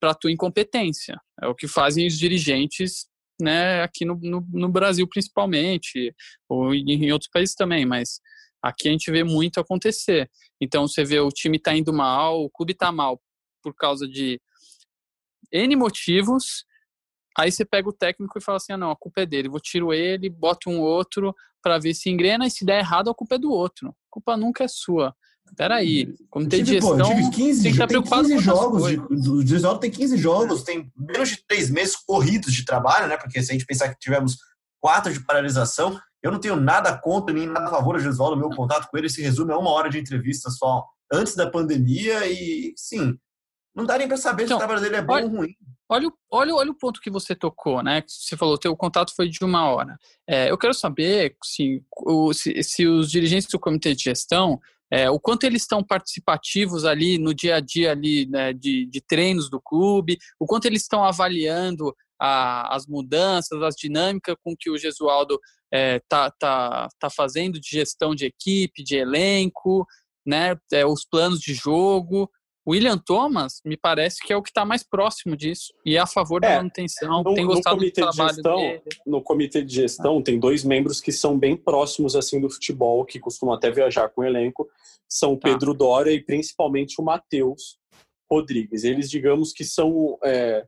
para 0.00 0.10
a 0.10 0.14
tua 0.14 0.32
incompetência. 0.32 1.20
É 1.42 1.46
o 1.46 1.54
que 1.54 1.68
fazem 1.68 2.06
os 2.06 2.18
dirigentes 2.18 3.06
né, 3.40 3.82
aqui 3.82 4.04
no, 4.04 4.18
no, 4.22 4.46
no, 4.52 4.68
Brasil 4.68 5.06
principalmente, 5.08 6.14
ou 6.48 6.74
em 6.74 7.12
outros 7.12 7.30
países 7.30 7.54
também, 7.54 7.84
mas 7.84 8.20
aqui 8.62 8.88
a 8.88 8.92
gente 8.92 9.10
vê 9.10 9.22
muito 9.22 9.60
acontecer. 9.60 10.30
Então 10.60 10.86
você 10.88 11.04
vê 11.04 11.20
o 11.20 11.28
time 11.28 11.58
está 11.58 11.76
indo 11.76 11.92
mal, 11.92 12.42
o 12.42 12.50
clube 12.50 12.72
está 12.72 12.90
mal 12.90 13.20
por 13.62 13.74
causa 13.74 14.08
de 14.08 14.40
N 15.52 15.76
motivos, 15.76 16.64
aí 17.38 17.52
você 17.52 17.64
pega 17.64 17.88
o 17.88 17.92
técnico 17.92 18.38
e 18.38 18.42
fala 18.42 18.56
assim, 18.56 18.72
ah 18.72 18.78
não, 18.78 18.90
a 18.90 18.96
culpa 18.96 19.22
é 19.22 19.26
dele, 19.26 19.48
vou 19.48 19.60
tiro 19.60 19.92
ele, 19.92 20.30
boto 20.30 20.70
um 20.70 20.80
outro 20.80 21.34
para 21.62 21.78
ver 21.78 21.94
se 21.94 22.08
engrena 22.10 22.46
e 22.46 22.50
se 22.50 22.64
der 22.64 22.78
errado 22.78 23.10
a 23.10 23.14
culpa 23.14 23.34
é 23.34 23.38
do 23.38 23.50
outro 23.50 23.94
culpa 24.16 24.36
nunca 24.36 24.64
é 24.64 24.68
sua. 24.68 25.14
Peraí, 25.56 26.14
comitê 26.28 26.62
de 26.62 26.74
gestão 26.74 26.96
tive 26.96 27.30
15, 27.30 27.62
tem 27.62 27.70
que 27.70 27.76
estar 27.76 27.86
preocupado 27.86 28.28
15 28.28 28.38
jogos. 28.38 28.82
O 29.28 29.46
Gesualdo 29.46 29.80
tem 29.80 29.90
15 29.90 30.16
jogos, 30.16 30.62
tem 30.62 30.92
menos 30.96 31.30
de 31.30 31.46
três 31.46 31.70
meses 31.70 31.96
corridos 31.96 32.52
de 32.52 32.64
trabalho, 32.64 33.06
né? 33.06 33.16
Porque 33.16 33.42
se 33.42 33.50
a 33.50 33.54
gente 33.54 33.64
pensar 33.64 33.88
que 33.88 33.98
tivemos 33.98 34.36
quatro 34.80 35.12
de 35.12 35.20
paralisação, 35.24 35.98
eu 36.22 36.30
não 36.30 36.40
tenho 36.40 36.56
nada 36.56 36.96
contra 36.98 37.34
nem 37.34 37.46
nada 37.46 37.66
a 37.66 37.70
favor 37.70 37.96
do 37.96 38.02
Gesualdo. 38.02 38.36
Meu 38.36 38.50
contato 38.50 38.88
com 38.90 38.98
ele 38.98 39.08
se 39.08 39.22
resume 39.22 39.52
a 39.52 39.58
uma 39.58 39.70
hora 39.70 39.88
de 39.88 39.98
entrevista 39.98 40.50
só 40.50 40.84
antes 41.12 41.34
da 41.34 41.50
pandemia 41.50 42.26
e, 42.26 42.74
sim, 42.76 43.16
não 43.74 43.84
dá 43.84 43.98
nem 43.98 44.08
para 44.08 44.16
saber 44.16 44.44
então, 44.44 44.58
se 44.58 44.64
o 44.64 44.66
trabalho 44.66 44.82
dele 44.82 44.96
é 44.96 45.02
bom 45.02 45.12
olha, 45.12 45.24
ou 45.26 45.30
ruim. 45.30 45.54
Olha, 45.88 46.10
olha, 46.30 46.54
olha 46.54 46.70
o 46.70 46.74
ponto 46.74 47.00
que 47.00 47.10
você 47.10 47.34
tocou, 47.34 47.82
né? 47.82 48.02
Você 48.06 48.36
falou 48.36 48.58
que 48.58 48.66
o 48.66 48.76
contato 48.76 49.14
foi 49.14 49.28
de 49.28 49.44
uma 49.44 49.68
hora. 49.68 49.98
É, 50.26 50.50
eu 50.50 50.58
quero 50.58 50.74
saber 50.74 51.36
se, 51.44 51.84
se, 52.32 52.62
se 52.62 52.86
os 52.86 53.10
dirigentes 53.10 53.48
do 53.48 53.60
comitê 53.60 53.94
de 53.94 54.04
gestão 54.04 54.60
é, 54.90 55.10
o 55.10 55.18
quanto 55.18 55.44
eles 55.44 55.62
estão 55.62 55.82
participativos 55.82 56.84
ali 56.84 57.18
no 57.18 57.34
dia 57.34 57.56
a 57.56 57.60
dia 57.60 57.90
ali, 57.90 58.26
né, 58.26 58.52
de, 58.52 58.86
de 58.86 59.00
treinos 59.00 59.50
do 59.50 59.60
clube, 59.60 60.18
o 60.38 60.46
quanto 60.46 60.66
eles 60.66 60.82
estão 60.82 61.04
avaliando 61.04 61.94
a, 62.20 62.74
as 62.74 62.86
mudanças, 62.86 63.60
as 63.62 63.74
dinâmicas 63.74 64.36
com 64.42 64.54
que 64.56 64.70
o 64.70 64.78
Gesualdo 64.78 65.34
está 65.34 65.44
é, 65.72 66.00
tá, 66.08 66.30
tá, 66.30 66.88
tá 66.98 67.10
fazendo 67.10 67.60
de 67.60 67.68
gestão 67.68 68.14
de 68.14 68.26
equipe, 68.26 68.84
de 68.84 68.96
elenco, 68.96 69.86
né, 70.24 70.56
é, 70.72 70.86
os 70.86 71.04
planos 71.04 71.40
de 71.40 71.54
jogo. 71.54 72.30
William 72.68 72.98
Thomas 72.98 73.60
me 73.64 73.76
parece 73.76 74.20
que 74.20 74.32
é 74.32 74.36
o 74.36 74.42
que 74.42 74.50
está 74.50 74.64
mais 74.64 74.82
próximo 74.82 75.36
disso 75.36 75.72
e 75.84 75.96
é 75.96 76.00
a 76.00 76.06
favor 76.06 76.40
da 76.40 76.48
é, 76.48 76.56
manutenção. 76.56 77.22
No, 77.22 77.34
tem 77.34 77.46
gostado 77.46 77.78
do 77.78 77.90
trabalho 77.92 78.28
de 78.30 78.34
gestão, 78.34 78.56
dele. 78.56 78.82
No 79.06 79.22
comitê 79.22 79.62
de 79.62 79.74
gestão 79.74 80.18
ah. 80.18 80.22
tem 80.22 80.38
dois 80.38 80.64
membros 80.64 81.00
que 81.00 81.12
são 81.12 81.38
bem 81.38 81.56
próximos 81.56 82.16
assim 82.16 82.40
do 82.40 82.50
futebol, 82.50 83.04
que 83.04 83.20
costumam 83.20 83.54
até 83.54 83.70
viajar 83.70 84.08
com 84.08 84.22
o 84.22 84.24
elenco, 84.24 84.68
são 85.08 85.34
o 85.34 85.38
tá. 85.38 85.48
Pedro 85.48 85.72
Dória 85.72 86.10
e 86.10 86.20
principalmente 86.20 87.00
o 87.00 87.04
Matheus 87.04 87.78
Rodrigues. 88.28 88.82
Eles, 88.82 89.08
digamos 89.08 89.52
que 89.52 89.64
são 89.64 90.18
é, 90.24 90.66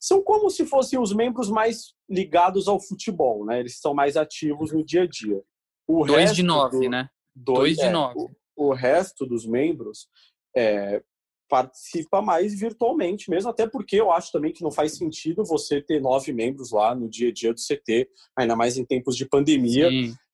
são 0.00 0.22
como 0.22 0.48
se 0.48 0.64
fossem 0.64 0.98
os 0.98 1.12
membros 1.12 1.50
mais 1.50 1.92
ligados 2.08 2.68
ao 2.68 2.80
futebol, 2.80 3.44
né? 3.44 3.60
Eles 3.60 3.78
são 3.78 3.92
mais 3.92 4.16
ativos 4.16 4.72
no 4.72 4.84
dia 4.84 5.02
a 5.02 5.06
dia. 5.06 5.42
O 5.86 6.04
dois 6.04 6.34
de 6.34 6.42
nove, 6.42 6.84
do, 6.84 6.90
né? 6.90 7.10
Dois, 7.34 7.58
dois 7.58 7.76
de 7.76 7.84
é, 7.84 7.90
nove. 7.90 8.18
O, 8.56 8.68
o, 8.68 8.72
resto 8.72 9.26
dos 9.26 9.44
membros 9.44 10.08
é, 10.56 11.02
participa 11.48 12.20
mais 12.20 12.58
virtualmente 12.58 13.30
mesmo, 13.30 13.50
até 13.50 13.66
porque 13.66 13.96
eu 13.96 14.12
acho 14.12 14.30
também 14.30 14.52
que 14.52 14.62
não 14.62 14.70
faz 14.70 14.96
sentido 14.96 15.44
você 15.44 15.80
ter 15.80 16.00
nove 16.00 16.32
membros 16.32 16.70
lá 16.70 16.94
no 16.94 17.08
dia 17.08 17.30
a 17.30 17.32
dia 17.32 17.52
do 17.52 17.60
CT, 17.60 18.08
ainda 18.36 18.54
mais 18.54 18.76
em 18.76 18.84
tempos 18.84 19.16
de 19.16 19.26
pandemia, 19.26 19.88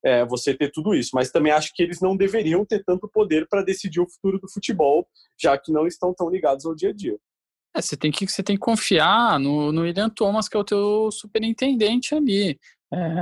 é, 0.04 0.24
você 0.24 0.54
ter 0.54 0.70
tudo 0.70 0.94
isso. 0.94 1.10
Mas 1.14 1.30
também 1.30 1.52
acho 1.52 1.72
que 1.74 1.82
eles 1.82 2.00
não 2.00 2.16
deveriam 2.16 2.64
ter 2.64 2.82
tanto 2.84 3.08
poder 3.08 3.48
para 3.48 3.62
decidir 3.62 4.00
o 4.00 4.08
futuro 4.08 4.38
do 4.38 4.50
futebol, 4.50 5.06
já 5.40 5.56
que 5.56 5.72
não 5.72 5.86
estão 5.86 6.12
tão 6.12 6.28
ligados 6.28 6.66
ao 6.66 6.74
dia 6.74 6.90
a 6.90 6.92
dia. 6.92 7.16
É, 7.76 7.82
você 7.82 7.96
tem 7.96 8.10
que 8.10 8.26
você 8.26 8.42
tem 8.42 8.56
que 8.56 8.60
confiar 8.60 9.38
no, 9.40 9.72
no 9.72 9.82
William 9.82 10.08
Thomas, 10.08 10.48
que 10.48 10.56
é 10.56 10.60
o 10.60 10.64
teu 10.64 11.10
superintendente 11.10 12.14
ali 12.14 12.58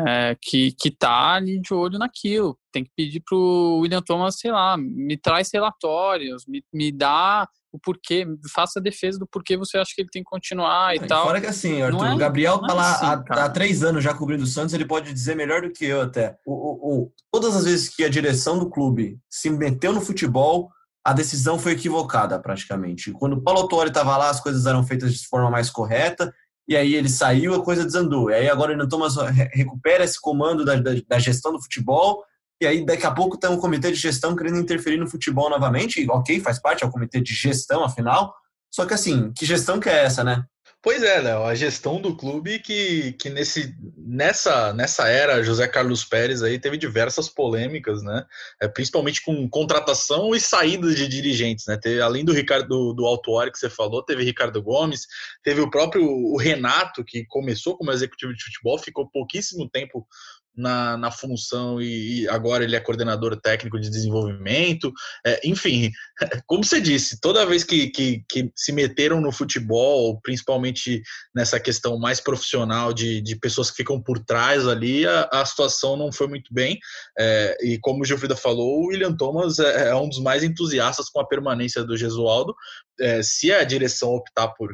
é, 0.06 0.36
que, 0.40 0.72
que 0.72 0.90
tá 0.90 1.34
ali 1.34 1.60
de 1.60 1.72
olho 1.72 1.98
naquilo. 1.98 2.58
Tem 2.72 2.84
que 2.84 2.90
pedir 2.96 3.20
pro 3.20 3.78
William 3.80 4.02
Thomas, 4.02 4.38
sei 4.38 4.50
lá, 4.50 4.76
me 4.76 5.16
traz 5.16 5.50
relatórios, 5.52 6.44
me, 6.46 6.64
me 6.72 6.90
dá 6.90 7.48
o 7.72 7.78
porquê, 7.78 8.26
faça 8.52 8.78
a 8.78 8.82
defesa 8.82 9.18
do 9.18 9.26
porquê 9.26 9.56
você 9.56 9.78
acha 9.78 9.92
que 9.94 10.02
ele 10.02 10.10
tem 10.10 10.22
que 10.22 10.28
continuar 10.28 10.94
e 10.94 10.98
é, 10.98 11.06
tal. 11.06 11.24
Fora 11.24 11.40
que 11.40 11.46
assim, 11.46 11.80
Arthur, 11.80 12.06
é, 12.06 12.14
o 12.14 12.18
Gabriel 12.18 12.58
tá 12.58 12.72
é 12.72 12.76
lá 12.76 12.94
assim, 12.94 13.06
há, 13.06 13.44
há, 13.44 13.48
três 13.48 13.82
anos 13.82 14.04
já 14.04 14.12
cobrindo 14.12 14.44
o 14.44 14.46
Santos, 14.46 14.74
ele 14.74 14.84
pode 14.84 15.10
dizer 15.12 15.34
melhor 15.34 15.62
do 15.62 15.72
que 15.72 15.86
eu 15.86 16.02
até. 16.02 16.36
O, 16.44 16.52
o, 16.52 17.02
o, 17.04 17.12
todas 17.30 17.56
as 17.56 17.64
vezes 17.64 17.88
que 17.88 18.04
a 18.04 18.10
direção 18.10 18.58
do 18.58 18.68
clube 18.68 19.18
se 19.30 19.48
meteu 19.48 19.92
no 19.92 20.02
futebol, 20.02 20.70
a 21.04 21.12
decisão 21.14 21.58
foi 21.58 21.72
equivocada 21.72 22.38
praticamente. 22.38 23.10
Quando 23.12 23.34
o 23.34 23.42
Paulo 23.42 23.60
Autori 23.60 23.88
estava 23.88 24.16
lá, 24.18 24.28
as 24.28 24.40
coisas 24.40 24.66
eram 24.66 24.84
feitas 24.84 25.14
de 25.14 25.26
forma 25.26 25.50
mais 25.50 25.70
correta, 25.70 26.32
e 26.68 26.76
aí 26.76 26.94
ele 26.94 27.08
saiu, 27.08 27.54
a 27.54 27.64
coisa 27.64 27.84
desandou. 27.84 28.30
E 28.30 28.34
aí 28.34 28.48
agora 28.48 28.76
o 28.76 28.88
Thomas 28.88 29.16
recupera 29.52 30.04
esse 30.04 30.20
comando 30.20 30.64
da, 30.64 30.76
da, 30.76 30.92
da, 31.06 31.18
gestão 31.18 31.52
do 31.52 31.60
futebol, 31.60 32.24
e 32.60 32.66
aí 32.66 32.84
daqui 32.84 33.04
a 33.04 33.10
pouco 33.10 33.36
tem 33.36 33.50
um 33.50 33.58
comitê 33.58 33.90
de 33.90 33.98
gestão 33.98 34.36
querendo 34.36 34.58
interferir 34.58 34.96
no 34.96 35.08
futebol 35.08 35.50
novamente. 35.50 36.06
Ok, 36.08 36.40
faz 36.40 36.60
parte, 36.60 36.84
é 36.84 36.86
o 36.86 36.90
comitê 36.90 37.20
de 37.20 37.34
gestão, 37.34 37.84
afinal. 37.84 38.32
Só 38.72 38.86
que 38.86 38.94
assim, 38.94 39.32
que 39.32 39.44
gestão 39.44 39.80
que 39.80 39.88
é 39.88 40.04
essa, 40.04 40.22
né? 40.22 40.44
Pois 40.82 41.00
é, 41.04 41.20
Léo, 41.20 41.44
a 41.44 41.54
gestão 41.54 42.00
do 42.00 42.16
clube 42.16 42.58
que, 42.58 43.12
que 43.12 43.30
nesse, 43.30 43.72
nessa, 43.96 44.72
nessa 44.72 45.06
era, 45.06 45.40
José 45.40 45.68
Carlos 45.68 46.04
Pérez 46.04 46.42
aí 46.42 46.58
teve 46.58 46.76
diversas 46.76 47.28
polêmicas, 47.28 48.02
né? 48.02 48.26
É, 48.60 48.66
principalmente 48.66 49.22
com 49.22 49.48
contratação 49.48 50.34
e 50.34 50.40
saída 50.40 50.92
de 50.92 51.06
dirigentes, 51.06 51.66
né? 51.68 51.78
Teve, 51.80 52.00
além 52.00 52.24
do 52.24 52.32
Ricardo 52.32 52.66
do, 52.66 52.92
do 52.94 53.06
Altuari 53.06 53.52
que 53.52 53.60
você 53.60 53.70
falou, 53.70 54.02
teve 54.02 54.24
Ricardo 54.24 54.60
Gomes, 54.60 55.06
teve 55.44 55.60
o 55.60 55.70
próprio 55.70 56.04
o 56.04 56.36
Renato, 56.36 57.04
que 57.04 57.24
começou 57.26 57.76
como 57.76 57.92
executivo 57.92 58.34
de 58.34 58.42
futebol, 58.42 58.76
ficou 58.76 59.08
pouquíssimo 59.08 59.70
tempo 59.70 60.04
na, 60.56 60.96
na 60.96 61.10
função 61.10 61.80
e, 61.80 62.22
e, 62.22 62.28
agora 62.28 62.64
ele 62.64 62.76
é 62.76 62.80
coordenador 62.80 63.40
técnico 63.40 63.80
de 63.80 63.90
desenvolvimento. 63.90 64.92
É, 65.24 65.40
enfim, 65.44 65.90
como 66.46 66.64
você 66.64 66.80
disse, 66.80 67.20
toda 67.20 67.46
vez 67.46 67.64
que, 67.64 67.88
que, 67.88 68.24
que, 68.28 68.50
se 68.54 68.72
meteram 68.72 69.20
no 69.20 69.32
futebol, 69.32 70.20
principalmente 70.22 71.02
nessa 71.34 71.58
questão 71.58 71.98
mais 71.98 72.20
profissional 72.20 72.92
de, 72.92 73.20
de 73.20 73.36
pessoas 73.36 73.70
que 73.70 73.78
ficam 73.78 74.00
por 74.00 74.18
trás 74.18 74.66
ali, 74.68 75.06
a, 75.06 75.28
a 75.32 75.44
situação 75.44 75.96
não 75.96 76.12
foi 76.12 76.28
muito 76.28 76.52
bem. 76.52 76.78
É, 77.18 77.56
e 77.62 77.78
como 77.80 78.02
o 78.02 78.04
Gilfrida 78.04 78.36
falou, 78.36 78.82
o 78.82 78.86
William 78.88 79.16
Thomas 79.16 79.58
é, 79.58 79.88
é, 79.88 79.94
um 79.94 80.08
dos 80.08 80.20
mais 80.20 80.42
entusiastas 80.42 81.08
com 81.08 81.20
a 81.20 81.26
permanência 81.26 81.82
do 81.84 81.96
Gesualdo. 81.96 82.54
É, 83.00 83.22
se 83.22 83.52
a 83.52 83.64
direção 83.64 84.10
optar 84.10 84.48
por 84.48 84.70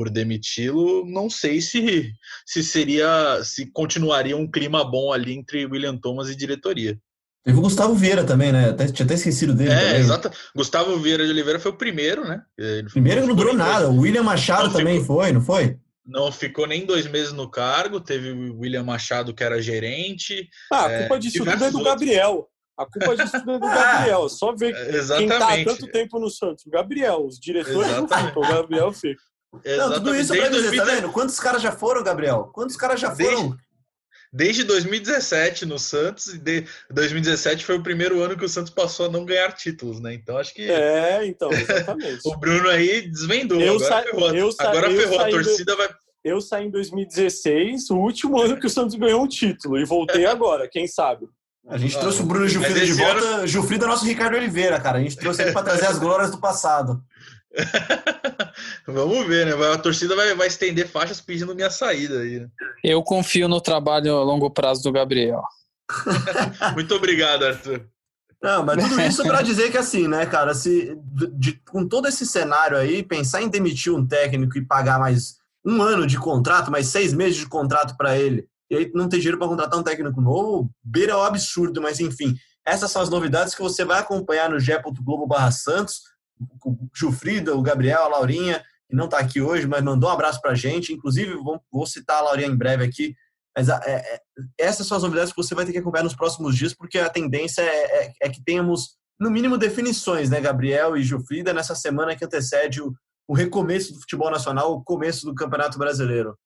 por 0.00 0.08
demiti-lo, 0.08 1.04
não 1.04 1.28
sei 1.28 1.60
se, 1.60 2.10
se 2.46 2.64
seria, 2.64 3.42
se 3.44 3.70
continuaria 3.70 4.34
um 4.34 4.50
clima 4.50 4.82
bom 4.82 5.12
ali 5.12 5.34
entre 5.34 5.66
William 5.66 5.94
Thomas 5.94 6.30
e 6.30 6.34
diretoria. 6.34 6.98
Teve 7.44 7.58
o 7.58 7.60
Gustavo 7.60 7.94
Vieira 7.94 8.24
também, 8.24 8.50
né? 8.50 8.70
Até, 8.70 8.86
tinha 8.86 9.04
até 9.04 9.12
esquecido 9.12 9.54
dele. 9.54 9.70
É, 9.70 9.98
exato. 9.98 10.30
Gustavo 10.56 10.98
Vieira 10.98 11.22
de 11.26 11.30
Oliveira 11.30 11.60
foi 11.60 11.70
o 11.70 11.76
primeiro, 11.76 12.26
né? 12.26 12.40
Ele 12.56 12.88
primeiro 12.88 13.26
não 13.26 13.34
durou 13.34 13.52
nada. 13.52 13.90
O 13.90 13.98
William 13.98 14.22
Machado 14.22 14.68
não 14.68 14.72
também 14.72 15.02
ficou, 15.02 15.16
foi, 15.16 15.32
não 15.32 15.42
foi? 15.42 15.76
Não 16.06 16.32
ficou 16.32 16.66
nem 16.66 16.86
dois 16.86 17.06
meses 17.06 17.34
no 17.34 17.50
cargo. 17.50 18.00
Teve 18.00 18.30
o 18.30 18.58
William 18.58 18.82
Machado, 18.82 19.34
que 19.34 19.44
era 19.44 19.60
gerente. 19.60 20.48
Ah, 20.72 20.86
a 20.86 20.98
culpa 21.00 21.16
é, 21.16 21.18
disso 21.18 21.44
tudo 21.44 21.64
é 21.64 21.70
do 21.70 21.84
Gabriel. 21.84 22.48
A 22.78 22.86
culpa 22.86 23.14
disso 23.14 23.38
tudo 23.38 23.52
é 23.52 23.58
do 23.58 23.66
Gabriel. 23.68 24.28
Só 24.30 24.56
ver 24.56 24.74
quem 25.18 25.28
tá 25.28 25.52
há 25.52 25.62
tanto 25.62 25.86
tempo 25.88 26.18
no 26.18 26.30
Santos. 26.30 26.64
O 26.64 26.70
Gabriel. 26.70 27.26
Os 27.26 27.38
diretores 27.38 27.90
Exatamente. 27.90 28.10
não 28.10 28.26
ficam. 28.26 28.42
O 28.42 28.48
Gabriel 28.48 28.92
fica. 28.94 29.20
Não, 29.52 29.92
tudo 29.94 30.14
isso 30.14 30.32
pra 30.32 30.48
dizer, 30.48 30.70
2010... 30.70 30.76
tá 30.76 30.94
vendo? 30.94 31.12
Quantos 31.12 31.40
caras 31.40 31.60
já 31.62 31.72
foram, 31.72 32.02
Gabriel? 32.02 32.50
Quantos 32.52 32.76
caras 32.76 33.00
já 33.00 33.14
foram? 33.14 33.50
Desde, 33.50 33.58
desde 34.32 34.64
2017 34.64 35.66
no 35.66 35.78
Santos, 35.78 36.28
e 36.28 36.38
de 36.38 36.66
2017 36.90 37.64
foi 37.64 37.76
o 37.76 37.82
primeiro 37.82 38.22
ano 38.22 38.36
que 38.36 38.44
o 38.44 38.48
Santos 38.48 38.72
passou 38.72 39.06
a 39.06 39.10
não 39.10 39.24
ganhar 39.24 39.52
títulos, 39.52 40.00
né? 40.00 40.14
Então 40.14 40.38
acho 40.38 40.54
que. 40.54 40.70
É, 40.70 41.26
então, 41.26 41.50
exatamente. 41.52 42.20
o 42.26 42.36
Bruno 42.36 42.68
aí 42.68 43.08
desvendou. 43.08 43.60
Eu 43.60 43.76
agora 43.76 44.04
ferrou, 44.04 44.54
agora 44.58 44.90
eu 44.90 45.00
ferrou. 45.00 45.20
a 45.20 45.30
torcida 45.30 45.72
do... 45.72 45.78
vai. 45.78 45.88
Eu 46.22 46.40
saí 46.40 46.66
em 46.66 46.70
2016, 46.70 47.90
o 47.90 47.96
último 47.96 48.38
ano 48.38 48.60
que 48.60 48.66
o 48.66 48.70
Santos 48.70 48.94
ganhou 48.94 49.22
um 49.22 49.28
título, 49.28 49.78
e 49.78 49.84
voltei 49.86 50.26
agora, 50.26 50.68
quem 50.68 50.86
sabe? 50.86 51.26
A 51.66 51.78
gente 51.78 51.96
ah, 51.96 52.00
trouxe 52.00 52.20
o 52.20 52.26
Bruno 52.26 52.48
Gilfrida 52.48 52.84
de 52.84 52.92
volta. 52.92 53.24
Ano... 53.24 53.46
Gilfrida 53.46 53.84
é 53.84 53.88
nosso 53.88 54.04
Ricardo 54.04 54.36
Oliveira, 54.36 54.80
cara. 54.80 54.98
A 54.98 55.02
gente 55.02 55.16
trouxe 55.16 55.42
ele 55.42 55.52
para 55.52 55.62
trazer 55.62 55.86
as 55.86 55.98
glórias 55.98 56.30
do 56.30 56.38
passado. 56.38 57.02
Vamos 58.86 59.26
ver, 59.26 59.46
né? 59.46 59.72
A 59.72 59.78
torcida 59.78 60.14
vai, 60.14 60.34
vai 60.34 60.46
estender 60.46 60.88
faixas 60.88 61.20
pedindo 61.20 61.54
minha 61.54 61.70
saída 61.70 62.20
aí. 62.20 62.40
Né? 62.40 62.48
Eu 62.82 63.02
confio 63.02 63.48
no 63.48 63.60
trabalho 63.60 64.16
a 64.16 64.22
longo 64.22 64.50
prazo 64.50 64.82
do 64.82 64.92
Gabriel. 64.92 65.42
Muito 66.74 66.94
obrigado, 66.94 67.44
Arthur. 67.44 67.86
Não, 68.42 68.64
mas 68.64 68.88
tudo 68.88 69.00
isso 69.02 69.22
para 69.22 69.42
dizer 69.42 69.70
que 69.70 69.76
assim, 69.76 70.08
né, 70.08 70.24
cara, 70.24 70.54
se 70.54 70.96
de, 71.34 71.60
com 71.70 71.86
todo 71.86 72.08
esse 72.08 72.24
cenário 72.24 72.76
aí, 72.76 73.02
pensar 73.02 73.42
em 73.42 73.48
demitir 73.48 73.92
um 73.92 74.06
técnico 74.06 74.56
e 74.56 74.64
pagar 74.64 74.98
mais 74.98 75.36
um 75.64 75.82
ano 75.82 76.06
de 76.06 76.16
contrato, 76.16 76.70
mais 76.70 76.86
seis 76.86 77.12
meses 77.12 77.36
de 77.36 77.46
contrato 77.46 77.96
para 77.98 78.18
ele, 78.18 78.48
e 78.70 78.76
aí 78.76 78.90
não 78.94 79.10
ter 79.10 79.18
dinheiro 79.18 79.36
para 79.36 79.48
contratar 79.48 79.78
um 79.78 79.82
técnico 79.82 80.22
novo, 80.22 80.70
beira 80.82 81.18
o 81.18 81.22
absurdo, 81.22 81.82
mas 81.82 82.00
enfim, 82.00 82.34
essas 82.66 82.90
são 82.90 83.02
as 83.02 83.10
novidades 83.10 83.54
que 83.54 83.60
você 83.60 83.84
vai 83.84 83.98
acompanhar 83.98 84.48
no 84.48 84.58
Globo 85.02 85.26
Barra 85.26 85.50
Santos 85.50 86.00
o 86.64 86.88
Gilfrida, 86.94 87.54
o 87.54 87.62
Gabriel, 87.62 88.04
a 88.04 88.08
Laurinha, 88.08 88.64
que 88.88 88.96
não 88.96 89.04
está 89.04 89.18
aqui 89.18 89.40
hoje, 89.40 89.66
mas 89.66 89.82
mandou 89.82 90.08
um 90.08 90.12
abraço 90.12 90.40
para 90.40 90.52
a 90.52 90.54
gente. 90.54 90.92
Inclusive, 90.92 91.34
vou, 91.70 91.86
citar 91.86 92.18
a 92.18 92.22
Laurinha 92.22 92.48
em 92.48 92.56
breve 92.56 92.84
aqui. 92.84 93.14
Mas 93.56 93.68
é, 93.68 93.80
é, 93.86 94.20
essas 94.58 94.86
são 94.86 94.96
as 94.96 95.02
novidades 95.02 95.32
que 95.32 95.42
você 95.42 95.54
vai 95.54 95.64
ter 95.64 95.72
que 95.72 95.78
acompanhar 95.78 96.04
nos 96.04 96.14
próximos 96.14 96.56
dias, 96.56 96.74
porque 96.74 96.98
a 96.98 97.08
tendência 97.08 97.62
é, 97.62 98.04
é, 98.04 98.12
é 98.22 98.28
que 98.28 98.42
tenhamos, 98.42 98.96
no 99.18 99.30
mínimo, 99.30 99.58
definições, 99.58 100.30
né, 100.30 100.40
Gabriel 100.40 100.96
e 100.96 101.02
Gilfrida, 101.02 101.52
nessa 101.52 101.74
semana 101.74 102.16
que 102.16 102.24
antecede 102.24 102.80
o, 102.80 102.92
o 103.28 103.34
recomeço 103.34 103.92
do 103.92 104.00
futebol 104.00 104.30
nacional, 104.30 104.72
o 104.72 104.82
começo 104.82 105.26
do 105.26 105.34
Campeonato 105.34 105.78
Brasileiro. 105.78 106.36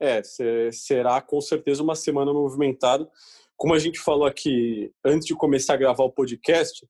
É, 0.00 0.20
será 0.70 1.22
com 1.22 1.40
certeza 1.40 1.82
uma 1.82 1.94
semana 1.94 2.32
movimentada. 2.32 3.08
Como 3.56 3.72
a 3.72 3.78
gente 3.78 3.98
falou 3.98 4.26
aqui 4.26 4.92
antes 5.04 5.26
de 5.26 5.34
começar 5.34 5.74
a 5.74 5.78
gravar 5.78 6.04
o 6.04 6.12
podcast, 6.12 6.86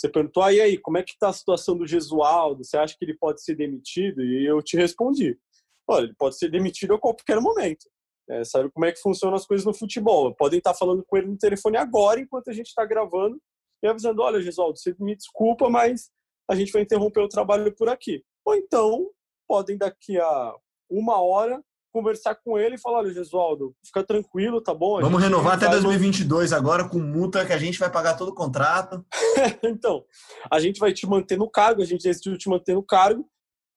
você 0.00 0.08
perguntou, 0.08 0.42
ah, 0.42 0.50
e 0.50 0.62
aí, 0.62 0.78
como 0.78 0.96
é 0.96 1.02
que 1.02 1.12
está 1.12 1.28
a 1.28 1.32
situação 1.32 1.76
do 1.76 1.86
Gesualdo? 1.86 2.64
Você 2.64 2.78
acha 2.78 2.96
que 2.98 3.04
ele 3.04 3.18
pode 3.18 3.42
ser 3.42 3.54
demitido? 3.54 4.24
E 4.24 4.46
eu 4.46 4.62
te 4.62 4.74
respondi, 4.74 5.38
olha, 5.86 6.04
ele 6.04 6.14
pode 6.18 6.38
ser 6.38 6.50
demitido 6.50 6.94
a 6.94 6.98
qualquer 6.98 7.38
momento. 7.38 7.86
É, 8.30 8.42
sabe 8.42 8.70
como 8.70 8.86
é 8.86 8.92
que 8.92 9.00
funcionam 9.00 9.36
as 9.36 9.44
coisas 9.44 9.66
no 9.66 9.74
futebol? 9.74 10.34
Podem 10.34 10.58
estar 10.58 10.72
falando 10.72 11.04
com 11.04 11.18
ele 11.18 11.26
no 11.26 11.36
telefone 11.36 11.76
agora, 11.76 12.18
enquanto 12.18 12.48
a 12.48 12.52
gente 12.54 12.68
está 12.68 12.86
gravando, 12.86 13.38
e 13.82 13.88
avisando, 13.88 14.22
olha, 14.22 14.40
Gesualdo, 14.40 14.78
você 14.78 14.94
me 14.98 15.14
desculpa, 15.14 15.68
mas 15.68 16.10
a 16.48 16.54
gente 16.54 16.72
vai 16.72 16.80
interromper 16.80 17.20
o 17.20 17.28
trabalho 17.28 17.74
por 17.74 17.90
aqui. 17.90 18.24
Ou 18.46 18.54
então, 18.54 19.10
podem 19.46 19.76
daqui 19.76 20.18
a 20.18 20.54
uma 20.88 21.20
hora 21.20 21.62
conversar 21.92 22.34
com 22.36 22.58
ele 22.58 22.76
e 22.76 22.80
falar, 22.80 22.98
olha, 22.98 23.12
Gesualdo, 23.12 23.74
fica 23.84 24.02
tranquilo, 24.04 24.60
tá 24.60 24.74
bom? 24.74 24.98
A 24.98 25.00
Vamos 25.00 25.20
renovar 25.22 25.54
até 25.54 25.68
2022 25.68 26.52
agora 26.52 26.88
com 26.88 26.98
multa 26.98 27.44
que 27.44 27.52
a 27.52 27.58
gente 27.58 27.78
vai 27.78 27.90
pagar 27.90 28.16
todo 28.16 28.30
o 28.30 28.34
contrato. 28.34 29.04
então, 29.62 30.04
a 30.50 30.60
gente 30.60 30.78
vai 30.78 30.92
te 30.92 31.06
manter 31.06 31.36
no 31.36 31.50
cargo, 31.50 31.82
a 31.82 31.86
gente 31.86 32.02
decidiu 32.02 32.38
te 32.38 32.48
manter 32.48 32.74
no 32.74 32.82
cargo. 32.82 33.26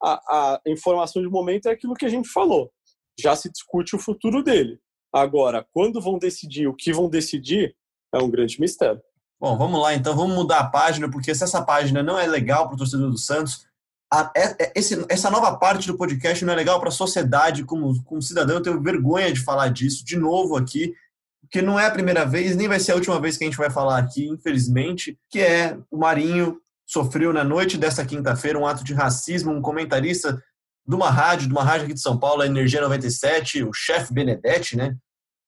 A, 0.02 0.14
a 0.30 0.62
informação 0.68 1.22
de 1.22 1.30
momento 1.30 1.68
é 1.68 1.72
aquilo 1.72 1.94
que 1.94 2.06
a 2.06 2.10
gente 2.10 2.30
falou. 2.30 2.72
Já 3.20 3.36
se 3.36 3.50
discute 3.52 3.96
o 3.96 4.00
futuro 4.00 4.44
dele. 4.44 4.80
Agora, 5.14 5.66
quando 5.72 6.02
vão 6.02 6.18
decidir, 6.18 6.68
o 6.68 6.76
que 6.76 6.92
vão 6.92 7.10
decidir, 7.10 7.76
é 8.14 8.18
um 8.18 8.30
grande 8.30 8.60
mistério. 8.60 9.02
Bom, 9.40 9.58
vamos 9.58 9.82
lá 9.82 9.94
então, 9.94 10.16
vamos 10.16 10.36
mudar 10.36 10.60
a 10.60 10.70
página, 10.70 11.10
porque 11.10 11.36
se 11.36 11.44
essa 11.44 11.62
página 11.62 12.02
não 12.02 12.18
é 12.18 12.26
legal 12.26 12.68
para 12.68 12.76
o 12.76 12.78
torcedor 12.78 13.12
do 13.12 13.18
Santos, 13.18 13.68
a, 14.14 14.32
é, 14.38 14.64
é, 14.64 14.74
esse, 14.76 15.04
essa 15.10 15.32
nova 15.32 15.58
parte 15.58 15.88
do 15.88 15.98
podcast 15.98 16.46
não 16.46 16.54
é 16.54 16.56
legal 16.56 16.80
para 16.80 16.90
a 16.90 16.92
sociedade, 16.92 17.64
como, 17.64 18.04
como 18.04 18.22
cidadão, 18.22 18.58
eu 18.58 18.62
tenho 18.62 18.82
vergonha 18.82 19.34
de 19.34 19.44
falar 19.44 19.70
disso 19.70 20.06
de 20.06 20.16
novo 20.16 20.56
aqui, 20.56 20.94
porque 21.42 21.64
não 21.64 21.80
é 21.80 21.88
a 21.88 21.92
primeira 21.92 22.24
vez, 22.24 22.56
nem 22.56 22.68
vai 22.68 22.80
ser 22.80 22.92
a 22.92 22.96
última 22.96 23.20
vez 23.20 23.38
que 23.38 23.44
a 23.44 23.48
gente 23.48 23.58
vai 23.58 23.72
falar 23.72 23.98
aqui, 23.98 24.28
infelizmente, 24.28 25.18
que 25.32 25.40
é 25.40 25.80
o 25.90 25.98
Marinho 25.98 26.60
sofreu 26.86 27.34
na 27.34 27.44
noite 27.44 27.76
desta 27.76 28.06
quinta-feira 28.06 28.60
um 28.60 28.68
ato 28.68 28.84
de 28.84 28.94
racismo, 28.94 29.52
um 29.52 29.62
comentarista 29.62 30.40
de 30.86 30.96
uma 30.96 31.10
rádio, 31.10 31.48
de 31.48 31.54
uma 31.54 31.64
rádio 31.64 31.86
aqui 31.86 31.94
de 31.96 32.02
São 32.02 32.20
Paulo, 32.20 32.44
a 32.44 32.46
Energia 32.46 32.82
97, 32.82 33.64
o 33.64 33.74
chefe 33.74 34.14
Benedetti, 34.14 34.78
né? 34.78 34.96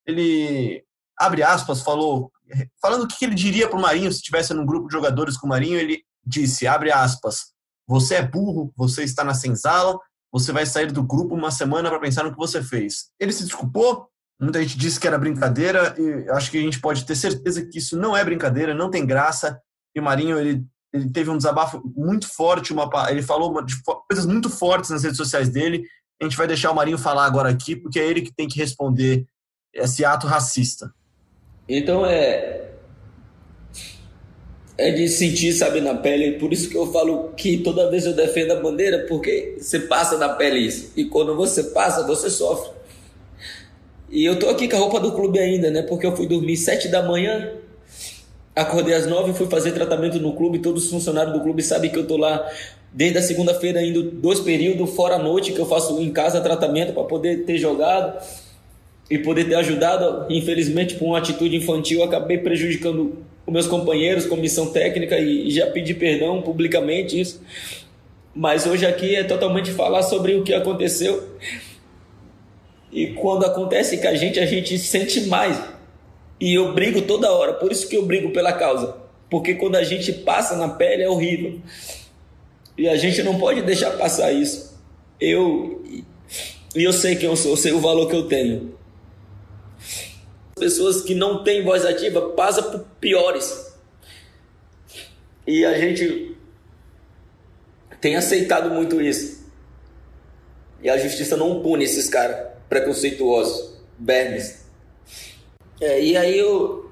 Ele, 0.08 0.84
abre 1.20 1.44
aspas, 1.44 1.84
falou, 1.84 2.32
falando 2.82 3.04
o 3.04 3.08
que 3.08 3.26
ele 3.26 3.36
diria 3.36 3.68
para 3.68 3.78
o 3.78 3.82
Marinho 3.82 4.12
se 4.12 4.18
estivesse 4.18 4.56
num 4.56 4.66
grupo 4.66 4.88
de 4.88 4.94
jogadores 4.94 5.38
com 5.38 5.46
o 5.46 5.50
Marinho, 5.50 5.78
ele 5.78 6.02
disse, 6.26 6.66
abre 6.66 6.92
aspas, 6.92 7.55
você 7.88 8.16
é 8.16 8.22
burro, 8.22 8.74
você 8.76 9.04
está 9.04 9.24
na 9.24 9.34
senzala, 9.34 9.98
você 10.32 10.52
vai 10.52 10.66
sair 10.66 10.92
do 10.92 11.04
grupo 11.04 11.36
uma 11.36 11.52
semana 11.52 11.90
para 11.90 12.00
pensar 12.00 12.24
no 12.24 12.32
que 12.32 12.38
você 12.38 12.62
fez. 12.62 13.10
Ele 13.20 13.32
se 13.32 13.44
desculpou, 13.44 14.08
muita 14.40 14.62
gente 14.62 14.78
disse 14.78 15.00
que 15.00 15.08
era 15.08 15.18
brincadeira, 15.18 15.96
e 15.98 16.30
acho 16.32 16.52
que 16.52 16.58
a 16.58 16.62
gente 16.62 16.80
pode 16.80 17.06
ter 17.06 17.16
certeza 17.16 17.66
que 17.66 17.78
isso 17.78 17.98
não 17.98 18.16
é 18.16 18.24
brincadeira, 18.24 18.74
não 18.74 18.90
tem 18.90 19.06
graça. 19.06 19.60
E 19.96 20.00
o 20.00 20.04
Marinho, 20.04 20.38
ele, 20.38 20.66
ele 20.94 21.10
teve 21.10 21.30
um 21.30 21.38
desabafo 21.38 21.82
muito 21.96 22.28
forte, 22.28 22.74
uma, 22.74 22.90
ele 23.10 23.22
falou 23.22 23.62
de 23.64 23.76
coisas 24.10 24.26
muito 24.26 24.50
fortes 24.50 24.90
nas 24.90 25.04
redes 25.04 25.18
sociais 25.18 25.50
dele. 25.50 25.86
A 26.22 26.26
gente 26.26 26.38
vai 26.38 26.48
deixar 26.48 26.72
o 26.72 26.76
Marinho 26.76 26.98
falar 26.98 27.26
agora 27.26 27.50
aqui, 27.50 27.76
porque 27.76 28.00
é 28.00 28.08
ele 28.08 28.22
que 28.22 28.34
tem 28.34 28.48
que 28.48 28.60
responder 28.60 29.26
esse 29.74 30.04
ato 30.04 30.28
racista. 30.28 30.94
Então 31.68 32.06
é 32.06 32.65
é 34.78 34.92
de 34.92 35.08
sentir, 35.08 35.54
sabe, 35.54 35.80
na 35.80 35.96
pele. 35.96 36.34
Por 36.34 36.52
isso 36.52 36.70
que 36.70 36.76
eu 36.76 36.92
falo 36.92 37.30
que 37.36 37.58
toda 37.58 37.90
vez 37.90 38.06
eu 38.06 38.14
defendo 38.14 38.52
a 38.52 38.56
bandeira, 38.56 39.06
porque 39.08 39.56
você 39.60 39.80
passa 39.80 40.18
na 40.18 40.30
pele 40.30 40.60
isso. 40.60 40.92
E 40.96 41.06
quando 41.06 41.36
você 41.36 41.64
passa, 41.64 42.06
você 42.06 42.30
sofre. 42.30 42.72
E 44.10 44.24
eu 44.24 44.38
tô 44.38 44.50
aqui 44.50 44.68
com 44.68 44.76
a 44.76 44.80
roupa 44.80 45.00
do 45.00 45.14
clube 45.14 45.40
ainda, 45.40 45.72
né? 45.72 45.82
Porque 45.82 46.06
eu 46.06 46.16
fui 46.16 46.28
dormir 46.28 46.58
sete 46.58 46.88
da 46.88 47.02
manhã, 47.02 47.54
acordei 48.56 48.94
às 48.94 49.06
nove, 49.08 49.34
fui 49.34 49.48
fazer 49.48 49.72
tratamento 49.72 50.20
no 50.20 50.34
clube. 50.36 50.60
Todos 50.60 50.86
os 50.86 50.92
funcionários 50.92 51.34
do 51.34 51.42
clube 51.42 51.64
sabem 51.64 51.90
que 51.90 51.98
eu 51.98 52.06
tô 52.06 52.18
lá 52.18 52.50
desde 52.94 53.18
a 53.18 53.22
segunda-feira 53.22 53.82
indo 53.82 54.04
dois 54.04 54.40
períodos, 54.40 54.90
fora 54.92 55.16
a 55.16 55.20
noite, 55.20 55.52
que 55.52 55.60
eu 55.60 55.66
faço 55.66 56.00
em 56.00 56.12
casa 56.12 56.40
tratamento 56.40 56.94
para 56.94 57.04
poder 57.04 57.44
ter 57.44 57.58
jogado 57.58 58.22
e 59.10 59.18
poder 59.18 59.46
ter 59.46 59.56
ajudado. 59.56 60.26
Infelizmente, 60.30 60.96
por 60.96 61.06
uma 61.06 61.18
atitude 61.18 61.56
infantil, 61.56 62.04
acabei 62.04 62.38
prejudicando 62.38 63.18
os 63.46 63.54
meus 63.54 63.68
companheiros, 63.68 64.26
comissão 64.26 64.72
técnica, 64.72 65.20
e 65.20 65.50
já 65.52 65.68
pedi 65.68 65.94
perdão 65.94 66.42
publicamente 66.42 67.20
isso. 67.20 67.42
Mas 68.34 68.66
hoje 68.66 68.86
aqui 68.86 69.16
é 69.16 69.24
totalmente 69.24 69.72
falar 69.72 70.04
sobre 70.04 70.36
o 70.36 70.44
que 70.44 70.54
aconteceu. 70.54 71.38
E 72.92 73.08
quando 73.08 73.46
acontece 73.46 73.98
com 73.98 74.08
a 74.08 74.16
gente, 74.16 74.40
a 74.40 74.46
gente 74.46 74.78
sente 74.78 75.22
mais. 75.28 75.62
E 76.40 76.54
eu 76.54 76.74
brigo 76.74 77.02
toda 77.04 77.32
hora, 77.32 77.54
por 77.54 77.72
isso 77.72 77.88
que 77.88 77.96
eu 77.96 78.06
brigo 78.06 78.32
pela 78.32 78.52
causa. 78.52 78.98
Porque 79.30 79.56
quando 79.56 79.76
a 79.76 79.84
gente 79.84 80.12
passa 80.12 80.56
na 80.56 80.70
pele 80.70 81.04
é 81.04 81.10
horrível. 81.10 81.60
E 82.78 82.90
a 82.90 82.96
gente 82.96 83.24
não 83.24 83.38
pode 83.38 83.62
deixar 83.62 83.92
passar 83.92 84.32
isso. 84.32 84.78
Eu 85.20 85.82
e 86.76 86.84
eu 86.84 86.92
sei 86.92 87.16
quem 87.16 87.30
eu 87.30 87.38
sou, 87.38 87.52
eu 87.52 87.58
sei 87.58 87.72
o 87.72 87.80
valor 87.80 88.10
que 88.10 88.16
eu 88.16 88.28
tenho 88.28 88.75
pessoas 90.56 91.02
que 91.02 91.14
não 91.14 91.44
têm 91.44 91.64
voz 91.64 91.86
ativa 91.86 92.30
passam 92.30 92.72
por 92.72 92.80
piores. 93.00 93.74
E 95.46 95.64
a 95.66 95.78
gente 95.78 96.36
tem 98.02 98.16
aceitado 98.16 98.70
muito 98.70 99.02
isso. 99.02 99.46
E 100.82 100.90
a 100.90 100.98
justiça 100.98 101.36
não 101.36 101.62
pune 101.62 101.84
esses 101.84 102.10
caras 102.10 102.54
preconceituosos, 102.70 103.76
bernes. 103.98 104.66
É, 105.80 106.02
e 106.02 106.16
aí 106.16 106.40
eu 106.40 106.90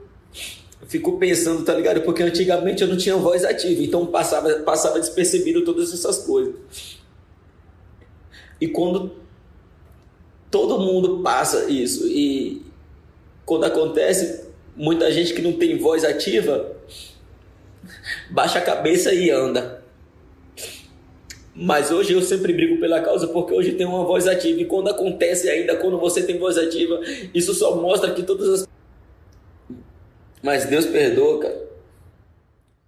fico 0.87 1.17
pensando, 1.17 1.63
tá 1.63 1.73
ligado? 1.73 2.01
Porque 2.01 2.21
antigamente 2.21 2.83
eu 2.83 2.87
não 2.87 2.97
tinha 2.97 3.15
voz 3.15 3.43
ativa, 3.45 3.81
então 3.81 4.05
passava, 4.05 4.53
passava 4.59 4.99
despercebido 4.99 5.63
todas 5.63 5.93
essas 5.93 6.19
coisas. 6.19 6.55
E 8.59 8.67
quando 8.67 9.15
todo 10.51 10.79
mundo 10.79 11.23
passa 11.23 11.69
isso 11.69 12.07
e 12.07 12.72
quando 13.45 13.65
acontece, 13.65 14.47
muita 14.75 15.11
gente 15.11 15.33
que 15.33 15.41
não 15.41 15.53
tem 15.53 15.77
voz 15.77 16.03
ativa 16.03 16.75
baixa 18.29 18.59
a 18.59 18.61
cabeça 18.61 19.13
e 19.13 19.29
anda. 19.29 19.83
Mas 21.55 21.91
hoje 21.91 22.13
eu 22.13 22.21
sempre 22.21 22.51
brigo 22.51 22.79
pela 22.79 23.01
causa 23.01 23.27
porque 23.27 23.53
hoje 23.53 23.73
tem 23.73 23.85
uma 23.85 24.03
voz 24.03 24.27
ativa 24.27 24.61
e 24.61 24.65
quando 24.65 24.89
acontece 24.89 25.49
ainda, 25.49 25.75
quando 25.77 25.99
você 25.99 26.23
tem 26.23 26.39
voz 26.39 26.57
ativa, 26.57 26.99
isso 27.33 27.53
só 27.53 27.75
mostra 27.75 28.13
que 28.13 28.23
todas 28.23 28.49
as. 28.49 28.67
Mas 30.41 30.65
Deus 30.65 30.85
perdoa, 30.85 31.41
cara. 31.41 31.63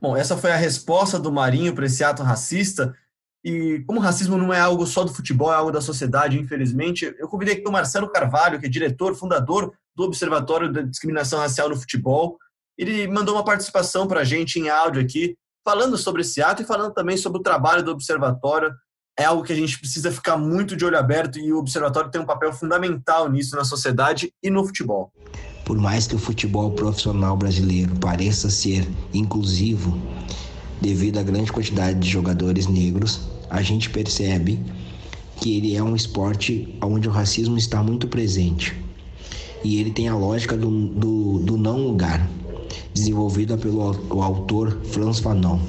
Bom, 0.01 0.17
essa 0.17 0.35
foi 0.35 0.51
a 0.51 0.57
resposta 0.57 1.19
do 1.19 1.31
Marinho 1.31 1.73
para 1.75 1.85
esse 1.85 2.03
ato 2.03 2.23
racista. 2.23 2.95
E 3.43 3.83
como 3.85 3.99
o 3.99 4.01
racismo 4.01 4.37
não 4.37 4.51
é 4.51 4.59
algo 4.59 4.87
só 4.87 5.03
do 5.03 5.13
futebol, 5.13 5.51
é 5.51 5.55
algo 5.55 5.71
da 5.71 5.79
sociedade, 5.79 6.39
infelizmente, 6.39 7.15
eu 7.19 7.27
convidei 7.27 7.53
aqui 7.53 7.67
o 7.67 7.71
Marcelo 7.71 8.09
Carvalho, 8.09 8.59
que 8.59 8.65
é 8.65 8.69
diretor, 8.69 9.15
fundador 9.15 9.71
do 9.95 10.03
Observatório 10.03 10.71
da 10.71 10.81
Discriminação 10.81 11.39
Racial 11.39 11.69
no 11.69 11.75
Futebol. 11.75 12.37
Ele 12.77 13.07
mandou 13.07 13.35
uma 13.35 13.45
participação 13.45 14.07
para 14.07 14.21
a 14.21 14.23
gente 14.23 14.59
em 14.59 14.69
áudio 14.69 15.01
aqui, 15.01 15.35
falando 15.63 15.97
sobre 15.97 16.21
esse 16.21 16.41
ato 16.41 16.61
e 16.61 16.65
falando 16.65 16.93
também 16.93 17.15
sobre 17.15 17.39
o 17.39 17.43
trabalho 17.43 17.83
do 17.83 17.91
Observatório. 17.91 18.73
É 19.17 19.23
algo 19.23 19.43
que 19.43 19.53
a 19.53 19.55
gente 19.55 19.79
precisa 19.79 20.11
ficar 20.11 20.35
muito 20.35 20.75
de 20.75 20.83
olho 20.83 20.97
aberto 20.97 21.39
e 21.39 21.53
o 21.53 21.57
Observatório 21.57 22.11
tem 22.11 22.19
um 22.19 22.25
papel 22.25 22.51
fundamental 22.51 23.29
nisso 23.29 23.55
na 23.55 23.63
sociedade 23.63 24.33
e 24.43 24.49
no 24.49 24.65
futebol. 24.65 25.09
Por 25.63 25.77
mais 25.77 26.05
que 26.05 26.15
o 26.15 26.19
futebol 26.19 26.71
profissional 26.71 27.37
brasileiro 27.37 27.95
pareça 27.95 28.49
ser 28.49 28.85
inclusivo, 29.13 29.97
devido 30.81 31.17
à 31.17 31.23
grande 31.23 31.51
quantidade 31.51 31.97
de 31.97 32.09
jogadores 32.09 32.67
negros, 32.67 33.21
a 33.49 33.61
gente 33.61 33.89
percebe 33.89 34.59
que 35.37 35.57
ele 35.57 35.75
é 35.75 35.81
um 35.81 35.95
esporte 35.95 36.77
onde 36.83 37.07
o 37.07 37.11
racismo 37.11 37.57
está 37.57 37.81
muito 37.81 38.07
presente 38.07 38.84
e 39.65 39.79
ele 39.79 39.89
tem 39.89 40.07
a 40.07 40.15
lógica 40.15 40.55
do, 40.55 40.69
do, 40.69 41.39
do 41.39 41.57
não 41.57 41.87
lugar, 41.87 42.29
desenvolvida 42.93 43.57
pelo 43.57 43.81
autor 44.21 44.79
Franz 44.91 45.19
Fanon, 45.19 45.59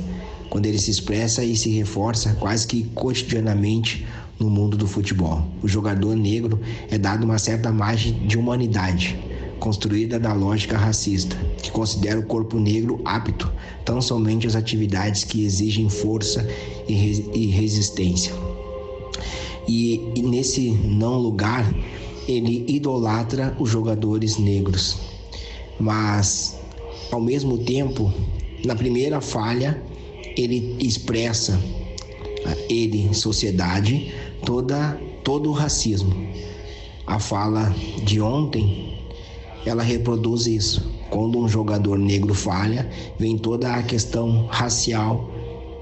quando 0.51 0.67
ele 0.67 0.79
se 0.79 0.91
expressa 0.91 1.43
e 1.43 1.57
se 1.57 1.71
reforça 1.71 2.35
quase 2.35 2.67
que 2.67 2.85
cotidianamente 2.95 4.07
no 4.39 4.51
mundo 4.51 4.77
do 4.77 4.87
futebol. 4.87 5.47
O 5.63 5.67
jogador 5.67 6.15
negro 6.15 6.61
é 6.91 6.99
dado 6.99 7.25
uma 7.25 7.39
certa 7.39 7.73
margem 7.73 8.13
de 8.27 8.37
humanidade, 8.37 9.19
construída 9.59 10.21
da 10.21 10.35
lógica 10.35 10.77
racista, 10.77 11.35
que 11.63 11.71
considera 11.71 12.21
o 12.21 12.27
corpo 12.27 12.61
negro 12.61 13.01
apto 13.03 13.51
tão 13.83 14.03
somente 14.03 14.47
às 14.47 14.55
atividades 14.55 15.25
que 15.25 15.43
exigem 15.43 15.89
força 15.89 16.47
e, 16.87 17.31
e 17.35 17.47
resistência. 17.47 18.35
E, 19.67 20.13
e 20.15 20.23
nesse 20.23 20.71
não 20.71 21.17
lugar, 21.17 21.65
ele 22.27 22.65
idolatra 22.69 23.57
os 23.59 23.71
jogadores 23.71 24.39
negros. 24.39 24.99
Mas, 25.79 26.59
ao 27.11 27.21
mesmo 27.21 27.59
tempo, 27.59 28.13
na 28.65 28.75
primeira 28.75 29.21
falha, 29.21 29.81
ele 30.37 30.77
expressa, 30.81 31.61
ele, 32.69 33.15
sociedade, 33.15 34.13
toda, 34.45 35.01
todo 35.23 35.51
o 35.51 35.53
racismo. 35.53 36.15
A 37.07 37.19
fala 37.19 37.75
de 38.05 38.21
ontem, 38.21 38.99
ela 39.65 39.83
reproduz 39.83 40.47
isso. 40.47 40.91
Quando 41.11 41.39
um 41.39 41.49
jogador 41.49 41.99
negro 41.99 42.35
falha, 42.35 42.91
vem 43.19 43.39
toda 43.39 43.75
a 43.75 43.83
questão 43.83 44.47
racial 44.47 45.31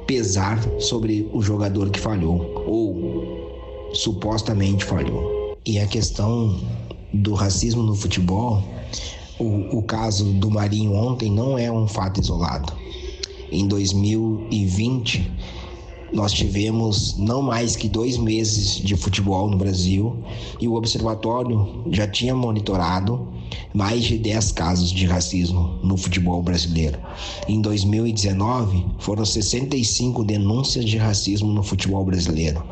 pesar 0.06 0.60
sobre 0.78 1.28
o 1.32 1.40
jogador 1.40 1.88
que 1.88 1.98
falhou 1.98 2.62
ou 2.66 3.90
supostamente 3.94 4.84
falhou. 4.84 5.33
E 5.66 5.78
a 5.78 5.86
questão 5.86 6.60
do 7.10 7.32
racismo 7.32 7.82
no 7.82 7.94
futebol, 7.94 8.62
o, 9.38 9.78
o 9.78 9.82
caso 9.82 10.34
do 10.34 10.50
Marinho 10.50 10.92
ontem 10.92 11.30
não 11.30 11.56
é 11.56 11.72
um 11.72 11.88
fato 11.88 12.20
isolado. 12.20 12.70
Em 13.50 13.66
2020, 13.66 15.32
nós 16.12 16.34
tivemos 16.34 17.16
não 17.16 17.40
mais 17.40 17.76
que 17.76 17.88
dois 17.88 18.18
meses 18.18 18.76
de 18.76 18.94
futebol 18.94 19.48
no 19.48 19.56
Brasil 19.56 20.14
e 20.60 20.68
o 20.68 20.74
observatório 20.74 21.82
já 21.90 22.06
tinha 22.06 22.34
monitorado 22.34 23.26
mais 23.72 24.04
de 24.04 24.18
10 24.18 24.52
casos 24.52 24.90
de 24.90 25.06
racismo 25.06 25.78
no 25.82 25.96
futebol 25.96 26.42
brasileiro. 26.42 26.98
Em 27.48 27.60
2019, 27.60 28.84
foram 28.98 29.24
65 29.24 30.24
denúncias 30.24 30.84
de 30.84 30.96
racismo 30.96 31.52
no 31.52 31.62
futebol 31.62 32.04
brasileiro. 32.04 32.62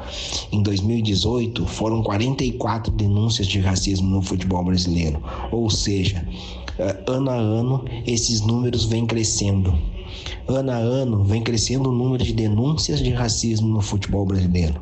Em 0.50 0.62
2018, 0.62 1.66
foram 1.66 2.02
44 2.02 2.92
denúncias 2.92 3.46
de 3.46 3.60
racismo 3.60 4.08
no 4.08 4.22
futebol 4.22 4.64
brasileiro. 4.64 5.22
Ou 5.50 5.68
seja, 5.68 6.26
eh, 6.78 7.04
ano 7.06 7.30
a 7.30 7.36
ano, 7.36 7.84
esses 8.06 8.40
números 8.40 8.84
vêm 8.84 9.06
crescendo. 9.06 9.76
Ano 10.46 10.70
a 10.70 10.76
ano, 10.76 11.24
vem 11.24 11.42
crescendo 11.42 11.90
o 11.90 11.92
número 11.92 12.22
de 12.22 12.32
denúncias 12.32 13.00
de 13.00 13.10
racismo 13.10 13.68
no 13.68 13.80
futebol 13.80 14.24
brasileiro 14.26 14.80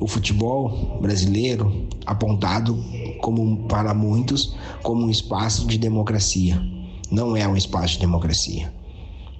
o 0.00 0.08
futebol 0.08 0.98
brasileiro 1.00 1.86
apontado 2.06 2.82
como 3.20 3.68
para 3.68 3.92
muitos 3.94 4.56
como 4.82 5.04
um 5.04 5.10
espaço 5.10 5.66
de 5.66 5.78
democracia. 5.78 6.60
Não 7.10 7.36
é 7.36 7.46
um 7.46 7.56
espaço 7.56 7.94
de 7.94 8.00
democracia. 8.00 8.72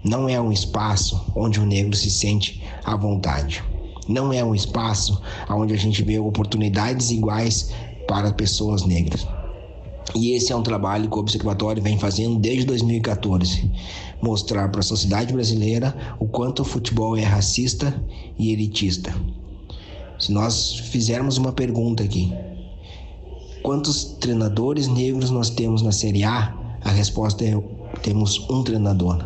Não 0.05 0.29
é 0.29 0.41
um 0.41 0.53
espaço 0.53 1.21
onde 1.35 1.59
o 1.59 1.67
negro 1.67 1.97
se 1.97 2.11
sente 2.11 2.63
à 2.85 2.97
vontade. 2.97 3.65
Não 4.09 4.33
é 4.33 4.45
um 4.45 4.55
espaço 4.55 5.21
onde 5.49 5.75
a 5.75 5.77
gente 5.77 6.03
vê 6.03 6.19
oportunidades 6.19 7.11
iguais 7.11 7.71
para 8.07 8.33
pessoas 8.33 8.85
negras. 8.85 9.27
E 10.15 10.33
esse 10.33 10.53
é 10.53 10.57
um 10.57 10.63
trabalho 10.63 11.09
que 11.09 11.17
o 11.17 11.21
Observatório 11.21 11.83
vem 11.83 11.99
fazendo 11.99 12.39
desde 12.39 12.65
2014 12.65 13.71
mostrar 14.21 14.69
para 14.69 14.81
a 14.81 14.85
sociedade 14.85 15.33
brasileira 15.33 15.97
o 16.19 16.27
quanto 16.27 16.61
o 16.61 16.65
futebol 16.65 17.17
é 17.17 17.23
racista 17.23 18.03
e 18.39 18.53
elitista. 18.53 19.15
Se 20.21 20.31
nós 20.31 20.79
fizermos 20.91 21.39
uma 21.39 21.53
pergunta 21.53 22.03
aqui, 22.03 22.33
quantos 23.63 24.05
treinadores 24.21 24.87
negros 24.87 25.31
nós 25.31 25.49
temos 25.51 25.83
na 25.83 25.93
Série 25.93 26.25
A? 26.25 26.55
A 26.83 26.91
resposta 26.91 27.45
é 27.45 27.55
temos 28.03 28.49
um 28.51 28.63
treinador. 28.63 29.19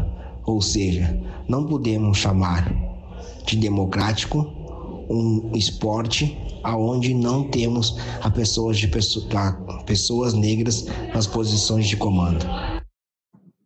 Ou 0.47 0.63
seja, 0.63 1.21
não 1.49 1.67
podemos 1.67 2.19
chamar 2.19 2.73
de 3.45 3.57
democrático 3.57 4.47
um 5.11 5.51
esporte 5.55 6.39
aonde 6.63 7.13
não 7.13 7.45
temos 7.51 7.99
a 8.23 8.31
pessoas, 8.31 8.79
de, 8.79 8.91
a 9.37 9.83
pessoas 9.85 10.33
negras 10.33 10.87
nas 11.13 11.27
posições 11.27 11.87
de 11.87 11.97
comando. 11.97 12.45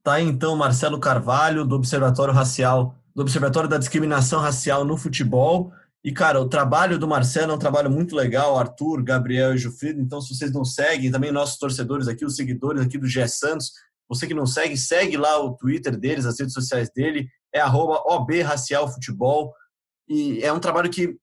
Tá 0.03 0.21
então 0.21 0.57
Marcelo 0.57 0.99
Carvalho, 0.99 1.65
do 1.65 1.77
Observatório 1.77 2.35
Racial, 2.35 2.95
do 3.15 3.23
Observatório 3.23 3.69
da 3.69 3.79
Discriminação 3.79 4.41
Racial 4.41 4.85
no 4.85 4.97
Futebol. 4.97 5.71
E, 6.05 6.13
cara, 6.13 6.41
o 6.41 6.49
trabalho 6.49 6.99
do 6.99 7.09
Marcelo 7.09 7.53
é 7.53 7.55
um 7.55 7.59
trabalho 7.59 7.91
muito 7.91 8.15
legal, 8.15 8.59
Arthur, 8.59 9.03
Gabriel 9.03 9.55
e 9.55 9.59
Jufrido. 9.59 10.01
Então, 10.01 10.21
se 10.21 10.35
vocês 10.35 10.53
não 10.53 10.65
seguem, 10.65 11.11
também 11.11 11.33
nossos 11.33 11.59
torcedores 11.59 12.07
aqui, 12.07 12.25
os 12.25 12.37
seguidores 12.37 12.81
aqui 12.81 12.97
do 12.97 13.09
Gé 13.09 13.27
Santos, 13.27 13.73
você 14.09 14.27
que 14.27 14.35
não 14.35 14.47
segue, 14.47 14.77
segue 14.77 15.17
lá 15.17 15.39
o 15.39 15.55
Twitter 15.55 15.99
deles, 15.99 16.25
as 16.25 16.39
redes 16.39 16.55
sociais 16.55 16.91
dele, 16.95 17.29
é 17.53 17.61
arroba 17.61 18.03
obracialfutebol. 18.07 19.53
E 20.09 20.43
é 20.43 20.53
um 20.53 20.61
trabalho 20.61 20.89
que 20.89 21.17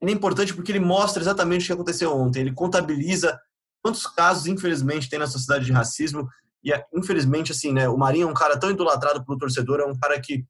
é 0.00 0.10
importante 0.10 0.54
porque 0.54 0.72
ele 0.72 0.80
mostra 0.80 1.22
exatamente 1.22 1.64
o 1.64 1.66
que 1.66 1.72
aconteceu 1.72 2.16
ontem. 2.16 2.40
Ele 2.40 2.54
contabiliza 2.54 3.38
quantos 3.82 4.06
casos, 4.06 4.46
infelizmente, 4.46 5.10
tem 5.10 5.18
na 5.18 5.26
sociedade 5.26 5.66
de 5.66 5.72
racismo. 5.72 6.26
E, 6.64 6.72
infelizmente, 6.94 7.52
assim, 7.52 7.72
né, 7.72 7.88
o 7.88 7.98
Marinho 7.98 8.28
é 8.28 8.30
um 8.30 8.34
cara 8.34 8.58
tão 8.58 8.70
idolatrado 8.70 9.24
pelo 9.24 9.36
torcedor, 9.36 9.80
é 9.80 9.84
um 9.84 9.98
cara 9.98 10.18
que 10.20 10.46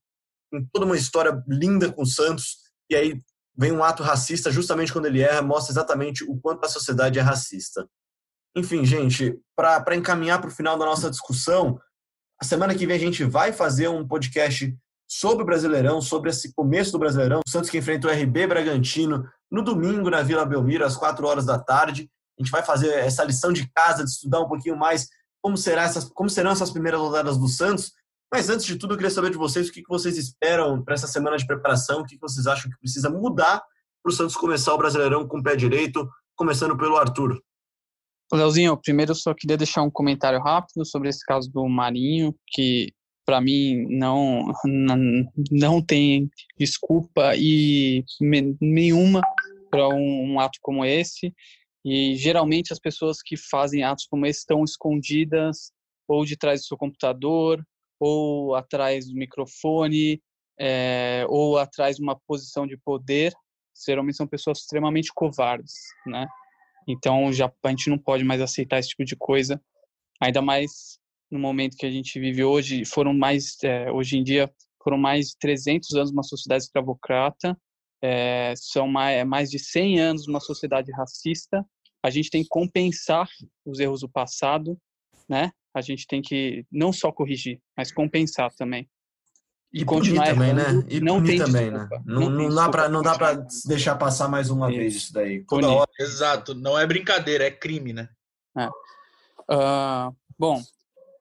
tem 0.52 0.64
toda 0.72 0.86
uma 0.86 0.96
história 0.96 1.42
linda 1.48 1.90
com 1.90 2.02
o 2.02 2.06
Santos, 2.06 2.58
e 2.88 2.94
aí 2.94 3.20
vem 3.56 3.72
um 3.72 3.84
ato 3.84 4.02
racista 4.02 4.50
justamente 4.50 4.92
quando 4.92 5.06
ele 5.06 5.22
erra, 5.22 5.42
mostra 5.42 5.72
exatamente 5.72 6.24
o 6.24 6.38
quanto 6.40 6.64
a 6.64 6.68
sociedade 6.68 7.18
é 7.18 7.22
racista. 7.22 7.88
Enfim, 8.56 8.84
gente, 8.84 9.38
para 9.56 9.96
encaminhar 9.96 10.40
para 10.40 10.48
o 10.48 10.54
final 10.54 10.78
da 10.78 10.84
nossa 10.84 11.10
discussão, 11.10 11.78
a 12.40 12.44
semana 12.44 12.74
que 12.74 12.86
vem 12.86 12.96
a 12.96 13.00
gente 13.00 13.24
vai 13.24 13.52
fazer 13.52 13.88
um 13.88 14.06
podcast 14.06 14.76
sobre 15.08 15.42
o 15.42 15.46
Brasileirão, 15.46 16.00
sobre 16.00 16.30
esse 16.30 16.52
começo 16.54 16.92
do 16.92 16.98
Brasileirão. 16.98 17.40
O 17.46 17.50
Santos 17.50 17.70
que 17.70 17.78
enfrenta 17.78 18.08
o 18.08 18.10
RB 18.10 18.46
Bragantino 18.46 19.28
no 19.50 19.62
domingo 19.62 20.10
na 20.10 20.22
Vila 20.22 20.44
Belmiro, 20.44 20.84
às 20.84 20.96
4 20.96 21.26
horas 21.26 21.46
da 21.46 21.58
tarde. 21.58 22.10
A 22.38 22.42
gente 22.42 22.50
vai 22.50 22.62
fazer 22.62 22.90
essa 22.90 23.22
lição 23.22 23.52
de 23.52 23.70
casa, 23.72 24.04
de 24.04 24.10
estudar 24.10 24.40
um 24.40 24.48
pouquinho 24.48 24.76
mais 24.76 25.08
como, 25.42 25.56
será 25.56 25.82
essas, 25.82 26.04
como 26.04 26.28
serão 26.28 26.50
essas 26.50 26.70
primeiras 26.70 27.00
rodadas 27.00 27.36
do 27.38 27.46
Santos. 27.48 27.92
Mas 28.34 28.50
antes 28.50 28.66
de 28.66 28.76
tudo, 28.76 28.94
eu 28.94 28.96
queria 28.96 29.12
saber 29.12 29.30
de 29.30 29.36
vocês 29.36 29.68
o 29.68 29.72
que 29.72 29.84
vocês 29.88 30.18
esperam 30.18 30.82
para 30.82 30.94
essa 30.94 31.06
semana 31.06 31.36
de 31.36 31.46
preparação, 31.46 32.00
o 32.00 32.04
que 32.04 32.18
vocês 32.18 32.48
acham 32.48 32.68
que 32.68 32.76
precisa 32.78 33.08
mudar 33.08 33.62
para 34.02 34.10
o 34.10 34.12
Santos 34.12 34.34
começar 34.34 34.74
o 34.74 34.76
Brasileirão 34.76 35.24
com 35.28 35.38
o 35.38 35.42
pé 35.42 35.54
direito, 35.54 36.04
começando 36.34 36.76
pelo 36.76 36.96
Arthur. 36.96 37.40
Leozinho, 38.32 38.76
primeiro 38.76 39.14
só 39.14 39.32
queria 39.34 39.56
deixar 39.56 39.82
um 39.82 39.90
comentário 39.90 40.40
rápido 40.40 40.84
sobre 40.84 41.10
esse 41.10 41.24
caso 41.24 41.48
do 41.48 41.68
Marinho, 41.68 42.34
que 42.48 42.92
para 43.24 43.40
mim 43.40 43.86
não, 43.88 44.52
não, 44.64 45.32
não 45.52 45.80
tem 45.80 46.28
desculpa 46.58 47.36
e 47.36 48.04
nenhuma 48.60 49.20
para 49.70 49.86
um, 49.90 50.32
um, 50.32 50.40
ato 50.40 50.58
como 50.60 50.84
esse. 50.84 51.32
E 51.84 52.16
geralmente 52.16 52.72
as 52.72 52.80
pessoas 52.80 53.18
que 53.22 53.36
fazem 53.36 53.84
atos 53.84 54.08
como 54.10 54.26
esse 54.26 54.40
estão 54.40 54.64
escondidas 54.64 55.70
ou 56.08 56.24
de 56.24 56.36
trás 56.36 56.62
do 56.62 56.66
seu 56.66 56.76
computador, 56.76 57.64
ou 57.98 58.54
atrás 58.54 59.06
do 59.06 59.14
microfone, 59.14 60.22
é, 60.58 61.24
ou 61.28 61.58
atrás 61.58 61.96
de 61.96 62.02
uma 62.02 62.18
posição 62.26 62.66
de 62.66 62.76
poder. 62.76 63.32
Geralmente 63.86 64.16
são 64.16 64.26
pessoas 64.26 64.58
extremamente 64.58 65.10
covardes, 65.14 65.74
né? 66.06 66.26
Então 66.86 67.32
já 67.32 67.52
a 67.62 67.68
gente 67.70 67.90
não 67.90 67.98
pode 67.98 68.24
mais 68.24 68.40
aceitar 68.40 68.78
esse 68.78 68.90
tipo 68.90 69.04
de 69.04 69.16
coisa, 69.16 69.60
ainda 70.20 70.42
mais 70.42 70.98
no 71.30 71.38
momento 71.38 71.76
que 71.76 71.86
a 71.86 71.90
gente 71.90 72.20
vive 72.20 72.44
hoje, 72.44 72.84
foram 72.84 73.12
mais, 73.12 73.56
é, 73.64 73.90
hoje 73.90 74.16
em 74.16 74.22
dia, 74.22 74.52
foram 74.82 74.98
mais 74.98 75.30
de 75.30 75.38
300 75.38 75.94
anos 75.94 76.10
uma 76.12 76.22
sociedade 76.22 76.64
escravocrata, 76.64 77.58
é, 78.02 78.54
são 78.56 78.86
mais, 78.86 79.26
mais 79.26 79.50
de 79.50 79.58
100 79.58 79.98
anos 79.98 80.28
uma 80.28 80.40
sociedade 80.40 80.92
racista. 80.92 81.66
A 82.02 82.10
gente 82.10 82.28
tem 82.28 82.42
que 82.42 82.48
compensar 82.50 83.26
os 83.64 83.80
erros 83.80 84.02
do 84.02 84.08
passado, 84.08 84.78
né? 85.28 85.50
A 85.74 85.80
gente 85.80 86.06
tem 86.06 86.22
que 86.22 86.64
não 86.70 86.92
só 86.92 87.10
corrigir, 87.10 87.60
mas 87.76 87.92
compensar 87.92 88.52
também. 88.54 88.88
E, 89.72 89.82
e 89.82 89.84
continuar 89.84 90.26
também, 90.28 90.50
errando, 90.50 90.82
né? 90.82 90.86
E 90.88 91.00
não 91.00 91.22
tem 91.22 91.36
também, 91.36 91.70
né? 91.70 91.88
Não, 92.06 92.30
não, 92.30 92.48
não 92.48 92.54
dá 92.54 92.68
para 92.68 92.88
não 92.88 93.02
dá 93.02 93.18
para 93.18 93.44
deixar 93.66 93.96
passar 93.96 94.28
mais 94.28 94.48
uma 94.48 94.70
isso. 94.70 94.78
vez 94.78 94.94
isso 94.94 95.12
daí. 95.12 95.44
Toda 95.44 95.68
hora. 95.68 95.90
Exato, 95.98 96.54
não 96.54 96.78
é 96.78 96.86
brincadeira, 96.86 97.44
é 97.44 97.50
crime, 97.50 97.92
né? 97.92 98.08
É. 98.56 98.68
Uh, 99.52 100.14
bom, 100.38 100.62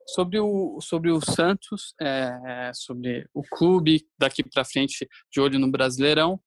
Sobre 0.06 0.38
o, 0.38 0.80
sobre 0.82 1.10
o 1.10 1.20
Santos, 1.20 1.94
é, 2.00 2.70
sobre 2.74 3.26
o 3.32 3.42
clube 3.42 4.06
daqui 4.18 4.42
para 4.42 4.64
frente, 4.64 5.08
de 5.32 5.40
olho 5.40 5.58
no 5.58 5.70
Brasileirão, 5.70 6.38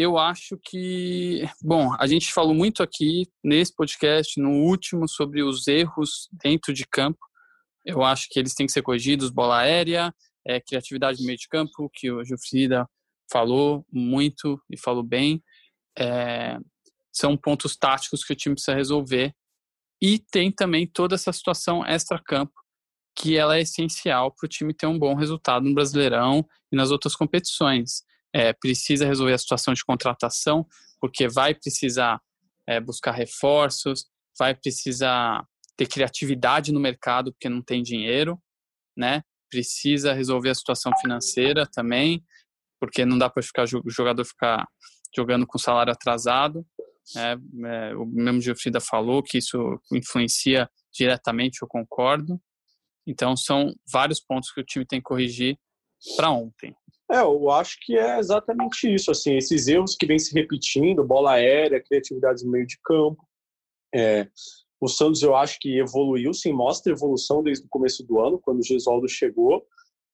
eu 0.00 0.18
acho 0.18 0.58
que, 0.62 1.48
bom, 1.62 1.94
a 1.98 2.06
gente 2.06 2.32
falou 2.32 2.54
muito 2.54 2.82
aqui 2.82 3.26
nesse 3.44 3.74
podcast, 3.74 4.40
no 4.40 4.50
último, 4.50 5.08
sobre 5.08 5.42
os 5.42 5.68
erros 5.68 6.28
dentro 6.32 6.72
de 6.72 6.86
campo. 6.86 7.18
Eu 7.84 8.02
acho 8.02 8.28
que 8.30 8.38
eles 8.38 8.54
têm 8.54 8.66
que 8.66 8.72
ser 8.72 8.82
corrigidos, 8.82 9.30
bola 9.30 9.58
aérea, 9.58 10.14
é, 10.46 10.60
criatividade 10.60 11.20
no 11.20 11.26
meio 11.26 11.38
de 11.38 11.48
campo, 11.48 11.90
que 11.92 12.10
o 12.10 12.24
Gilfrida 12.24 12.88
falou 13.30 13.84
muito 13.92 14.60
e 14.70 14.78
falou 14.78 15.02
bem. 15.02 15.42
É, 15.98 16.58
são 17.12 17.36
pontos 17.36 17.76
táticos 17.76 18.24
que 18.24 18.32
o 18.32 18.36
time 18.36 18.54
precisa 18.54 18.76
resolver 18.76 19.34
e 20.00 20.18
tem 20.18 20.50
também 20.50 20.86
toda 20.86 21.14
essa 21.14 21.32
situação 21.32 21.84
extra-campo, 21.84 22.54
que 23.14 23.36
ela 23.36 23.56
é 23.56 23.60
essencial 23.60 24.32
para 24.32 24.46
o 24.46 24.48
time 24.48 24.72
ter 24.72 24.86
um 24.86 24.98
bom 24.98 25.14
resultado 25.14 25.64
no 25.64 25.74
Brasileirão 25.74 26.46
e 26.72 26.76
nas 26.76 26.90
outras 26.90 27.14
competições. 27.14 28.02
É, 28.32 28.52
precisa 28.52 29.06
resolver 29.06 29.32
a 29.32 29.38
situação 29.38 29.74
de 29.74 29.84
contratação, 29.84 30.66
porque 31.00 31.26
vai 31.28 31.54
precisar 31.54 32.20
é, 32.66 32.80
buscar 32.80 33.12
reforços, 33.12 34.06
vai 34.38 34.54
precisar 34.54 35.44
ter 35.76 35.88
criatividade 35.88 36.72
no 36.72 36.78
mercado, 36.78 37.32
porque 37.32 37.48
não 37.48 37.62
tem 37.62 37.82
dinheiro, 37.82 38.40
né? 38.96 39.22
Precisa 39.50 40.12
resolver 40.12 40.50
a 40.50 40.54
situação 40.54 40.92
financeira 41.00 41.66
também, 41.66 42.24
porque 42.78 43.04
não 43.04 43.18
dá 43.18 43.28
para 43.28 43.42
ficar 43.42 43.64
o 43.64 43.90
jogador 43.90 44.24
ficar 44.24 44.68
jogando 45.14 45.46
com 45.46 45.58
salário 45.58 45.92
atrasado. 45.92 46.64
É, 47.16 47.36
é, 47.66 47.96
o 47.96 48.06
mesmo 48.06 48.40
Gilfrida 48.40 48.80
falou 48.80 49.22
que 49.22 49.38
isso 49.38 49.80
influencia 49.92 50.70
diretamente, 50.92 51.62
eu 51.62 51.68
concordo. 51.68 52.40
Então, 53.06 53.36
são 53.36 53.74
vários 53.90 54.20
pontos 54.20 54.52
que 54.52 54.60
o 54.60 54.64
time 54.64 54.86
tem 54.86 55.00
que 55.00 55.04
corrigir 55.04 55.58
para 56.16 56.30
ontem. 56.30 56.74
É, 57.10 57.20
eu 57.20 57.50
acho 57.50 57.76
que 57.80 57.96
é 57.96 58.18
exatamente 58.18 58.92
isso. 58.92 59.10
Assim, 59.10 59.36
esses 59.36 59.66
erros 59.66 59.96
que 59.96 60.06
vêm 60.06 60.18
se 60.18 60.32
repetindo, 60.32 61.04
bola 61.04 61.32
aérea, 61.32 61.82
criatividade 61.82 62.44
no 62.44 62.52
meio 62.52 62.66
de 62.66 62.78
campo. 62.84 63.26
É, 63.92 64.28
o 64.80 64.88
Santos, 64.88 65.22
eu 65.22 65.34
acho 65.34 65.58
que 65.60 65.78
evoluiu, 65.78 66.32
sim, 66.32 66.52
mostra 66.52 66.92
evolução 66.92 67.42
desde 67.42 67.66
o 67.66 67.68
começo 67.68 68.04
do 68.04 68.18
ano, 68.20 68.40
quando 68.40 68.60
o 68.60 68.64
Gesualdo 68.64 69.08
chegou, 69.08 69.66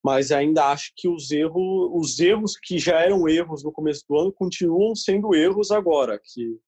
mas 0.03 0.33
ainda 0.33 0.71
acho 0.73 0.93
que 0.97 1.09
os 1.09 1.31
erros, 1.31 1.91
os 1.93 2.19
erros 2.19 2.57
que 2.57 2.79
já 2.79 3.01
eram 3.01 3.29
erros 3.29 3.63
no 3.63 3.71
começo 3.71 4.05
do 4.09 4.17
ano 4.17 4.33
continuam 4.33 4.95
sendo 4.95 5.35
erros 5.35 5.71
agora, 5.71 6.21
que 6.23 6.59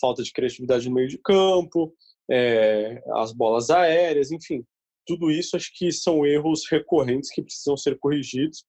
falta 0.00 0.22
de 0.22 0.32
criatividade 0.32 0.88
no 0.88 0.94
meio 0.94 1.08
de 1.08 1.18
campo, 1.18 1.92
é, 2.30 3.02
as 3.14 3.32
bolas 3.32 3.70
aéreas, 3.70 4.30
enfim. 4.30 4.64
Tudo 5.08 5.30
isso 5.30 5.56
acho 5.56 5.72
que 5.74 5.90
são 5.90 6.26
erros 6.26 6.68
recorrentes 6.70 7.30
que 7.30 7.42
precisam 7.42 7.76
ser 7.76 7.98
corrigidos 7.98 8.64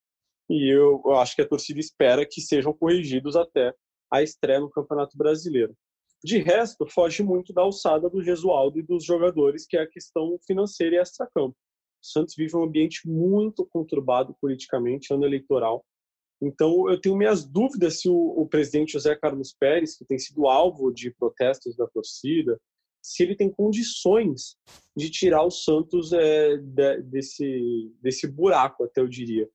e 0.48 0.74
eu, 0.74 1.12
acho 1.14 1.36
que 1.36 1.42
a 1.42 1.48
torcida 1.48 1.78
espera 1.78 2.26
que 2.26 2.40
sejam 2.40 2.72
corrigidos 2.72 3.36
até 3.36 3.72
a 4.10 4.22
estreia 4.22 4.58
no 4.58 4.70
Campeonato 4.70 5.16
Brasileiro. 5.16 5.76
De 6.24 6.38
resto, 6.38 6.86
foge 6.86 7.22
muito 7.22 7.52
da 7.52 7.62
alçada 7.62 8.10
do 8.10 8.22
Gesualdo 8.22 8.78
e 8.78 8.82
dos 8.82 9.04
jogadores, 9.04 9.66
que 9.66 9.76
é 9.76 9.82
a 9.82 9.88
questão 9.88 10.36
financeira 10.46 10.96
e 10.96 10.98
extra-campo. 10.98 11.54
O 12.02 12.06
Santos 12.06 12.34
vive 12.36 12.56
um 12.56 12.64
ambiente 12.64 13.06
muito 13.06 13.64
conturbado 13.70 14.34
politicamente, 14.40 15.12
ano 15.14 15.24
eleitoral, 15.24 15.84
então, 16.42 16.88
eu 16.88 16.98
tenho 16.98 17.16
minhas 17.16 17.44
dúvidas 17.44 18.00
se 18.00 18.08
o, 18.08 18.14
o, 18.14 18.48
presidente 18.48 18.92
José 18.92 19.14
Carlos 19.14 19.52
Pérez, 19.52 19.96
que 19.96 20.06
tem 20.06 20.18
sido 20.18 20.48
alvo 20.48 20.90
de 20.90 21.10
protestos 21.10 21.76
da 21.76 21.86
torcida, 21.86 22.58
se 23.02 23.22
ele 23.22 23.34
tem 23.34 23.50
condições 23.50 24.56
de 24.96 25.10
tirar 25.10 25.44
o 25.44 25.50
Santos 25.50 26.12
é, 26.12 26.56
de, 26.56 27.02
desse, 27.02 27.92
desse 28.00 28.26
buraco, 28.26 28.84
até 28.84 29.00
eu 29.00 29.08
diria. 29.08 29.48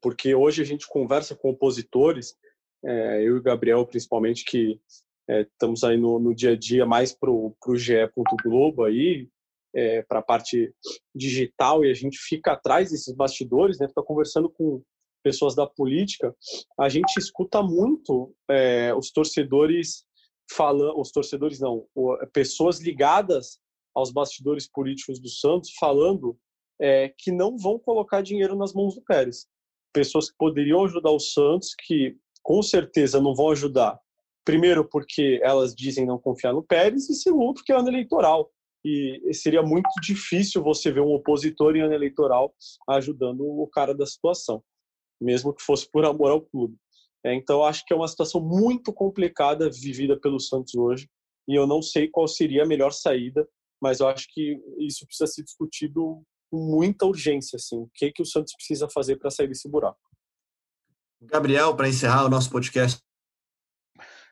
Porque 0.00 0.34
hoje 0.34 0.62
a 0.62 0.64
gente 0.64 0.86
conversa 0.86 1.34
com 1.34 1.50
opositores, 1.50 2.36
é, 2.84 3.22
eu 3.22 3.36
e 3.36 3.38
o 3.38 3.42
Gabriel 3.42 3.84
principalmente, 3.86 4.44
que 4.44 4.80
é, 5.28 5.42
estamos 5.42 5.84
aí 5.84 5.96
no, 5.96 6.18
no, 6.18 6.34
dia 6.34 6.52
a 6.52 6.56
dia 6.56 6.86
mais 6.86 7.12
pro, 7.12 7.54
pro 7.60 7.76
GE. 7.76 7.94
Globo 8.42 8.84
aí, 8.84 9.28
é, 9.74 10.02
para 10.02 10.20
a 10.20 10.22
parte 10.22 10.72
digital 11.14 11.84
e 11.84 11.90
a 11.90 11.94
gente 11.94 12.18
fica 12.18 12.52
atrás 12.52 12.90
desses 12.90 13.14
bastidores, 13.14 13.78
né? 13.78 13.86
Conversando 13.94 14.48
com 14.48 14.82
pessoas 15.22 15.54
da 15.54 15.66
política, 15.66 16.34
a 16.78 16.88
gente 16.88 17.16
escuta 17.18 17.62
muito 17.62 18.34
é, 18.48 18.94
os 18.94 19.10
torcedores 19.10 20.04
falando, 20.50 20.98
os 20.98 21.10
torcedores 21.10 21.60
não, 21.60 21.86
pessoas 22.32 22.80
ligadas 22.80 23.58
aos 23.94 24.10
bastidores 24.10 24.68
políticos 24.70 25.18
do 25.18 25.28
Santos 25.28 25.72
falando 25.78 26.38
é, 26.80 27.12
que 27.16 27.30
não 27.32 27.56
vão 27.58 27.78
colocar 27.78 28.22
dinheiro 28.22 28.56
nas 28.56 28.72
mãos 28.72 28.94
do 28.94 29.02
Pérez. 29.02 29.46
Pessoas 29.92 30.30
que 30.30 30.36
poderiam 30.38 30.84
ajudar 30.84 31.10
o 31.10 31.18
Santos, 31.18 31.74
que 31.86 32.16
com 32.42 32.62
certeza 32.62 33.20
não 33.20 33.34
vão 33.34 33.50
ajudar. 33.50 33.98
Primeiro, 34.44 34.84
porque 34.88 35.40
elas 35.42 35.74
dizem 35.74 36.06
não 36.06 36.18
confiar 36.18 36.52
no 36.52 36.62
Pérez, 36.62 37.08
e 37.10 37.14
segundo, 37.14 37.54
porque 37.54 37.72
é 37.72 37.76
ano 37.76 37.88
eleitoral. 37.88 38.50
E 38.84 39.34
seria 39.34 39.62
muito 39.62 39.90
difícil 40.00 40.62
você 40.62 40.90
ver 40.90 41.00
um 41.00 41.12
opositor 41.12 41.76
em 41.76 41.82
ano 41.82 41.92
eleitoral 41.92 42.54
ajudando 42.88 43.40
o 43.44 43.66
cara 43.66 43.94
da 43.94 44.06
situação, 44.06 44.62
mesmo 45.20 45.52
que 45.52 45.62
fosse 45.62 45.90
por 45.90 46.04
amor 46.04 46.30
ao 46.30 46.40
clube. 46.40 46.76
É, 47.24 47.34
então, 47.34 47.64
acho 47.64 47.84
que 47.84 47.92
é 47.92 47.96
uma 47.96 48.08
situação 48.08 48.40
muito 48.40 48.92
complicada 48.92 49.68
vivida 49.70 50.18
pelo 50.18 50.38
Santos 50.38 50.74
hoje, 50.74 51.08
e 51.48 51.54
eu 51.54 51.66
não 51.66 51.82
sei 51.82 52.08
qual 52.08 52.28
seria 52.28 52.62
a 52.62 52.66
melhor 52.66 52.92
saída, 52.92 53.46
mas 53.80 54.00
eu 54.00 54.08
acho 54.08 54.26
que 54.30 54.60
isso 54.78 55.06
precisa 55.06 55.26
ser 55.26 55.42
discutido 55.42 56.22
com 56.50 56.58
muita 56.58 57.06
urgência, 57.06 57.56
assim. 57.56 57.76
O 57.76 57.90
que, 57.94 58.12
que 58.12 58.22
o 58.22 58.26
Santos 58.26 58.54
precisa 58.54 58.88
fazer 58.88 59.16
para 59.16 59.30
sair 59.30 59.48
desse 59.48 59.68
buraco? 59.68 59.98
Gabriel, 61.20 61.74
para 61.74 61.88
encerrar 61.88 62.24
o 62.24 62.28
nosso 62.28 62.50
podcast. 62.50 63.00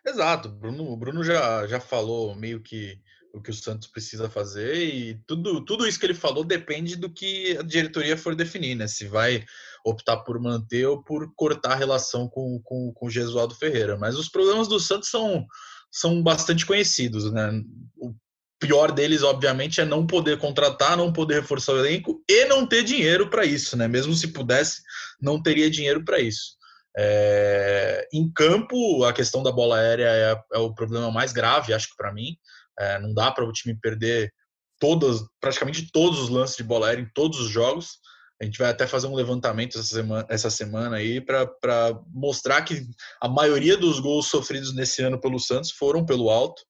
Exato, 0.06 0.48
Bruno, 0.48 0.88
o 0.88 0.96
Bruno 0.96 1.24
já, 1.24 1.66
já 1.66 1.80
falou 1.80 2.34
meio 2.36 2.62
que 2.62 3.00
o 3.36 3.42
que 3.42 3.50
o 3.50 3.54
Santos 3.54 3.86
precisa 3.88 4.30
fazer 4.30 4.74
e 4.82 5.20
tudo, 5.26 5.62
tudo 5.64 5.86
isso 5.86 6.00
que 6.00 6.06
ele 6.06 6.14
falou 6.14 6.42
depende 6.42 6.96
do 6.96 7.10
que 7.10 7.56
a 7.58 7.62
diretoria 7.62 8.16
for 8.16 8.34
definir, 8.34 8.74
né? 8.74 8.88
Se 8.88 9.06
vai 9.06 9.44
optar 9.84 10.16
por 10.18 10.40
manter 10.40 10.86
ou 10.86 11.02
por 11.02 11.30
cortar 11.36 11.72
a 11.72 11.76
relação 11.76 12.28
com, 12.28 12.58
com, 12.64 12.92
com 12.94 13.06
o 13.06 13.10
Gesualdo 13.10 13.54
Ferreira. 13.54 13.96
Mas 13.98 14.16
os 14.16 14.28
problemas 14.28 14.68
do 14.68 14.80
Santos 14.80 15.10
são, 15.10 15.46
são 15.92 16.22
bastante 16.22 16.64
conhecidos, 16.64 17.30
né? 17.30 17.62
O 17.98 18.14
pior 18.58 18.90
deles, 18.90 19.22
obviamente, 19.22 19.82
é 19.82 19.84
não 19.84 20.06
poder 20.06 20.38
contratar, 20.38 20.96
não 20.96 21.12
poder 21.12 21.42
reforçar 21.42 21.74
o 21.74 21.78
elenco 21.78 22.24
e 22.26 22.46
não 22.46 22.66
ter 22.66 22.82
dinheiro 22.82 23.28
para 23.28 23.44
isso, 23.44 23.76
né? 23.76 23.86
Mesmo 23.86 24.14
se 24.14 24.28
pudesse, 24.28 24.80
não 25.20 25.42
teria 25.42 25.70
dinheiro 25.70 26.02
para 26.02 26.18
isso. 26.18 26.56
É... 26.96 28.08
Em 28.10 28.32
campo, 28.32 29.04
a 29.04 29.12
questão 29.12 29.42
da 29.42 29.52
bola 29.52 29.76
aérea 29.76 30.08
é, 30.08 30.56
é 30.56 30.58
o 30.58 30.72
problema 30.72 31.10
mais 31.10 31.32
grave, 31.32 31.74
acho 31.74 31.90
que 31.90 31.96
para 31.96 32.14
mim. 32.14 32.38
É, 32.78 32.98
não 32.98 33.12
dá 33.14 33.30
para 33.30 33.44
o 33.44 33.52
time 33.52 33.78
perder 33.78 34.32
todas, 34.78 35.20
praticamente 35.40 35.90
todos 35.90 36.20
os 36.20 36.28
lances 36.28 36.56
de 36.56 36.62
bola 36.62 36.88
aérea 36.88 37.02
em 37.02 37.10
todos 37.14 37.40
os 37.40 37.48
jogos. 37.48 37.98
A 38.40 38.44
gente 38.44 38.58
vai 38.58 38.70
até 38.70 38.86
fazer 38.86 39.06
um 39.06 39.14
levantamento 39.14 39.78
essa 39.78 39.94
semana, 39.94 40.26
essa 40.28 40.50
semana 40.50 40.96
aí 40.96 41.20
para 41.20 41.98
mostrar 42.12 42.62
que 42.62 42.86
a 43.20 43.28
maioria 43.28 43.76
dos 43.76 43.98
gols 43.98 44.26
sofridos 44.26 44.74
nesse 44.74 45.02
ano 45.02 45.18
pelo 45.18 45.38
Santos 45.38 45.70
foram 45.70 46.04
pelo 46.04 46.28
alto, 46.28 46.62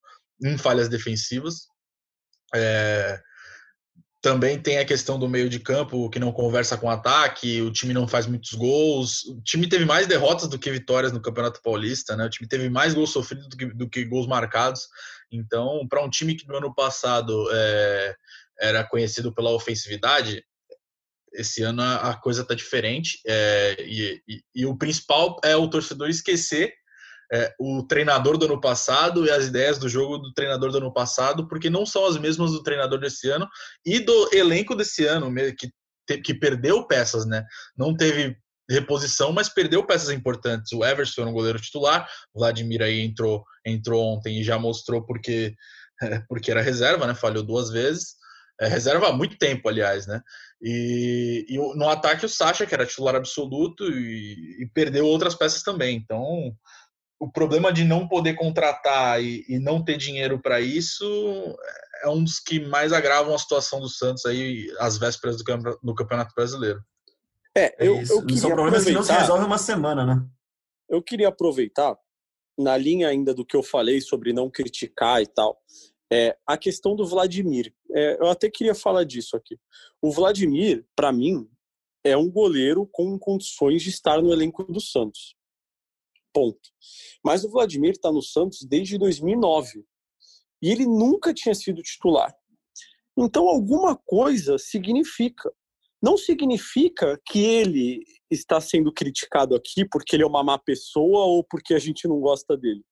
em 0.43 0.57
falhas 0.57 0.89
defensivas. 0.89 1.67
É, 2.55 3.21
também 4.27 4.61
tem 4.61 4.79
a 4.79 4.85
questão 4.85 5.19
do 5.19 5.29
meio 5.29 5.49
de 5.49 5.61
campo 5.61 6.11
que 6.11 6.19
não 6.19 6.33
conversa 6.33 6.77
com 6.77 6.87
o 6.87 6.91
ataque, 6.91 7.63
o 7.63 7.71
time 7.71 7.95
não 7.95 8.09
faz 8.09 8.27
muitos 8.27 8.53
gols. 8.55 9.25
O 9.27 9.41
time 9.43 9.69
teve 9.69 9.85
mais 9.85 10.07
derrotas 10.07 10.49
do 10.49 10.59
que 10.59 10.71
vitórias 10.71 11.13
no 11.13 11.21
Campeonato 11.21 11.63
Paulista, 11.63 12.17
né? 12.17 12.27
O 12.27 12.31
time 12.31 12.49
teve 12.49 12.69
mais 12.69 12.93
gols 12.93 13.11
sofridos 13.11 13.49
do 13.49 13.57
que, 13.57 13.67
do 13.67 13.89
que 13.89 14.05
gols 14.05 14.27
marcados. 14.27 14.89
Então, 15.31 15.87
para 15.89 16.03
um 16.03 16.11
time 16.11 16.35
que 16.35 16.47
no 16.47 16.57
ano 16.57 16.75
passado 16.75 17.49
é, 17.53 18.17
era 18.61 18.85
conhecido 18.85 19.35
pela 19.35 19.51
ofensividade, 19.51 20.45
esse 21.33 21.63
ano 21.63 21.83
a, 21.83 22.15
coisa 22.15 22.43
está 22.43 22.55
diferente. 22.55 23.21
É, 23.27 23.77
e, 23.81 24.23
e, 24.27 24.43
e 24.55 24.67
o 24.67 24.77
principal 24.77 25.39
é 25.45 25.57
o 25.57 25.69
torcedor 25.69 26.09
esquecer 26.09 26.73
é, 27.33 27.55
o 27.59 27.83
treinador 27.83 28.39
do 28.39 28.47
ano 28.47 28.61
passado 28.61 29.27
e 29.27 29.31
as 29.31 29.47
ideias 29.47 29.79
do 29.79 29.89
jogo 29.89 30.19
do 30.19 30.33
treinador 30.33 30.71
do 30.71 30.79
ano 30.79 30.93
passado, 30.93 31.49
porque 31.49 31.69
não 31.69 31.85
são 31.85 32.07
as 32.07 32.17
mesmas 32.17 32.53
do 32.53 32.63
treinador 32.63 32.99
desse 32.99 33.29
ano 33.29 33.49
e 33.85 33.99
do 33.99 34.31
elenco 34.33 34.75
desse 34.75 35.05
ano, 35.07 35.33
que, 35.57 36.19
que 36.19 36.35
perdeu 36.35 36.87
peças, 36.87 37.27
né? 37.27 37.45
Não 37.77 37.97
teve 37.97 38.37
reposição, 38.71 39.33
mas 39.33 39.49
perdeu 39.49 39.87
peças 39.87 40.11
importantes. 40.11 40.73
O 40.73 40.85
Everson 40.85 41.23
era 41.23 41.31
um 41.31 41.35
goleiro 41.35 41.61
titular, 41.61 42.09
o 42.35 42.41
Vladimir 42.41 42.83
aí 42.83 43.01
entrou, 43.01 43.45
entrou 43.65 44.03
ontem 44.05 44.41
e 44.41 44.45
já 44.45 44.59
mostrou 44.59 45.05
porque, 45.05 45.55
porque 46.29 46.51
era 46.51 46.63
reserva, 46.63 47.07
né? 47.07 47.15
Falhou 47.15 47.43
duas 47.43 47.71
vezes. 47.71 48.17
É, 48.61 48.67
reserva 48.67 49.09
há 49.09 49.13
muito 49.13 49.37
tempo, 49.37 49.69
aliás, 49.69 50.07
né? 50.07 50.21
E, 50.63 51.45
e, 51.49 51.59
no 51.77 51.89
ataque 51.89 52.25
o 52.25 52.29
Sacha, 52.29 52.65
que 52.67 52.75
era 52.75 52.87
titular 52.87 53.15
absoluto, 53.15 53.85
e, 53.85 54.63
e 54.63 54.71
perdeu 54.73 55.07
outras 55.07 55.35
peças 55.35 55.63
também. 55.63 55.97
Então, 55.97 56.55
o 57.21 57.31
problema 57.31 57.73
de 57.73 57.85
não 57.85 58.09
poder 58.09 58.35
contratar 58.35 59.23
e, 59.23 59.45
e 59.49 59.59
não 59.59 59.85
ter 59.85 59.97
dinheiro 59.97 60.41
para 60.41 60.61
isso 60.61 61.05
é 62.03 62.09
um 62.09 62.23
dos 62.23 62.39
que 62.39 62.61
mais 62.61 62.93
agravam 62.93 63.35
a 63.35 63.39
situação 63.39 63.81
do 63.81 63.89
Santos 63.89 64.25
aí 64.27 64.71
às 64.79 64.99
vésperas 64.99 65.37
do, 65.37 65.45
do 65.83 65.95
Campeonato 65.95 66.35
Brasileiro. 66.35 66.81
É, 67.57 67.65
é 67.65 67.89
eu, 67.89 68.03
eu 68.03 68.21
queria 68.21 68.37
São 68.37 68.51
problemas 68.51 68.85
que 68.85 68.93
não 68.93 69.03
se 69.03 69.13
resolvem 69.13 69.47
uma 69.47 69.59
semana, 69.59 70.05
né? 70.05 70.27
Eu 70.89 71.03
queria 71.03 71.29
aproveitar, 71.29 71.99
na 72.59 72.77
linha 72.77 73.09
ainda 73.09 73.35
do 73.35 73.45
que 73.45 73.57
eu 73.57 73.63
falei 73.63 74.01
sobre 74.01 74.33
não 74.33 74.51
criticar 74.51 75.23
e 75.23 75.27
tal, 75.27 75.59
é, 76.13 76.37
a 76.47 76.57
questão 76.57 76.95
do 76.95 77.07
Vladimir. 77.07 77.75
É, 77.93 78.19
eu 78.21 78.29
até 78.29 78.51
queria 78.51 78.75
falar 78.75 79.05
disso 79.05 79.37
aqui. 79.37 79.59
O 80.01 80.11
Vladimir, 80.11 80.87
para 80.95 81.11
mim, 81.13 81.49
é 82.05 82.17
um 82.17 82.31
goleiro 82.31 82.87
com 82.93 83.19
condições 83.19 83.83
de 83.83 83.91
estar 83.91 84.23
no 84.23 84.33
elenco 84.33 84.63
do 84.65 84.81
Santos. 84.81 85.35
Ponto. 86.33 86.71
Mas 87.25 87.43
o 87.43 87.51
Vladimir 87.51 87.93
está 87.93 88.13
no 88.13 88.23
Santos 88.23 88.63
desde 88.63 88.99
2009 88.99 89.85
e 90.63 90.71
ele 90.71 90.87
nunca 90.87 91.35
tinha 91.35 91.55
sido 91.55 91.83
titular. 91.83 92.35
Então, 93.17 93.49
alguma 93.49 93.97
coisa 93.97 94.59
significa. 94.59 95.51
Não 96.03 96.17
significa 96.17 97.19
que 97.27 97.43
ele 97.43 98.05
está 98.31 98.61
sendo 98.61 98.93
criticado 98.93 99.55
aqui 99.55 99.87
porque 99.91 100.15
ele 100.15 100.23
é 100.23 100.27
uma 100.27 100.45
má 100.45 100.59
pessoa 100.59 101.25
ou 101.25 101.45
porque 101.45 101.75
a 101.75 101.79
gente 101.79 102.07
não 102.07 102.21
gosta 102.21 102.57
dele. 102.57 102.83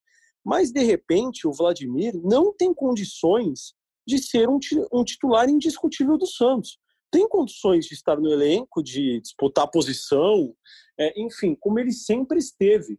Mas, 0.45 0.71
de 0.71 0.83
repente, 0.83 1.47
o 1.47 1.53
Vladimir 1.53 2.15
não 2.23 2.55
tem 2.55 2.73
condições 2.73 3.75
de 4.07 4.19
ser 4.19 4.49
um, 4.49 4.59
um 4.93 5.05
titular 5.05 5.49
indiscutível 5.49 6.19
do 6.19 6.27
Santos. 6.27 6.79
Tem 7.11 7.29
condições 7.29 7.87
de 7.87 7.95
estar 7.95 8.21
no 8.21 8.31
elenco, 8.31 8.83
de 8.83 9.21
disputar 9.21 9.71
posição, 9.71 10.55
é, 10.99 11.21
enfim, 11.21 11.57
como 11.59 11.79
ele 11.79 11.93
sempre 11.93 12.39
esteve 12.39 12.99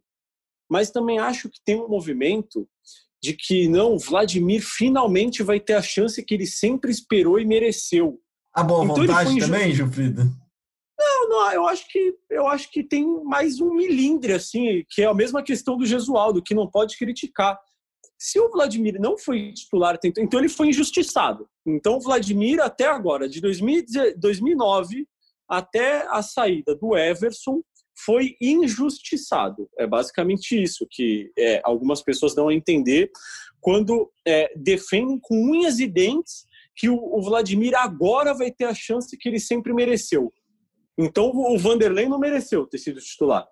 mas 0.68 0.90
também 0.90 1.18
acho 1.18 1.48
que 1.48 1.60
tem 1.64 1.80
um 1.80 1.88
movimento 1.88 2.68
de 3.22 3.34
que 3.34 3.68
não, 3.68 3.98
Vladimir 3.98 4.62
finalmente 4.62 5.42
vai 5.42 5.58
ter 5.58 5.74
a 5.74 5.82
chance 5.82 6.22
que 6.22 6.34
ele 6.34 6.46
sempre 6.46 6.90
esperou 6.90 7.40
e 7.40 7.46
mereceu. 7.46 8.20
A 8.56 8.62
boa 8.62 8.84
então, 8.84 8.96
vontade 8.96 9.38
também, 9.38 9.74
Gilfrida? 9.74 10.24
Não, 10.98 11.28
não, 11.28 11.52
eu 11.52 11.68
acho 11.68 11.86
que 11.90 12.16
eu 12.30 12.46
acho 12.46 12.70
que 12.70 12.82
tem 12.82 13.04
mais 13.22 13.60
um 13.60 13.74
milindre 13.74 14.32
assim, 14.32 14.82
que 14.88 15.02
é 15.02 15.04
a 15.04 15.12
mesma 15.12 15.42
questão 15.42 15.76
do 15.76 15.84
Gesualdo, 15.84 16.42
que 16.42 16.54
não 16.54 16.66
pode 16.66 16.96
criticar. 16.96 17.60
Se 18.18 18.40
o 18.40 18.50
Vladimir 18.50 18.98
não 18.98 19.18
foi 19.18 19.52
titular, 19.52 19.98
então 20.02 20.40
ele 20.40 20.48
foi 20.48 20.68
injustiçado. 20.68 21.46
Então 21.66 21.98
o 21.98 22.00
Vladimir 22.00 22.58
até 22.62 22.86
agora, 22.86 23.28
de 23.28 23.42
2009 23.42 25.06
até 25.46 26.06
a 26.08 26.22
saída 26.22 26.74
do 26.74 26.96
Everson, 26.96 27.60
foi 28.06 28.36
injustiçado. 28.40 29.68
É 29.78 29.86
basicamente 29.86 30.62
isso 30.62 30.86
que 30.90 31.30
é, 31.36 31.60
algumas 31.62 32.00
pessoas 32.00 32.34
dão 32.34 32.48
a 32.48 32.54
entender 32.54 33.10
quando 33.60 34.10
é, 34.26 34.50
defendem 34.56 35.18
com 35.20 35.34
unhas 35.50 35.78
e 35.78 35.86
dentes 35.86 36.46
que 36.76 36.88
o, 36.88 37.20
Vladimir 37.22 37.74
agora 37.74 38.34
vai 38.34 38.50
ter 38.50 38.66
a 38.66 38.74
chance 38.74 39.16
que 39.16 39.28
ele 39.28 39.40
sempre 39.40 39.72
mereceu. 39.72 40.32
Então 40.98 41.30
o 41.34 41.58
Vanderlei 41.58 42.08
não 42.08 42.18
mereceu 42.18 42.66
ter 42.66 42.78
sido 42.78 43.00
titular. 43.00 43.46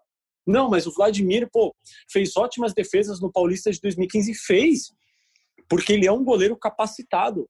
Não, 0.46 0.68
mas 0.68 0.86
o 0.86 0.92
Vladimir, 0.92 1.48
pô, 1.50 1.74
fez 2.10 2.36
ótimas 2.36 2.74
defesas 2.74 3.20
no 3.20 3.32
Paulista 3.32 3.70
de 3.70 3.80
2015 3.80 4.34
fez, 4.34 4.92
porque 5.68 5.94
ele 5.94 6.06
é 6.06 6.12
um 6.12 6.22
goleiro 6.22 6.56
capacitado. 6.56 7.48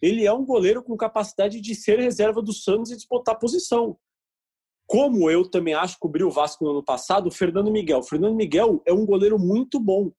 Ele 0.00 0.24
é 0.24 0.32
um 0.32 0.44
goleiro 0.44 0.82
com 0.82 0.96
capacidade 0.96 1.60
de 1.60 1.74
ser 1.74 1.98
reserva 1.98 2.40
do 2.40 2.52
Santos 2.52 2.92
e 2.92 2.96
disputar 2.96 3.38
posição 3.38 3.98
como 4.90 5.30
eu 5.30 5.48
também 5.48 5.72
acho 5.72 5.94
que 5.94 6.00
cobriu 6.00 6.26
o 6.26 6.32
Vasco 6.32 6.64
no 6.64 6.72
ano 6.72 6.82
passado, 6.82 7.28
o 7.28 7.30
Fernando 7.30 7.70
Miguel. 7.70 8.00
O 8.00 8.02
Fernando 8.02 8.34
Miguel 8.34 8.82
é 8.84 8.92
um 8.92 9.06
goleiro 9.06 9.38
muito 9.38 9.78
bom. 9.78 10.10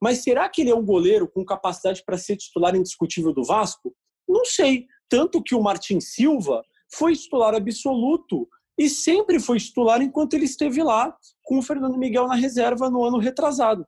Mas 0.00 0.22
será 0.22 0.48
que 0.48 0.60
ele 0.60 0.70
é 0.70 0.76
um 0.76 0.84
goleiro 0.84 1.26
com 1.26 1.44
capacidade 1.44 2.04
para 2.06 2.16
ser 2.16 2.36
titular 2.36 2.76
indiscutível 2.76 3.32
do 3.32 3.42
Vasco? 3.42 3.92
Não 4.28 4.44
sei. 4.44 4.86
Tanto 5.08 5.42
que 5.42 5.54
o 5.54 5.62
Martin 5.62 6.00
Silva 6.00 6.62
foi 6.92 7.14
titular 7.14 7.54
absoluto 7.54 8.48
e 8.78 8.88
sempre 8.88 9.40
foi 9.40 9.58
titular 9.58 10.02
enquanto 10.02 10.34
ele 10.34 10.44
esteve 10.44 10.82
lá 10.82 11.16
com 11.42 11.58
o 11.58 11.62
Fernando 11.62 11.96
Miguel 11.96 12.26
na 12.26 12.34
reserva 12.34 12.90
no 12.90 13.04
ano 13.04 13.18
retrasado. 13.18 13.86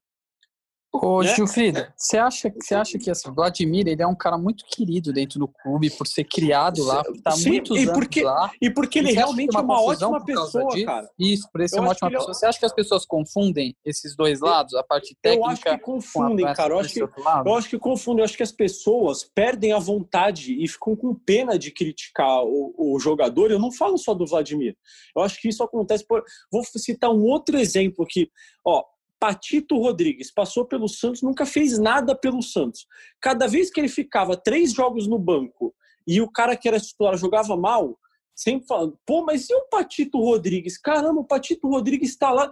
Ô, 0.90 1.22
né? 1.22 1.34
Gilfrida, 1.34 1.92
você 1.96 2.16
acha, 2.16 2.52
você 2.58 2.74
acha 2.74 2.98
que 2.98 3.10
assim, 3.10 3.28
o 3.28 3.34
Vladimir 3.34 3.86
ele 3.86 4.02
é 4.02 4.06
um 4.06 4.14
cara 4.16 4.38
muito 4.38 4.64
querido 4.64 5.12
dentro 5.12 5.38
do 5.38 5.46
clube 5.46 5.90
por 5.90 6.06
ser 6.06 6.24
criado 6.24 6.82
lá, 6.82 7.04
por 7.04 7.14
estar 7.14 7.32
Sim, 7.32 7.50
muitos 7.50 7.76
e 7.76 7.82
anos 7.82 7.92
porque- 7.92 8.22
lá? 8.22 8.50
E 8.60 8.70
porque 8.70 8.98
ele 8.98 9.12
realmente 9.12 9.54
é 9.54 9.60
uma 9.60 9.80
ótima 9.82 10.24
pessoa, 10.24 10.72
disso? 10.72 10.86
cara. 10.86 11.10
Isso, 11.18 11.48
por 11.52 11.60
isso 11.60 11.76
é 11.76 11.80
uma 11.80 11.90
ótima 11.90 12.08
é- 12.08 12.12
pessoa. 12.12 12.32
Você 12.32 12.46
acha 12.46 12.58
que 12.58 12.64
as 12.64 12.72
pessoas 12.72 13.04
confundem 13.04 13.76
esses 13.84 14.16
dois 14.16 14.40
lados, 14.40 14.74
a 14.74 14.82
parte 14.82 15.14
Eu 15.22 15.44
acho 15.44 15.60
técnica 15.62 15.78
que 15.78 15.84
confundem, 15.84 16.46
cara. 16.54 16.72
Eu 16.72 16.78
acho 16.78 16.94
que, 16.94 17.02
eu 17.02 17.54
acho 17.54 17.68
que 17.68 17.78
confundem. 17.78 18.20
Eu 18.20 18.24
acho 18.24 18.36
que 18.36 18.42
as 18.42 18.52
pessoas 18.52 19.24
perdem 19.34 19.72
a 19.72 19.78
vontade 19.78 20.54
e 20.58 20.66
ficam 20.66 20.96
com 20.96 21.14
pena 21.14 21.58
de 21.58 21.70
criticar 21.70 22.42
o, 22.44 22.74
o 22.76 22.98
jogador. 22.98 23.50
Eu 23.50 23.58
não 23.58 23.70
falo 23.70 23.98
só 23.98 24.14
do 24.14 24.26
Vladimir. 24.26 24.74
Eu 25.14 25.22
acho 25.22 25.38
que 25.40 25.48
isso 25.48 25.62
acontece 25.62 26.04
por. 26.06 26.24
Vou 26.50 26.64
citar 26.64 27.10
um 27.10 27.24
outro 27.24 27.58
exemplo 27.58 28.04
aqui. 28.04 28.30
Ó, 28.64 28.82
Patito 29.18 29.76
Rodrigues 29.78 30.30
passou 30.30 30.64
pelo 30.64 30.88
Santos, 30.88 31.22
nunca 31.22 31.44
fez 31.44 31.78
nada 31.78 32.14
pelo 32.14 32.42
Santos. 32.42 32.86
Cada 33.20 33.46
vez 33.46 33.70
que 33.70 33.80
ele 33.80 33.88
ficava 33.88 34.36
três 34.36 34.72
jogos 34.72 35.06
no 35.06 35.18
banco 35.18 35.74
e 36.06 36.20
o 36.20 36.30
cara 36.30 36.56
que 36.56 36.68
era 36.68 36.78
titular 36.80 37.16
jogava 37.16 37.56
mal, 37.56 37.98
sempre 38.34 38.66
falando, 38.66 38.98
pô, 39.04 39.24
mas 39.24 39.50
e 39.50 39.54
o 39.54 39.68
Patito 39.68 40.18
Rodrigues? 40.18 40.78
Caramba, 40.78 41.20
o 41.20 41.24
Patito 41.26 41.68
Rodrigues 41.68 42.10
está 42.10 42.30
lá. 42.30 42.50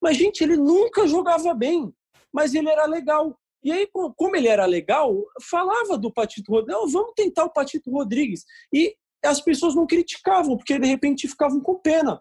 Mas, 0.00 0.16
gente, 0.16 0.42
ele 0.42 0.56
nunca 0.56 1.06
jogava 1.06 1.54
bem, 1.54 1.92
mas 2.32 2.54
ele 2.54 2.68
era 2.68 2.86
legal. 2.86 3.38
E 3.62 3.72
aí, 3.72 3.86
co- 3.86 4.12
como 4.14 4.36
ele 4.36 4.48
era 4.48 4.66
legal, 4.66 5.16
falava 5.48 5.96
do 5.96 6.12
Patito 6.12 6.52
Rodrigues, 6.52 6.92
vamos 6.92 7.12
tentar 7.16 7.44
o 7.44 7.52
Patito 7.52 7.90
Rodrigues. 7.90 8.44
E 8.72 8.94
as 9.24 9.40
pessoas 9.40 9.74
não 9.74 9.86
criticavam, 9.86 10.56
porque 10.56 10.78
de 10.78 10.86
repente 10.86 11.26
ficavam 11.28 11.60
com 11.60 11.74
pena. 11.76 12.20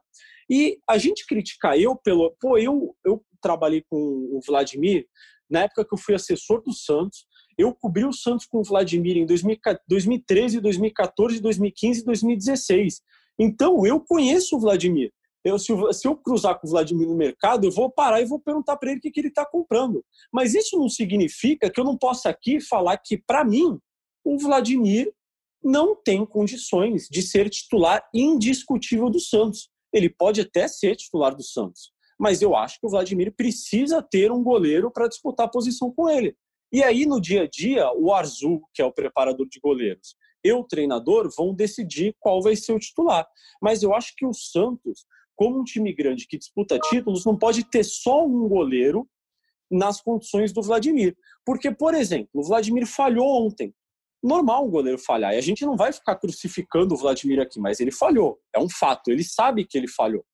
E 0.49 0.79
a 0.89 0.97
gente 0.97 1.25
criticar 1.25 1.77
eu 1.77 1.95
pelo. 1.95 2.35
Pô, 2.39 2.57
eu, 2.57 2.95
eu 3.05 3.21
trabalhei 3.41 3.83
com 3.89 3.97
o 3.97 4.39
Vladimir 4.45 5.05
na 5.49 5.61
época 5.61 5.85
que 5.85 5.93
eu 5.93 5.97
fui 5.97 6.15
assessor 6.15 6.61
do 6.61 6.73
Santos. 6.73 7.25
Eu 7.57 7.73
cobri 7.73 8.05
o 8.05 8.13
Santos 8.13 8.45
com 8.45 8.59
o 8.59 8.63
Vladimir 8.63 9.17
em 9.17 9.25
2014 9.25 9.83
2013, 9.87 10.59
2014, 10.59 11.41
2015 11.41 12.01
e 12.01 12.05
2016. 12.05 13.01
Então, 13.39 13.85
eu 13.85 13.99
conheço 13.99 14.55
o 14.55 14.59
Vladimir. 14.59 15.11
Eu, 15.43 15.57
se, 15.57 15.71
eu, 15.71 15.93
se 15.93 16.07
eu 16.07 16.15
cruzar 16.15 16.59
com 16.59 16.67
o 16.67 16.69
Vladimir 16.69 17.07
no 17.07 17.15
mercado, 17.15 17.65
eu 17.65 17.71
vou 17.71 17.89
parar 17.89 18.21
e 18.21 18.25
vou 18.25 18.39
perguntar 18.39 18.75
para 18.77 18.89
ele 18.89 18.99
o 18.99 19.01
que, 19.01 19.11
que 19.11 19.19
ele 19.19 19.29
está 19.29 19.45
comprando. 19.45 20.03
Mas 20.31 20.53
isso 20.53 20.77
não 20.77 20.89
significa 20.89 21.69
que 21.69 21.79
eu 21.79 21.85
não 21.85 21.97
possa 21.97 22.29
aqui 22.29 22.59
falar 22.59 22.97
que, 22.97 23.17
para 23.17 23.45
mim, 23.45 23.79
o 24.23 24.37
Vladimir 24.37 25.11
não 25.63 25.95
tem 25.95 26.25
condições 26.25 27.07
de 27.09 27.21
ser 27.21 27.49
titular 27.49 28.07
indiscutível 28.13 29.09
do 29.09 29.19
Santos. 29.19 29.69
Ele 29.97 30.09
pode 30.09 30.41
até 30.41 30.67
ser 30.67 30.95
titular 30.95 31.35
do 31.35 31.43
Santos, 31.43 31.91
mas 32.19 32.41
eu 32.41 32.55
acho 32.55 32.79
que 32.79 32.85
o 32.85 32.89
Vladimir 32.89 33.33
precisa 33.35 34.01
ter 34.01 34.31
um 34.31 34.43
goleiro 34.43 34.91
para 34.91 35.07
disputar 35.07 35.47
a 35.47 35.49
posição 35.49 35.91
com 35.91 36.09
ele. 36.09 36.35
E 36.71 36.83
aí, 36.83 37.05
no 37.05 37.21
dia 37.21 37.43
a 37.43 37.47
dia, 37.47 37.91
o 37.93 38.13
Arzu, 38.13 38.61
que 38.73 38.81
é 38.81 38.85
o 38.85 38.91
preparador 38.91 39.47
de 39.47 39.59
goleiros, 39.59 40.15
e 40.43 40.51
o 40.51 40.63
treinador 40.63 41.29
vão 41.35 41.53
decidir 41.53 42.15
qual 42.19 42.41
vai 42.41 42.55
ser 42.55 42.73
o 42.73 42.79
titular. 42.79 43.27
Mas 43.61 43.83
eu 43.83 43.93
acho 43.93 44.13
que 44.15 44.25
o 44.25 44.33
Santos, 44.33 45.05
como 45.35 45.59
um 45.59 45.63
time 45.63 45.93
grande 45.93 46.27
que 46.27 46.37
disputa 46.37 46.79
títulos, 46.89 47.25
não 47.25 47.37
pode 47.37 47.63
ter 47.63 47.83
só 47.83 48.25
um 48.25 48.47
goleiro 48.47 49.07
nas 49.69 50.01
condições 50.01 50.51
do 50.53 50.61
Vladimir. 50.61 51.15
Porque, 51.45 51.71
por 51.71 51.93
exemplo, 51.93 52.29
o 52.33 52.43
Vladimir 52.43 52.85
falhou 52.85 53.45
ontem. 53.45 53.73
Normal 54.23 54.65
um 54.65 54.69
goleiro 54.69 54.97
falhar. 54.97 55.33
E 55.33 55.37
a 55.37 55.41
gente 55.41 55.65
não 55.65 55.75
vai 55.77 55.93
ficar 55.93 56.15
crucificando 56.15 56.93
o 56.95 56.97
Vladimir 56.97 57.39
aqui, 57.39 57.59
mas 57.59 57.79
ele 57.79 57.91
falhou. 57.91 58.39
É 58.53 58.59
um 58.59 58.69
fato. 58.69 59.09
Ele 59.11 59.23
sabe 59.23 59.65
que 59.65 59.77
ele 59.77 59.87
falhou. 59.87 60.25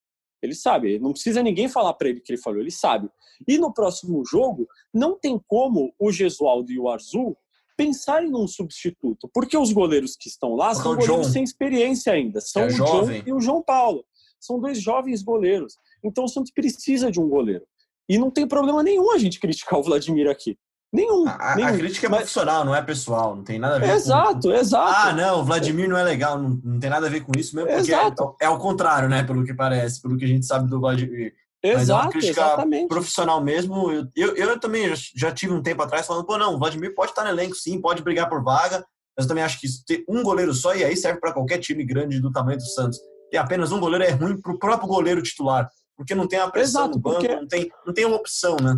Ele 0.42 0.56
sabe. 0.56 1.00
Não 1.00 1.12
precisa 1.12 1.42
ninguém 1.44 1.68
falar 1.70 1.94
para 1.94 2.10
ele 2.10 2.20
que 2.20 2.32
ele 2.32 2.42
falhou. 2.42 2.62
Ele 2.62 2.72
sabe. 2.72 3.10
E 3.48 3.58
no 3.58 3.74
próximo 3.74 4.24
jogo, 4.26 4.68
não 4.94 5.18
tem 5.18 5.40
como 5.48 5.94
o 6.00 6.12
Gesualdo 6.12 6.72
e 6.72 6.80
o 6.80 6.90
Arzu 6.90 7.36
pensarem 7.78 8.30
num 8.30 8.48
substituto. 8.48 9.30
Porque 9.34 9.58
os 9.58 9.72
goleiros 9.74 10.16
que 10.16 10.28
estão 10.30 10.56
lá 10.56 10.74
são 10.74 10.94
o 10.94 10.96
goleiros 10.96 11.28
John. 11.28 11.32
sem 11.34 11.44
experiência 11.44 12.14
ainda. 12.14 12.40
São 12.42 12.64
É 12.64 12.66
o 12.68 12.70
John 12.70 12.88
jovem. 12.88 13.24
e 13.26 13.34
o 13.34 13.40
João 13.40 13.62
Paulo. 13.62 14.06
São 14.40 14.60
dois 14.60 14.82
jovens 14.82 15.24
goleiros. 15.24 15.78
Então 16.04 16.26
o 16.26 16.28
Santos 16.28 16.52
precisa 16.52 17.12
de 17.12 17.20
um 17.20 17.28
goleiro. 17.30 17.66
E 18.10 18.18
não 18.18 18.30
tem 18.30 18.46
problema 18.48 18.84
nenhum 18.84 19.12
a 19.12 19.18
gente 19.18 19.40
criticar 19.40 19.80
o 19.80 19.84
Vladimir 19.84 20.30
aqui. 20.30 20.58
Nenhum. 20.94 21.28
A, 21.28 21.54
a 21.54 21.56
nenhum. 21.56 21.78
crítica 21.78 22.06
é 22.06 22.10
Mas- 22.10 22.20
profissional, 22.20 22.64
não 22.64 22.76
é 22.76 22.82
pessoal, 22.82 23.36
não 23.36 23.44
tem 23.44 23.58
nada 23.58 23.78
a 23.78 23.80
ver 23.80 23.88
com... 23.88 23.94
Exato, 23.94 24.52
exato. 24.54 24.94
Ah, 24.96 25.12
não, 25.12 25.40
o 25.40 25.44
Vladimir 25.44 25.90
não 25.90 25.98
é 25.98 26.04
legal, 26.04 26.38
não, 26.40 26.60
não 26.64 26.80
tem 26.80 26.90
nada 26.90 27.08
a 27.08 27.10
ver 27.10 27.22
com 27.22 27.32
isso 27.36 27.56
mesmo, 27.56 27.72
porque 27.72 27.92
é, 27.92 27.96
Exato. 27.98 28.36
é 28.40 28.46
ao 28.46 28.60
contrário, 28.60 29.10
né, 29.10 29.24
pelo 29.24 29.44
que 29.44 29.54
parece, 29.56 30.00
pelo 30.02 30.16
que 30.16 30.24
a 30.26 30.28
gente 30.28 30.46
sabe 30.46 30.70
do 30.70 30.80
Vladimir. 30.80 31.34
Mas 31.64 31.74
é 31.74 31.82
Exato, 31.82 32.18
exatamente. 32.20 32.88
profissional 32.90 33.42
mesmo. 33.42 33.90
Eu, 33.92 34.08
eu, 34.16 34.36
eu 34.36 34.60
também 34.60 34.94
já, 35.16 35.32
tive 35.32 35.54
um 35.54 35.64
tempo 35.64 35.82
atrás 35.82 36.06
falando, 36.06 36.26
pô, 36.26 36.38
não, 36.38 36.54
o 36.56 36.60
Vladimir 36.60 36.94
pode 36.94 37.12
estar 37.12 37.24
no 37.24 37.30
elenco 37.30 37.56
sim, 37.56 37.82
pode 37.82 38.04
brigar 38.04 38.30
por 38.30 38.44
vaga, 38.44 38.86
mas 39.18 39.26
eu 39.26 39.28
também 39.28 39.44
acho 39.44 39.60
que 39.60 39.68
ter 39.88 40.04
um 40.08 40.22
goleiro 40.22 40.54
só, 40.54 40.76
e 40.76 40.84
aí 40.84 40.96
serve 40.96 41.20
para 41.20 41.32
qualquer 41.34 41.58
time 41.60 41.84
grande 41.84 42.20
do 42.20 42.32
tamanho 42.32 42.58
do 42.58 42.66
Santos. 42.66 43.00
Ter 43.32 43.38
apenas 43.38 43.72
um 43.72 43.80
goleiro 43.80 44.04
é 44.04 44.10
ruim 44.12 44.40
para 44.40 44.52
o 44.52 44.60
próprio 44.60 44.88
goleiro 44.90 45.24
titular, 45.24 45.68
porque 45.98 46.14
não 46.14 46.28
tem 46.28 46.38
a 46.38 46.50
pressão 46.52 46.82
Exato, 46.84 46.98
no 46.98 47.02
banco, 47.02 47.20
porque- 47.22 47.36
não, 47.36 47.48
tem, 47.48 47.72
não 47.88 47.94
tem 47.94 48.06
uma 48.06 48.18
opção, 48.18 48.58
né? 48.62 48.76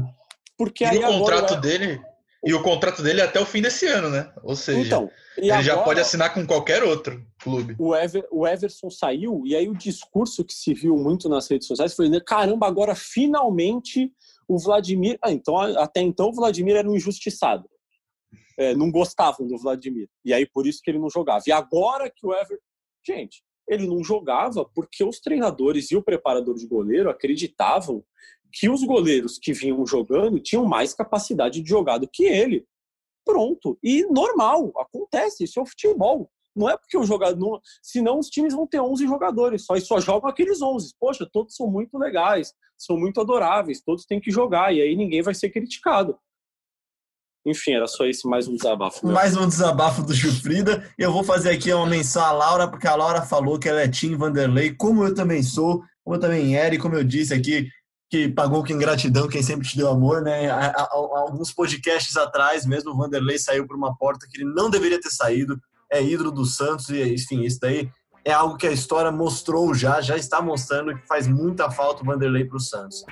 Porque 0.58 0.84
E 0.84 0.88
aí 0.88 0.98
o 0.98 1.20
contrato 1.20 1.54
agora... 1.54 1.62
dele. 1.62 2.02
E 2.48 2.54
o 2.54 2.62
contrato 2.62 3.02
dele 3.02 3.22
é 3.22 3.24
até 3.24 3.40
o 3.40 3.46
fim 3.46 3.60
desse 3.60 3.88
ano, 3.88 4.08
né? 4.10 4.32
Ou 4.44 4.56
seja, 4.56 4.80
Então, 4.80 5.10
ele 5.36 5.48
já 5.64 5.72
agora- 5.74 5.84
pode 5.86 6.00
assinar 6.00 6.32
com 6.32 6.46
qualquer 6.46 6.84
outro 6.84 7.26
clube. 7.42 7.76
o, 7.80 7.96
Ever, 7.96 8.24
o 8.32 8.46
Everson 8.48 8.88
saiu, 8.92 9.42
e 9.48 9.56
aí 9.56 9.68
o 9.68 9.74
discurso 9.76 10.46
que 10.46 10.54
se 10.54 10.72
viu 10.72 10.96
muito 10.96 11.28
nas 11.28 11.48
redes 11.50 11.68
sociais 11.68 11.96
foi: 11.96 12.08
né, 12.08 12.20
caramba, 12.24 12.68
agora 12.68 12.94
finalmente 12.94 14.12
o 14.48 14.60
Vladimir. 14.60 15.18
Ah, 15.24 15.32
então, 15.32 15.58
até 15.58 16.02
então 16.02 16.30
o 16.30 16.34
Vladimir 16.34 16.76
era 16.76 16.88
um 16.88 16.96
injustiçado. 16.96 17.68
É, 18.60 18.76
não 18.76 18.92
gostavam 18.92 19.48
do 19.48 19.58
Vladimir. 19.58 20.08
E 20.24 20.32
aí 20.32 20.46
por 20.46 20.68
isso 20.68 20.82
que 20.84 20.92
ele 20.92 21.00
não 21.00 21.10
jogava. 21.10 21.44
E 21.48 21.52
agora 21.52 22.12
que 22.16 22.26
o 22.28 22.32
Ever. 22.34 22.60
Gente, 23.06 23.44
ele 23.68 23.88
não 23.88 24.04
jogava 24.04 24.64
porque 24.74 25.04
os 25.04 25.20
treinadores 25.20 25.90
e 25.92 25.96
o 25.96 26.04
preparador 26.04 26.56
de 26.56 26.68
goleiro 26.68 27.10
acreditavam 27.10 28.04
que 28.56 28.70
os 28.70 28.84
goleiros 28.84 29.38
que 29.38 29.52
vinham 29.52 29.86
jogando 29.86 30.40
tinham 30.40 30.66
mais 30.66 30.94
capacidade 30.94 31.62
de 31.62 31.70
jogar 31.70 31.98
do 31.98 32.08
que 32.08 32.24
ele. 32.24 32.66
Pronto. 33.26 33.78
E 33.84 34.06
normal, 34.06 34.72
acontece, 34.78 35.44
isso 35.44 35.60
é 35.60 35.62
o 35.62 35.66
futebol. 35.66 36.32
Não 36.56 36.70
é 36.70 36.78
porque 36.78 36.98
o 36.98 37.04
jogador. 37.04 37.38
Não, 37.38 37.60
senão 37.84 38.18
os 38.18 38.30
times 38.30 38.54
vão 38.54 38.66
ter 38.66 38.80
11 38.80 39.06
jogadores 39.06 39.66
só 39.66 39.76
e 39.76 39.82
só 39.82 40.00
jogam 40.00 40.30
aqueles 40.30 40.62
11. 40.62 40.94
Poxa, 40.98 41.28
todos 41.30 41.54
são 41.54 41.68
muito 41.68 41.98
legais, 41.98 42.54
são 42.78 42.98
muito 42.98 43.20
adoráveis, 43.20 43.82
todos 43.82 44.06
têm 44.06 44.22
que 44.22 44.32
jogar 44.32 44.74
e 44.74 44.82
aí 44.82 44.96
ninguém 44.96 45.22
vai 45.22 45.34
ser 45.34 45.50
criticado. 45.50 46.18
Enfim, 47.46 47.74
era 47.74 47.88
só 47.88 48.06
esse 48.06 48.28
mais 48.28 48.48
um 48.48 48.56
desabafo. 48.56 49.06
meu. 49.06 49.14
Mais 49.14 49.36
um 49.36 49.48
desabafo 49.48 50.02
do 50.02 50.16
Chufrida. 50.16 50.90
Eu 50.98 51.12
vou 51.12 51.24
fazer 51.24 51.52
aqui 51.52 51.72
uma 51.74 51.86
menção 51.86 52.24
à 52.24 52.32
Laura, 52.32 52.68
porque 52.68 52.88
a 52.88 52.96
Laura 52.96 53.22
falou 53.22 53.60
que 53.60 53.68
ela 53.68 53.82
é 53.82 53.88
Tim 53.88 54.16
Vanderlei, 54.16 54.74
como 54.74 55.04
eu 55.04 55.14
também 55.14 55.44
sou, 55.44 55.84
como 56.04 56.16
eu 56.16 56.20
também 56.20 56.56
era, 56.56 56.74
e 56.74 56.80
como 56.80 56.96
eu 56.96 57.04
disse 57.04 57.34
aqui, 57.34 57.68
que 58.10 58.30
pagou 58.30 58.64
com 58.64 58.72
ingratidão 58.72 59.28
quem 59.28 59.42
sempre 59.42 59.68
te 59.68 59.78
deu 59.78 59.90
amor, 59.90 60.22
né? 60.22 60.50
Alguns 60.90 61.52
podcasts 61.52 62.16
atrás, 62.16 62.66
mesmo 62.66 62.92
o 62.92 62.98
Vanderlei 62.98 63.38
saiu 63.38 63.66
por 63.68 63.76
uma 63.76 63.96
porta 63.96 64.28
que 64.30 64.38
ele 64.38 64.54
não 64.54 64.70
deveria 64.70 65.02
ter 65.02 65.10
saído. 65.10 65.60
É 65.92 66.02
ídolo 66.04 66.32
do 66.32 66.46
Santos, 66.46 66.90
e 66.90 67.14
enfim, 67.14 67.42
isso 67.42 67.60
daí 67.60 67.90
é 68.24 68.34
algo 68.34 68.58
que 68.58 68.66
a 68.66 68.72
história 68.72 69.12
mostrou 69.12 69.74
já, 69.74 70.02
já 70.02 70.18
está 70.18 70.42
mostrando 70.42 70.96
que 70.96 71.08
faz 71.08 71.28
muita 71.28 71.70
falta 71.70 72.02
o 72.02 72.06
Vanderlei 72.06 72.44
para 72.46 72.58
o 72.58 72.60
Santos. 72.60 73.06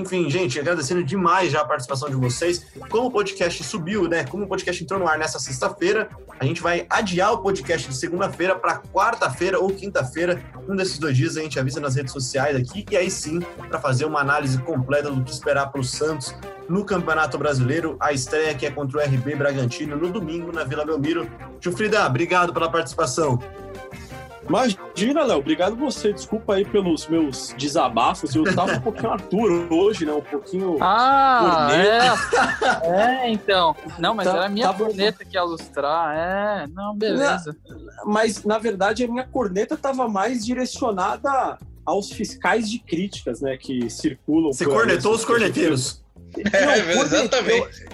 Enfim, 0.00 0.30
gente, 0.30 0.58
agradecendo 0.58 1.04
demais 1.04 1.52
já 1.52 1.60
a 1.60 1.64
participação 1.64 2.08
de 2.08 2.16
vocês. 2.16 2.64
Como 2.88 3.08
o 3.08 3.10
podcast 3.10 3.62
subiu, 3.62 4.08
né? 4.08 4.24
Como 4.24 4.44
o 4.44 4.48
podcast 4.48 4.82
entrou 4.82 4.98
no 4.98 5.06
ar 5.06 5.18
nessa 5.18 5.38
sexta-feira, 5.38 6.08
a 6.38 6.44
gente 6.46 6.62
vai 6.62 6.86
adiar 6.88 7.34
o 7.34 7.38
podcast 7.38 7.86
de 7.86 7.94
segunda-feira 7.94 8.54
para 8.56 8.78
quarta-feira 8.78 9.60
ou 9.60 9.68
quinta-feira. 9.68 10.42
Um 10.66 10.74
desses 10.74 10.98
dois 10.98 11.14
dias 11.14 11.36
a 11.36 11.42
gente 11.42 11.60
avisa 11.60 11.80
nas 11.80 11.96
redes 11.96 12.12
sociais 12.12 12.56
aqui 12.56 12.86
e 12.90 12.96
aí 12.96 13.10
sim 13.10 13.40
para 13.68 13.78
fazer 13.78 14.06
uma 14.06 14.20
análise 14.20 14.56
completa 14.62 15.10
do 15.10 15.22
que 15.22 15.30
esperar 15.30 15.66
para 15.66 15.80
o 15.80 15.84
Santos 15.84 16.34
no 16.66 16.82
Campeonato 16.82 17.36
Brasileiro. 17.36 17.98
A 18.00 18.10
estreia 18.10 18.54
que 18.54 18.64
é 18.64 18.70
contra 18.70 18.98
o 18.98 19.02
RB 19.02 19.36
Bragantino 19.36 19.96
no 19.96 20.10
domingo 20.10 20.50
na 20.50 20.64
Vila 20.64 20.86
Belmiro. 20.86 21.30
Tio 21.60 21.72
Frida, 21.72 22.06
obrigado 22.06 22.54
pela 22.54 22.70
participação. 22.70 23.38
Imagina, 24.50 25.22
Léo, 25.24 25.38
obrigado 25.38 25.76
você. 25.76 26.12
Desculpa 26.12 26.54
aí 26.54 26.64
pelos 26.64 27.06
meus 27.06 27.54
desabafos. 27.56 28.34
Eu 28.34 28.42
tava 28.52 28.72
um 28.72 28.80
pouquinho 28.80 29.10
Arthur 29.12 29.72
hoje, 29.72 30.04
né? 30.04 30.12
Um 30.12 30.20
pouquinho. 30.20 30.76
Ah, 30.82 31.68
corneta. 31.70 32.86
é. 32.86 33.22
É, 33.26 33.30
então. 33.30 33.76
Não, 33.98 34.12
mas 34.12 34.26
Tá- 34.26 34.34
era 34.34 34.46
a 34.46 34.48
minha 34.48 34.66
tá 34.66 34.72
bom. 34.72 34.86
corneta 34.86 35.24
que 35.24 35.36
ia 35.36 35.42
lustrar. 35.44 36.16
É, 36.16 36.66
não, 36.66 36.96
beleza. 36.96 37.56
Mas, 38.04 38.44
na 38.44 38.58
verdade, 38.58 39.04
a 39.04 39.08
minha 39.08 39.24
corneta 39.24 39.74
estava 39.74 40.08
mais 40.08 40.44
direcionada 40.44 41.56
aos 41.86 42.10
fiscais 42.10 42.68
de 42.68 42.80
críticas, 42.80 43.40
né? 43.40 43.56
Que 43.56 43.88
circulam. 43.88 44.52
Você 44.52 44.64
cornetou 44.66 45.14
os 45.14 45.24
corneteiros. 45.24 46.02
É, 46.52 46.80
eu 46.80 46.96
cornetei- 46.96 47.00
exatamente. 47.02 47.86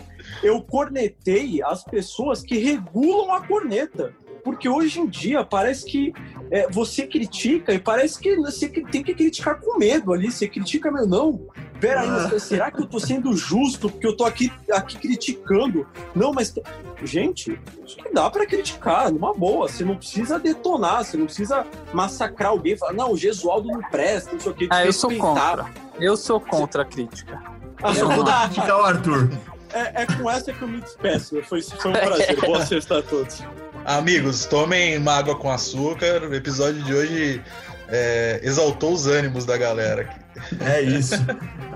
Eu, 0.42 0.54
eu 0.54 0.62
cornetei 0.62 1.62
as 1.62 1.84
pessoas 1.84 2.42
que 2.42 2.56
regulam 2.58 3.32
a 3.34 3.46
corneta. 3.46 4.12
Porque 4.46 4.68
hoje 4.68 5.00
em 5.00 5.08
dia 5.08 5.44
parece 5.44 5.84
que 5.84 6.14
é, 6.52 6.70
você 6.70 7.04
critica 7.04 7.74
e 7.74 7.80
parece 7.80 8.16
que 8.16 8.36
você 8.36 8.68
tem 8.68 9.02
que 9.02 9.12
criticar 9.12 9.58
com 9.58 9.76
medo 9.76 10.12
ali. 10.12 10.30
Você 10.30 10.46
critica, 10.46 10.88
meu, 10.88 11.04
não. 11.04 11.48
Peraí, 11.80 12.08
mas 12.08 12.44
será 12.44 12.70
que 12.70 12.80
eu 12.80 12.86
tô 12.86 13.00
sendo 13.00 13.36
justo 13.36 13.90
porque 13.90 14.06
eu 14.06 14.16
tô 14.16 14.24
aqui, 14.24 14.52
aqui 14.70 14.98
criticando? 14.98 15.84
Não, 16.14 16.32
mas. 16.32 16.54
Gente, 17.02 17.60
acho 17.82 17.96
que 17.96 18.12
dá 18.12 18.30
pra 18.30 18.46
criticar, 18.46 19.12
numa 19.12 19.34
boa. 19.34 19.68
Você 19.68 19.84
não 19.84 19.96
precisa 19.96 20.38
detonar, 20.38 21.04
você 21.04 21.16
não 21.16 21.26
precisa 21.26 21.66
massacrar 21.92 22.50
alguém 22.50 22.74
e 22.74 22.78
falar, 22.78 22.92
não, 22.92 23.10
o 23.10 23.16
Gesualdo 23.16 23.66
não 23.66 23.82
presta, 23.82 24.32
não 24.32 24.38
sei 24.38 24.52
o 24.52 24.54
que. 24.54 24.68
Ah, 24.70 24.86
eu 24.86 24.92
sou 24.92 25.12
contra. 25.12 25.66
Eu 25.98 26.16
sou 26.16 26.38
contra 26.38 26.82
a 26.82 26.84
crítica. 26.84 27.42
Eu 27.82 27.94
só 27.94 28.08
vou 28.08 28.24
criticar 28.24 28.78
o 28.78 28.82
Arthur. 28.84 29.28
É, 29.72 30.02
é, 30.02 30.06
com 30.06 30.30
essa 30.30 30.52
que 30.52 30.62
eu 30.62 30.68
me 30.68 30.80
despeço. 30.80 31.42
Foi, 31.42 31.60
foi 31.60 31.90
um 31.90 31.94
prazer. 31.94 32.36
Boa 32.46 32.64
sexta 32.64 33.00
a 33.00 33.02
todos. 33.02 33.42
Amigos, 33.86 34.44
tomem 34.46 34.98
uma 34.98 35.12
água 35.12 35.36
com 35.36 35.48
açúcar. 35.48 36.24
O 36.28 36.34
episódio 36.34 36.82
de 36.82 36.92
hoje 36.92 37.42
é, 37.88 38.40
exaltou 38.42 38.92
os 38.92 39.06
ânimos 39.06 39.44
da 39.44 39.56
galera 39.56 40.02
aqui. 40.02 40.20
É 40.60 40.82
isso. 40.82 41.14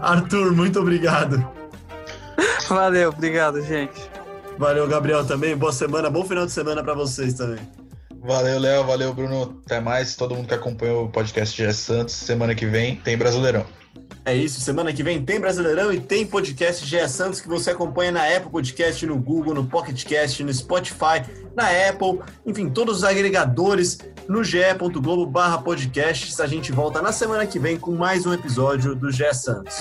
Arthur, 0.03 0.53
muito 0.53 0.81
obrigado. 0.81 1.49
Valeu, 2.69 3.11
obrigado, 3.11 3.63
gente. 3.63 4.11
Valeu, 4.59 4.89
Gabriel, 4.89 5.25
também. 5.25 5.57
Boa 5.57 5.73
semana, 5.73 6.11
bom 6.11 6.25
final 6.25 6.45
de 6.47 6.51
semana 6.51 6.83
para 6.83 6.95
vocês 6.95 7.35
também. 7.35 7.61
Valeu, 8.23 8.59
Léo. 8.59 8.85
Valeu, 8.85 9.15
Bruno. 9.15 9.63
Até 9.65 9.81
mais. 9.81 10.17
Todo 10.17 10.35
mundo 10.35 10.49
que 10.49 10.55
acompanhou 10.55 11.05
o 11.05 11.09
podcast 11.09 11.57
de 11.57 11.73
Santos. 11.73 12.17
Semana 12.17 12.57
que 12.57 12.67
vem 12.67 12.97
tem 12.97 13.17
Brasileirão. 13.17 13.65
É 14.25 14.35
isso, 14.35 14.61
semana 14.61 14.93
que 14.93 15.03
vem 15.03 15.25
tem 15.25 15.41
Brasileirão 15.41 15.93
e 15.93 15.99
tem 15.99 16.27
podcast 16.27 16.87
GE 16.87 17.09
Santos 17.09 17.41
que 17.41 17.49
você 17.49 17.71
acompanha 17.71 18.13
na 18.13 18.37
Apple 18.37 18.51
Podcast, 18.51 19.05
no 19.07 19.17
Google, 19.17 19.55
no 19.55 19.65
Pocket 19.65 20.05
Cast, 20.05 20.45
no 20.45 20.53
Spotify, 20.53 21.25
na 21.57 21.65
Apple, 21.89 22.21
enfim, 22.45 22.69
todos 22.69 22.99
os 22.99 23.05
agregadores 23.05 23.99
no 24.29 24.45
ge.globo 24.45 25.27
barra 25.27 25.59
podcasts. 25.59 26.39
A 26.39 26.47
gente 26.47 26.71
volta 26.71 27.01
na 27.01 27.13
semana 27.13 27.47
que 27.47 27.59
vem 27.59 27.79
com 27.79 27.93
mais 27.93 28.27
um 28.27 28.33
episódio 28.33 28.95
do 28.95 29.11
GE 29.11 29.35
Santos. 29.35 29.79